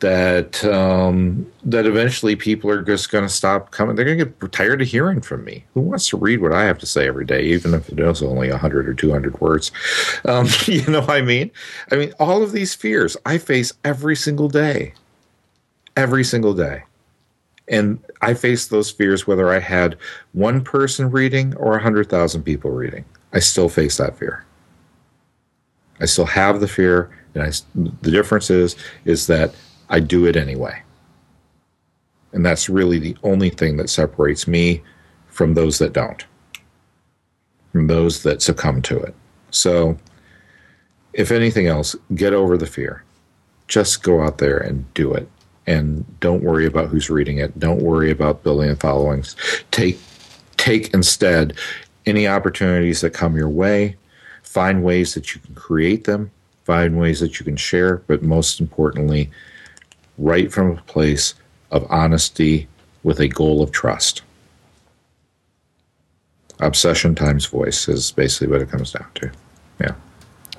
that 0.00 0.64
um, 0.64 1.46
that 1.62 1.84
eventually 1.84 2.34
people 2.34 2.70
are 2.70 2.82
just 2.82 3.10
going 3.10 3.24
to 3.24 3.32
stop 3.32 3.70
coming 3.70 3.96
they're 3.96 4.04
going 4.04 4.18
to 4.18 4.24
get 4.24 4.52
tired 4.52 4.80
of 4.80 4.88
hearing 4.88 5.20
from 5.20 5.44
me. 5.44 5.64
Who 5.74 5.82
wants 5.82 6.08
to 6.08 6.16
read 6.16 6.40
what 6.40 6.52
I 6.52 6.64
have 6.64 6.78
to 6.78 6.86
say 6.86 7.06
every 7.06 7.26
day 7.26 7.42
even 7.42 7.74
if 7.74 7.90
it 7.90 8.00
is 8.00 8.22
only 8.22 8.50
100 8.50 8.88
or 8.88 8.94
200 8.94 9.40
words? 9.40 9.70
Um, 10.24 10.48
you 10.64 10.86
know 10.86 11.00
what 11.00 11.10
I 11.10 11.22
mean? 11.22 11.50
I 11.90 11.96
mean 11.96 12.14
all 12.18 12.42
of 12.42 12.52
these 12.52 12.74
fears 12.74 13.16
I 13.26 13.38
face 13.38 13.72
every 13.84 14.16
single 14.16 14.48
day. 14.48 14.94
Every 15.96 16.24
single 16.24 16.54
day. 16.54 16.84
And 17.68 18.02
I 18.20 18.34
faced 18.34 18.70
those 18.70 18.90
fears 18.90 19.26
whether 19.26 19.50
I 19.50 19.58
had 19.58 19.96
one 20.32 20.62
person 20.62 21.10
reading 21.10 21.54
or 21.56 21.70
100,000 21.70 22.42
people 22.42 22.70
reading 22.70 23.04
I 23.34 23.40
still 23.40 23.68
face 23.68 23.96
that 23.98 24.16
fear. 24.16 24.44
I 26.00 26.06
still 26.06 26.26
have 26.26 26.60
the 26.60 26.68
fear, 26.68 27.10
and 27.34 27.42
I, 27.42 27.50
the 27.74 28.10
difference 28.10 28.48
is 28.50 28.76
is 29.04 29.26
that 29.26 29.54
I 29.90 30.00
do 30.00 30.26
it 30.26 30.36
anyway. 30.36 30.80
And 32.32 32.44
that's 32.44 32.68
really 32.68 32.98
the 32.98 33.16
only 33.22 33.50
thing 33.50 33.76
that 33.76 33.90
separates 33.90 34.48
me 34.48 34.82
from 35.28 35.54
those 35.54 35.78
that 35.78 35.92
don't, 35.92 36.24
from 37.72 37.86
those 37.86 38.22
that 38.22 38.42
succumb 38.42 38.82
to 38.82 38.98
it. 38.98 39.14
So, 39.50 39.96
if 41.12 41.30
anything 41.30 41.66
else, 41.66 41.94
get 42.14 42.32
over 42.32 42.56
the 42.56 42.66
fear. 42.66 43.04
Just 43.68 44.02
go 44.02 44.22
out 44.22 44.38
there 44.38 44.58
and 44.58 44.92
do 44.94 45.12
it. 45.14 45.28
And 45.66 46.04
don't 46.20 46.42
worry 46.42 46.66
about 46.66 46.88
who's 46.88 47.08
reading 47.08 47.38
it. 47.38 47.58
Don't 47.58 47.82
worry 47.82 48.10
about 48.10 48.42
building 48.42 48.74
followings. 48.76 49.36
Take 49.70 49.98
take 50.56 50.92
instead 50.94 51.56
any 52.06 52.28
opportunities 52.28 53.00
that 53.00 53.10
come 53.10 53.36
your 53.36 53.48
way, 53.48 53.96
find 54.42 54.84
ways 54.84 55.14
that 55.14 55.34
you 55.34 55.40
can 55.40 55.54
create 55.54 56.04
them, 56.04 56.30
find 56.64 56.98
ways 56.98 57.20
that 57.20 57.38
you 57.38 57.44
can 57.44 57.56
share, 57.56 57.98
but 58.06 58.22
most 58.22 58.60
importantly, 58.60 59.30
write 60.18 60.52
from 60.52 60.70
a 60.70 60.82
place 60.82 61.34
of 61.70 61.86
honesty 61.90 62.68
with 63.02 63.20
a 63.20 63.28
goal 63.28 63.62
of 63.62 63.70
trust. 63.70 64.22
Obsession 66.60 67.14
times 67.14 67.46
voice 67.46 67.88
is 67.88 68.12
basically 68.12 68.46
what 68.48 68.62
it 68.62 68.70
comes 68.70 68.92
down 68.92 69.06
to. 69.16 69.30
Yeah. 69.80 69.94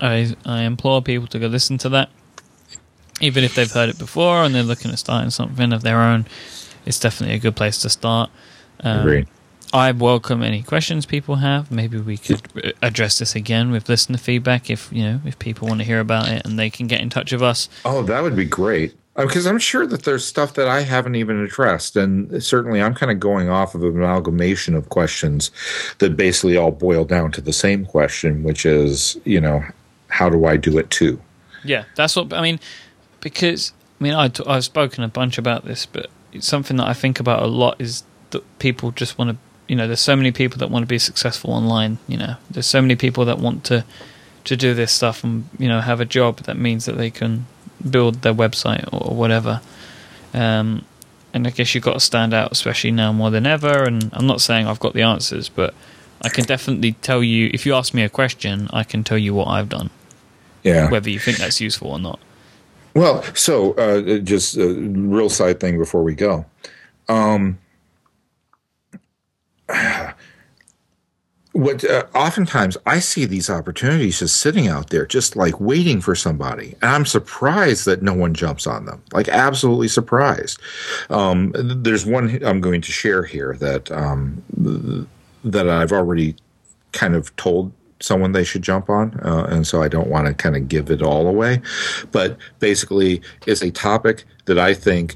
I 0.01 0.35
I 0.45 0.61
implore 0.63 1.01
people 1.01 1.27
to 1.27 1.39
go 1.39 1.47
listen 1.47 1.77
to 1.79 1.89
that, 1.89 2.09
even 3.21 3.43
if 3.43 3.55
they've 3.55 3.71
heard 3.71 3.89
it 3.89 3.97
before 3.97 4.43
and 4.43 4.53
they're 4.53 4.63
looking 4.63 4.91
at 4.91 4.99
starting 4.99 5.29
something 5.29 5.71
of 5.71 5.83
their 5.83 6.01
own. 6.01 6.25
It's 6.85 6.99
definitely 6.99 7.35
a 7.35 7.39
good 7.39 7.55
place 7.55 7.79
to 7.79 7.89
start. 7.89 8.29
Um, 8.81 8.99
Agreed. 8.99 9.27
I 9.75 9.91
welcome 9.91 10.41
any 10.41 10.63
questions 10.63 11.05
people 11.05 11.35
have. 11.35 11.69
Maybe 11.69 11.99
we 11.99 12.17
could 12.17 12.41
uh, 12.63 12.71
address 12.81 13.19
this 13.19 13.35
again 13.35 13.71
with 13.71 13.89
listener 13.89 14.17
feedback 14.17 14.69
if 14.69 14.89
you 14.89 15.03
know 15.03 15.19
if 15.25 15.37
people 15.37 15.67
want 15.67 15.81
to 15.81 15.85
hear 15.85 15.99
about 15.99 16.29
it 16.29 16.45
and 16.45 16.57
they 16.57 16.69
can 16.69 16.87
get 16.87 17.01
in 17.01 17.09
touch 17.09 17.33
with 17.33 17.43
us. 17.43 17.67
Oh, 17.83 18.01
that 18.03 18.23
would 18.23 18.37
be 18.37 18.45
great. 18.45 18.95
Because 19.17 19.45
I'm 19.45 19.59
sure 19.59 19.85
that 19.85 20.03
there's 20.03 20.25
stuff 20.25 20.53
that 20.53 20.69
I 20.69 20.81
haven't 20.81 21.15
even 21.15 21.41
addressed, 21.41 21.97
and 21.97 22.41
certainly 22.41 22.81
I'm 22.81 22.93
kind 22.93 23.11
of 23.11 23.19
going 23.19 23.49
off 23.49 23.75
of 23.75 23.83
an 23.83 23.89
amalgamation 23.89 24.75
of 24.75 24.87
questions 24.87 25.51
that 25.99 26.15
basically 26.15 26.55
all 26.55 26.71
boil 26.71 27.03
down 27.03 27.33
to 27.33 27.41
the 27.41 27.53
same 27.53 27.85
question, 27.85 28.43
which 28.43 28.65
is, 28.65 29.19
you 29.25 29.41
know, 29.41 29.61
how 30.07 30.29
do 30.29 30.45
I 30.45 30.55
do 30.55 30.77
it 30.77 30.89
too? 30.89 31.19
Yeah, 31.65 31.83
that's 31.95 32.15
what 32.15 32.31
I 32.31 32.41
mean. 32.41 32.61
Because 33.19 33.73
I 33.99 34.03
mean, 34.05 34.13
I, 34.13 34.31
I've 34.47 34.63
spoken 34.63 35.03
a 35.03 35.09
bunch 35.09 35.37
about 35.37 35.65
this, 35.65 35.85
but 35.85 36.09
it's 36.31 36.47
something 36.47 36.77
that 36.77 36.87
I 36.87 36.93
think 36.93 37.19
about 37.19 37.43
a 37.43 37.47
lot 37.47 37.75
is 37.79 38.03
that 38.29 38.59
people 38.59 38.91
just 38.91 39.17
want 39.17 39.31
to, 39.31 39.37
you 39.67 39.75
know, 39.75 39.87
there's 39.87 39.99
so 39.99 40.15
many 40.15 40.31
people 40.31 40.59
that 40.59 40.69
want 40.69 40.83
to 40.83 40.87
be 40.87 40.99
successful 40.99 41.51
online. 41.51 41.97
You 42.07 42.17
know, 42.17 42.35
there's 42.49 42.67
so 42.67 42.81
many 42.81 42.95
people 42.95 43.25
that 43.25 43.39
want 43.39 43.63
to 43.65 43.85
to 44.45 44.55
do 44.55 44.75
this 44.75 44.91
stuff 44.91 45.23
and 45.23 45.49
you 45.57 45.67
know 45.67 45.81
have 45.81 45.99
a 45.99 46.05
job 46.05 46.37
that 46.41 46.55
means 46.55 46.85
that 46.85 46.97
they 46.97 47.09
can 47.09 47.47
build 47.89 48.21
their 48.21 48.33
website 48.33 48.87
or 48.93 49.15
whatever. 49.15 49.61
Um, 50.33 50.85
and 51.33 51.47
I 51.47 51.49
guess 51.49 51.75
you've 51.75 51.83
got 51.83 51.93
to 51.93 51.99
stand 51.99 52.33
out, 52.33 52.51
especially 52.51 52.91
now 52.91 53.11
more 53.11 53.29
than 53.29 53.45
ever. 53.45 53.83
And 53.83 54.09
I'm 54.13 54.25
not 54.25 54.39
saying 54.39 54.67
I've 54.67 54.79
got 54.79 54.93
the 54.93 55.01
answers, 55.01 55.49
but 55.49 55.73
I 56.21 56.29
can 56.29 56.45
definitely 56.45 56.93
tell 56.93 57.23
you 57.23 57.49
if 57.53 57.65
you 57.65 57.73
ask 57.73 57.93
me 57.93 58.03
a 58.03 58.09
question, 58.09 58.69
I 58.71 58.83
can 58.83 59.03
tell 59.03 59.17
you 59.17 59.33
what 59.33 59.47
I've 59.47 59.69
done. 59.69 59.89
Yeah. 60.63 60.89
Whether 60.89 61.09
you 61.09 61.19
think 61.19 61.37
that's 61.37 61.59
useful 61.59 61.91
or 61.91 61.99
not. 61.99 62.19
Well, 62.93 63.21
so 63.33 63.73
uh, 63.73 64.19
just 64.19 64.55
a 64.55 64.73
real 64.73 65.29
side 65.29 65.59
thing 65.59 65.77
before 65.77 66.03
we 66.03 66.15
go. 66.15 66.45
Um, 67.09 67.59
what 71.55 71.85
uh, 71.85 72.05
oftentimes 72.13 72.75
I 72.85 72.99
see 72.99 73.25
these 73.25 73.49
opportunities 73.49 74.19
just 74.19 74.37
sitting 74.37 74.67
out 74.67 74.89
there, 74.89 75.05
just 75.05 75.37
like 75.37 75.59
waiting 75.59 76.01
for 76.01 76.13
somebody, 76.13 76.75
and 76.81 76.91
I'm 76.91 77.05
surprised 77.05 77.85
that 77.85 78.01
no 78.01 78.13
one 78.13 78.33
jumps 78.33 78.67
on 78.67 78.85
them. 78.85 79.01
Like 79.13 79.29
absolutely 79.29 79.87
surprised. 79.87 80.59
Um, 81.09 81.53
there's 81.55 82.05
one 82.05 82.43
I'm 82.43 82.59
going 82.59 82.81
to 82.81 82.91
share 82.91 83.23
here 83.23 83.55
that 83.59 83.89
um, 83.91 84.43
that 85.45 85.69
I've 85.69 85.93
already 85.93 86.35
kind 86.91 87.15
of 87.15 87.33
told 87.37 87.71
someone 88.01 88.33
they 88.33 88.43
should 88.43 88.61
jump 88.61 88.89
on, 88.89 89.17
uh, 89.21 89.47
and 89.49 89.65
so 89.65 89.81
I 89.81 89.87
don't 89.87 90.09
want 90.09 90.27
to 90.27 90.33
kind 90.33 90.57
of 90.57 90.67
give 90.67 90.91
it 90.91 91.01
all 91.01 91.25
away. 91.25 91.61
But 92.11 92.37
basically, 92.59 93.21
it's 93.47 93.61
a 93.61 93.71
topic 93.71 94.25
that 94.43 94.59
I 94.59 94.73
think 94.73 95.15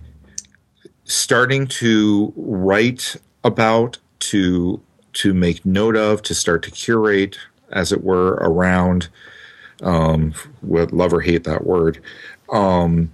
starting 1.03 1.67
to 1.67 2.31
write 2.37 3.17
about 3.43 3.97
to 4.19 4.81
to 5.11 5.33
make 5.33 5.65
note 5.65 5.95
of, 5.95 6.21
to 6.23 6.35
start 6.35 6.63
to 6.63 6.71
curate, 6.71 7.37
as 7.71 7.91
it 7.91 8.03
were, 8.03 8.33
around. 8.41 9.09
Um, 9.81 10.33
love 10.61 11.13
or 11.13 11.21
hate 11.21 11.45
that 11.45 11.65
word. 11.65 12.01
Um, 12.51 13.11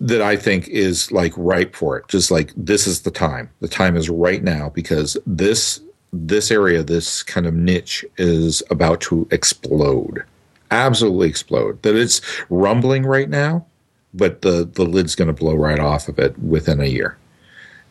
that 0.00 0.22
I 0.22 0.36
think 0.36 0.66
is 0.68 1.12
like 1.12 1.32
ripe 1.36 1.76
for 1.76 1.98
it. 1.98 2.08
Just 2.08 2.30
like 2.30 2.52
this 2.56 2.86
is 2.86 3.02
the 3.02 3.10
time. 3.10 3.50
The 3.60 3.68
time 3.68 3.96
is 3.96 4.08
right 4.08 4.42
now 4.42 4.70
because 4.70 5.16
this 5.26 5.80
this 6.12 6.50
area, 6.50 6.82
this 6.82 7.22
kind 7.22 7.46
of 7.46 7.54
niche 7.54 8.04
is 8.16 8.62
about 8.70 9.00
to 9.02 9.28
explode. 9.30 10.24
Absolutely 10.70 11.28
explode. 11.28 11.82
That 11.82 11.96
it's 11.96 12.20
rumbling 12.48 13.04
right 13.04 13.28
now, 13.28 13.66
but 14.14 14.42
the 14.42 14.68
the 14.72 14.84
lid's 14.84 15.14
going 15.14 15.28
to 15.28 15.34
blow 15.34 15.54
right 15.54 15.78
off 15.78 16.08
of 16.08 16.18
it 16.18 16.38
within 16.38 16.80
a 16.80 16.86
year 16.86 17.18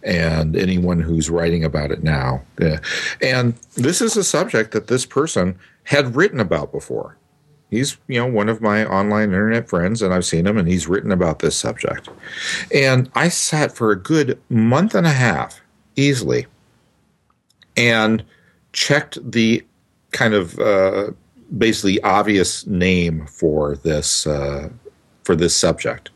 and 0.03 0.55
anyone 0.55 1.01
who's 1.01 1.29
writing 1.29 1.63
about 1.63 1.91
it 1.91 2.03
now. 2.03 2.41
And 3.21 3.53
this 3.75 4.01
is 4.01 4.15
a 4.17 4.23
subject 4.23 4.71
that 4.71 4.87
this 4.87 5.05
person 5.05 5.57
had 5.83 6.15
written 6.15 6.39
about 6.39 6.71
before. 6.71 7.17
He's, 7.69 7.97
you 8.07 8.19
know, 8.19 8.25
one 8.25 8.49
of 8.49 8.61
my 8.61 8.85
online 8.85 9.25
internet 9.25 9.69
friends, 9.69 10.01
and 10.01 10.13
I've 10.13 10.25
seen 10.25 10.47
him, 10.47 10.57
and 10.57 10.67
he's 10.67 10.87
written 10.87 11.11
about 11.11 11.39
this 11.39 11.55
subject. 11.55 12.09
And 12.73 13.11
I 13.13 13.29
sat 13.29 13.75
for 13.75 13.91
a 13.91 13.95
good 13.95 14.39
month 14.49 14.95
and 14.95 15.05
a 15.05 15.11
half, 15.11 15.61
easily, 15.95 16.47
and 17.77 18.23
checked 18.73 19.19
the 19.31 19.63
kind 20.11 20.33
of 20.33 20.57
uh, 20.59 21.11
basically 21.57 22.01
obvious 22.01 22.65
name 22.65 23.27
for 23.27 23.75
this 23.77 24.25
uh, 24.25 24.69
for 25.23 25.35
this 25.35 25.55
subject 25.55 26.09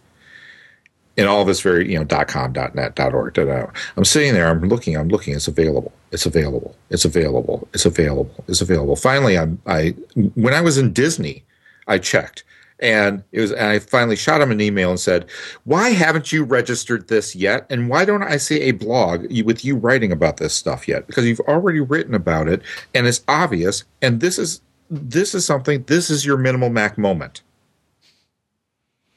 in 1.17 1.27
all 1.27 1.41
of 1.41 1.47
this 1.47 1.61
very 1.61 1.91
you 1.91 1.97
know 1.97 2.03
dot 2.03 2.27
com 2.27 2.53
dot 2.53 2.73
net 2.75 2.95
dot 2.95 3.13
org 3.13 3.33
dot 3.33 3.47
org. 3.47 3.75
i'm 3.97 4.05
sitting 4.05 4.33
there 4.33 4.47
i'm 4.47 4.61
looking 4.67 4.97
i'm 4.97 5.09
looking 5.09 5.35
it's 5.35 5.47
available 5.47 5.91
it's 6.11 6.25
available 6.25 6.75
it's 6.89 7.05
available 7.05 7.67
it's 7.73 7.85
available 7.85 8.43
it's 8.47 8.61
available. 8.61 8.95
Finally 8.95 9.37
i'm 9.37 9.61
i 9.65 9.89
when 10.35 10.53
i 10.53 10.61
was 10.61 10.77
in 10.77 10.93
disney 10.93 11.43
i 11.87 11.97
checked 11.97 12.43
and 12.79 13.23
it 13.31 13.39
was 13.39 13.51
and 13.51 13.67
i 13.67 13.79
finally 13.79 14.15
shot 14.15 14.41
him 14.41 14.51
an 14.51 14.59
email 14.59 14.89
and 14.89 14.99
said 14.99 15.25
why 15.63 15.89
haven't 15.89 16.31
you 16.31 16.43
registered 16.43 17.07
this 17.07 17.35
yet? 17.35 17.65
And 17.69 17.89
why 17.89 18.05
don't 18.05 18.23
i 18.23 18.37
see 18.37 18.61
a 18.61 18.71
blog 18.71 19.25
with 19.43 19.63
you 19.63 19.75
writing 19.75 20.11
about 20.11 20.37
this 20.37 20.53
stuff 20.53 20.87
yet? 20.87 21.07
Because 21.07 21.25
you've 21.25 21.39
already 21.41 21.79
written 21.79 22.13
about 22.13 22.47
it 22.47 22.61
and 22.93 23.07
it's 23.07 23.23
obvious 23.27 23.83
and 24.01 24.19
this 24.19 24.37
is 24.37 24.61
this 24.89 25.33
is 25.33 25.45
something 25.45 25.83
this 25.83 26.09
is 26.09 26.25
your 26.25 26.37
minimal 26.37 26.69
mac 26.69 26.97
moment. 26.97 27.41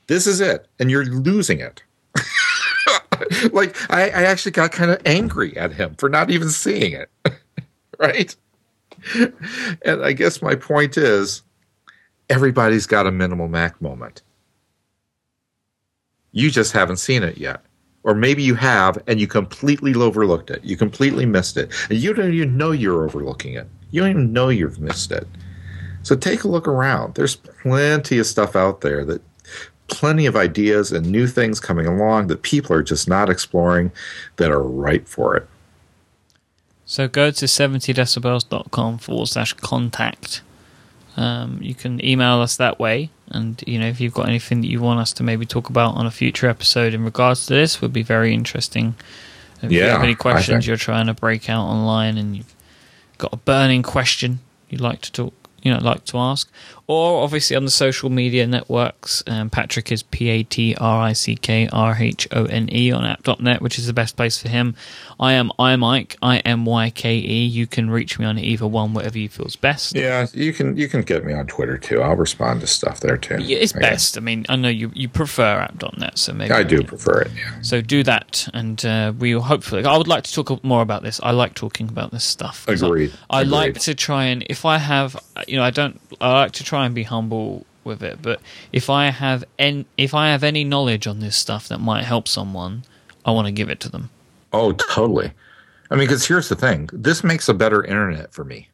This 0.07 0.27
is 0.27 0.41
it 0.41 0.69
and 0.79 0.91
you're 0.91 1.05
losing 1.05 1.59
it 1.59 1.83
like 3.53 3.77
I, 3.91 4.11
I 4.11 4.23
actually 4.25 4.53
got 4.53 4.73
kind 4.73 4.91
of 4.91 5.01
angry 5.05 5.57
at 5.57 5.73
him 5.73 5.95
for 5.97 6.09
not 6.09 6.31
even 6.31 6.49
seeing 6.51 6.93
it. 6.93 7.11
right? 7.99 8.35
And 9.85 10.05
I 10.05 10.13
guess 10.13 10.43
my 10.43 10.55
point 10.55 10.97
is 10.97 11.43
everybody's 12.29 12.87
got 12.87 13.07
a 13.07 13.13
minimal 13.13 13.49
Mac 13.49 13.81
moment. 13.81 14.23
You 16.33 16.51
just 16.51 16.73
haven't 16.73 16.99
seen 16.99 17.23
it 17.23 17.39
yet. 17.39 17.63
Or 18.03 18.15
maybe 18.15 18.43
you 18.43 18.55
have 18.55 19.03
and 19.07 19.21
you 19.21 19.27
completely 19.27 19.95
overlooked 19.95 20.51
it. 20.51 20.65
You 20.65 20.77
completely 20.77 21.27
missed 21.27 21.57
it. 21.57 21.73
And 21.91 21.99
you 21.99 22.15
don't 22.15 22.33
even 22.33 22.57
know 22.57 22.71
you're 22.71 23.05
overlooking 23.05 23.55
it. 23.55 23.67
You 23.91 24.01
don't 24.01 24.11
even 24.11 24.33
know 24.33 24.49
you've 24.49 24.79
missed 24.79 25.11
it. 25.11 25.27
So 26.03 26.15
take 26.15 26.45
a 26.45 26.49
look 26.49 26.69
around. 26.69 27.15
There's 27.15 27.35
plenty 27.35 28.19
of 28.19 28.27
stuff 28.27 28.55
out 28.55 28.81
there 28.81 29.05
that 29.07 29.23
plenty 29.89 30.27
of 30.27 30.37
ideas 30.37 30.93
and 30.93 31.11
new 31.11 31.27
things 31.27 31.61
coming 31.61 31.87
along 31.87 32.27
that 32.29 32.43
people 32.43 32.75
are 32.75 32.83
just 32.83 33.09
not 33.09 33.31
exploring 33.31 33.93
that 34.37 34.51
are 34.51 34.63
right 34.63 35.07
for 35.09 35.37
it. 35.37 35.49
So 36.85 37.09
go 37.09 37.31
to 37.31 37.45
70decibels.com 37.47 38.99
forward 38.99 39.27
slash 39.27 39.53
contact. 39.55 40.43
Um, 41.17 41.59
you 41.63 41.75
can 41.75 42.05
email 42.05 42.41
us 42.41 42.57
that 42.57 42.79
way. 42.79 43.11
And, 43.29 43.63
you 43.67 43.79
know, 43.79 43.87
if 43.87 44.01
you've 44.01 44.15
got 44.15 44.29
anything 44.29 44.61
that 44.61 44.69
you 44.69 44.81
want 44.81 45.01
us 45.01 45.13
to 45.15 45.23
maybe 45.23 45.47
talk 45.47 45.69
about 45.69 45.97
on 45.97 46.07
a 46.07 46.11
future 46.11 46.49
episode 46.49 46.95
in 46.95 47.05
regards 47.05 47.47
to 47.47 47.55
this, 47.55 47.81
would 47.81 47.93
be 47.93 48.03
very 48.03 48.33
interesting. 48.33 48.95
If 49.63 49.73
yeah, 49.73 49.85
you 49.85 49.91
have 49.91 50.03
any 50.03 50.15
questions 50.15 50.67
you're 50.67 50.77
trying 50.77 51.07
to 51.07 51.15
break 51.15 51.49
out 51.49 51.65
online 51.65 52.19
and 52.19 52.37
you've 52.37 52.55
got 53.19 53.33
a 53.33 53.39
burning 53.39 53.83
question 53.83 54.41
you'd 54.69 54.81
like 54.81 55.01
to 55.03 55.13
talk, 55.13 55.35
you 55.63 55.73
know, 55.73 55.79
like 55.79 56.05
to 56.07 56.19
ask, 56.19 56.51
or 56.89 57.23
obviously 57.23 57.57
on 57.57 57.65
the 57.65 57.71
social 57.71 58.11
media 58.11 58.47
networks. 58.47 59.23
Um, 59.27 59.51
Patrick 59.51 59.91
is 59.91 60.03
P 60.03 60.29
A 60.29 60.43
T 60.43 60.75
R 60.77 61.03
I 61.03 61.13
C 61.13 61.37
K 61.37 61.69
R 61.73 61.97
H 61.99 62.29
O 62.33 62.45
N 62.45 62.69
E 62.73 62.93
on 62.93 63.05
app.net, 63.05 63.61
which 63.61 63.79
is 63.79 63.87
the 63.87 63.93
best 63.93 64.17
place 64.17 64.41
for 64.41 64.49
him. 64.49 64.75
I 65.19 65.33
am 65.33 65.51
I 65.59 65.77
Mike, 65.77 66.17
I 66.23 66.39
M 66.39 66.65
Y 66.65 66.91
K 66.91 67.17
E. 67.17 67.45
You 67.45 67.67
can 67.67 67.91
reach 67.91 68.19
me 68.19 68.25
on 68.27 68.39
either 68.39 68.67
one, 68.67 68.95
whatever 68.95 69.19
you 69.19 69.29
feels 69.29 69.57
best. 69.57 69.97
Yeah, 69.97 70.27
you 70.33 70.53
can 70.53 70.77
you 70.77 70.89
can 70.89 71.03
get 71.03 71.25
me 71.25 71.33
on 71.33 71.47
Twitter 71.47 71.79
too. 71.79 72.03
I'll 72.03 72.17
respond 72.17 72.61
to 72.61 72.67
stuff 72.67 73.01
there 73.01 73.17
too. 73.17 73.39
Yeah, 73.41 73.59
it's 73.59 73.75
I 73.75 73.81
best. 73.81 74.15
Guess. 74.15 74.19
I 74.19 74.21
mean, 74.21 74.47
I 74.49 74.57
know 74.57 74.69
you 74.69 74.91
you 74.95 75.09
prefer 75.09 75.61
app.net, 75.61 76.19
so 76.19 76.33
maybe 76.33 76.53
I 76.53 76.63
do 76.63 76.83
prefer 76.83 77.23
it. 77.23 77.31
Yeah. 77.37 77.61
So 77.63 77.81
do 77.81 78.03
that, 78.05 78.49
and 78.55 78.85
uh, 78.85 79.13
we 79.19 79.35
will 79.35 79.43
hopefully. 79.43 79.85
I 79.85 79.97
would 79.97 80.09
like 80.09 80.25
to 80.25 80.33
talk 80.33 80.63
more 80.63 80.83
about 80.83 81.03
this. 81.03 81.19
I 81.23 81.31
like 81.31 81.55
talking 81.55 81.89
about 81.89 82.11
this 82.13 82.25
stuff. 82.25 82.69
Agreed. 82.69 83.13
I, 83.31 83.39
I 83.39 83.41
Agreed. 83.43 83.51
like 83.53 83.79
to 83.81 83.95
try 83.95 84.25
and 84.27 84.45
if 84.49 84.65
I 84.65 84.79
have, 84.79 85.17
you 85.49 85.57
know, 85.57 85.63
I 85.65 85.71
don't. 85.71 86.01
I 86.21 86.33
like 86.33 86.53
to 86.53 86.65
try 86.65 86.76
and 86.85 86.95
be 86.95 87.05
humble 87.05 87.65
with 87.85 88.03
it. 88.03 88.21
But 88.21 88.41
if 88.73 88.91
I 88.91 89.07
have 89.11 89.45
en- 89.59 89.87
if 89.97 90.13
I 90.15 90.29
have 90.29 90.43
any 90.45 90.65
knowledge 90.65 91.07
on 91.07 91.21
this 91.21 91.37
stuff 91.37 91.69
that 91.69 91.79
might 91.81 92.05
help 92.05 92.29
someone, 92.29 92.85
I 93.25 93.31
want 93.31 93.47
to 93.47 93.53
give 93.53 93.69
it 93.71 93.81
to 93.81 93.89
them. 93.89 94.11
Oh, 94.53 94.73
totally. 94.73 95.33
I 95.91 95.95
mean, 95.95 96.07
because 96.07 96.27
here's 96.27 96.49
the 96.49 96.57
thing: 96.57 96.89
this 96.93 97.23
makes 97.25 97.49
a 97.49 97.55
better 97.55 97.85
internet 97.85 98.33
for 98.33 98.45
me. 98.45 98.69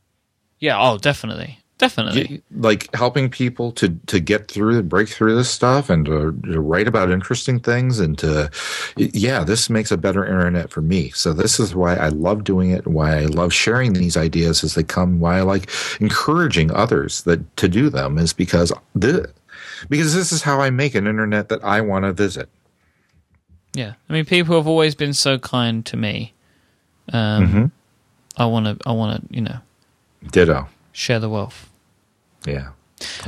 Yeah. 0.59 0.81
Oh, 0.81 0.99
definitely. 0.99 1.59
Definitely. 1.83 2.41
Like 2.53 2.95
helping 2.95 3.29
people 3.29 3.73
to 3.73 3.89
to 4.07 4.21
get 4.21 4.47
through 4.47 4.79
and 4.79 4.89
break 4.89 5.09
through 5.09 5.35
this 5.35 5.51
stuff 5.51 5.91
and 5.91 6.07
to, 6.07 6.31
to, 6.45 6.61
write 6.61 6.87
about 6.87 7.11
interesting 7.11 7.59
things 7.59 7.99
and 7.99 8.17
to 8.19 8.49
yeah, 8.97 9.43
this 9.43 9.69
makes 9.69 9.91
a 9.91 9.97
better 9.97 10.25
internet 10.25 10.71
for 10.71 10.81
me. 10.81 11.11
So 11.11 11.33
this 11.33 11.59
is 11.59 11.75
why 11.75 11.97
I 11.97 12.11
love 12.11 12.45
doing 12.45 12.71
it 12.71 12.87
and 12.87 12.95
why 12.95 13.19
I 13.19 13.25
love 13.25 13.53
sharing 13.53 13.95
these 13.95 14.17
ideas 14.17 14.63
as 14.63 14.77
they 14.77 14.85
come, 14.85 15.19
why 15.19 15.39
I 15.39 15.41
like 15.43 15.69
encouraging 16.01 16.71
others 16.71 17.23
that 17.23 17.57
to 17.57 17.69
do 17.69 17.91
them 17.91 18.17
is 18.17 18.33
because 18.33 18.73
this 18.95 19.27
because 19.89 20.15
this 20.15 20.31
is 20.31 20.41
how 20.41 20.61
I 20.61 20.71
make 20.71 20.95
an 20.95 21.09
internet 21.09 21.49
that 21.49 21.65
I 21.65 21.81
want 21.81 22.05
to 22.05 22.13
visit. 22.13 22.49
Yeah. 23.75 23.95
I 24.09 24.13
mean 24.13 24.25
people 24.25 24.55
have 24.55 24.69
always 24.69 24.95
been 24.95 25.15
so 25.15 25.37
kind 25.37 25.85
to 25.87 25.97
me. 25.97 26.33
Um, 27.13 27.49
mm-hmm. 27.49 27.65
I 28.37 28.47
want 28.47 28.67
to. 28.67 28.89
I 28.89 28.93
want 28.93 29.21
to. 29.21 29.35
You 29.35 29.43
know, 29.43 29.59
Ditto. 30.31 30.69
share 30.93 31.19
the 31.19 31.29
wealth. 31.29 31.69
Yeah. 32.47 32.69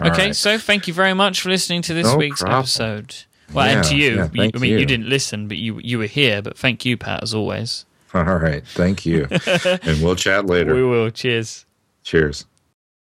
All 0.01 0.09
okay, 0.11 0.27
right. 0.27 0.37
so 0.37 0.59
thank 0.59 0.87
you 0.87 0.95
very 0.95 1.15
much 1.15 1.41
for 1.41 1.49
listening 1.49 1.83
to 1.83 1.95
this 1.95 2.07
No 2.07 2.17
week's 2.17 2.41
problem. 2.41 2.61
episode. 2.61 3.17
Well, 3.53 3.67
and 3.67 3.85
to 3.87 3.97
you. 3.97 4.17
yeah, 4.17 4.29
You- 4.33 4.51
I 4.55 4.59
mean, 4.59 4.71
you. 4.71 4.79
you. 4.79 4.87
didn't 4.87 5.09
listen, 5.09 5.49
but 5.49 5.57
you 5.59 5.81
you 5.83 5.99
were 5.99 6.07
here. 6.07 6.41
But 6.43 6.57
thank 6.57 6.85
you, 6.85 6.97
Pat, 6.97 7.23
as 7.23 7.35
always. 7.35 7.85
All 8.15 8.23
right. 8.23 8.65
Thank 8.67 9.05
you. 9.05 9.27
and 9.83 10.03
we'll 10.03 10.15
chat 10.17 10.47
later. 10.47 10.75
We 10.75 10.85
will. 10.85 11.11
Cheers. 11.11 11.67
Cheers. 12.05 12.47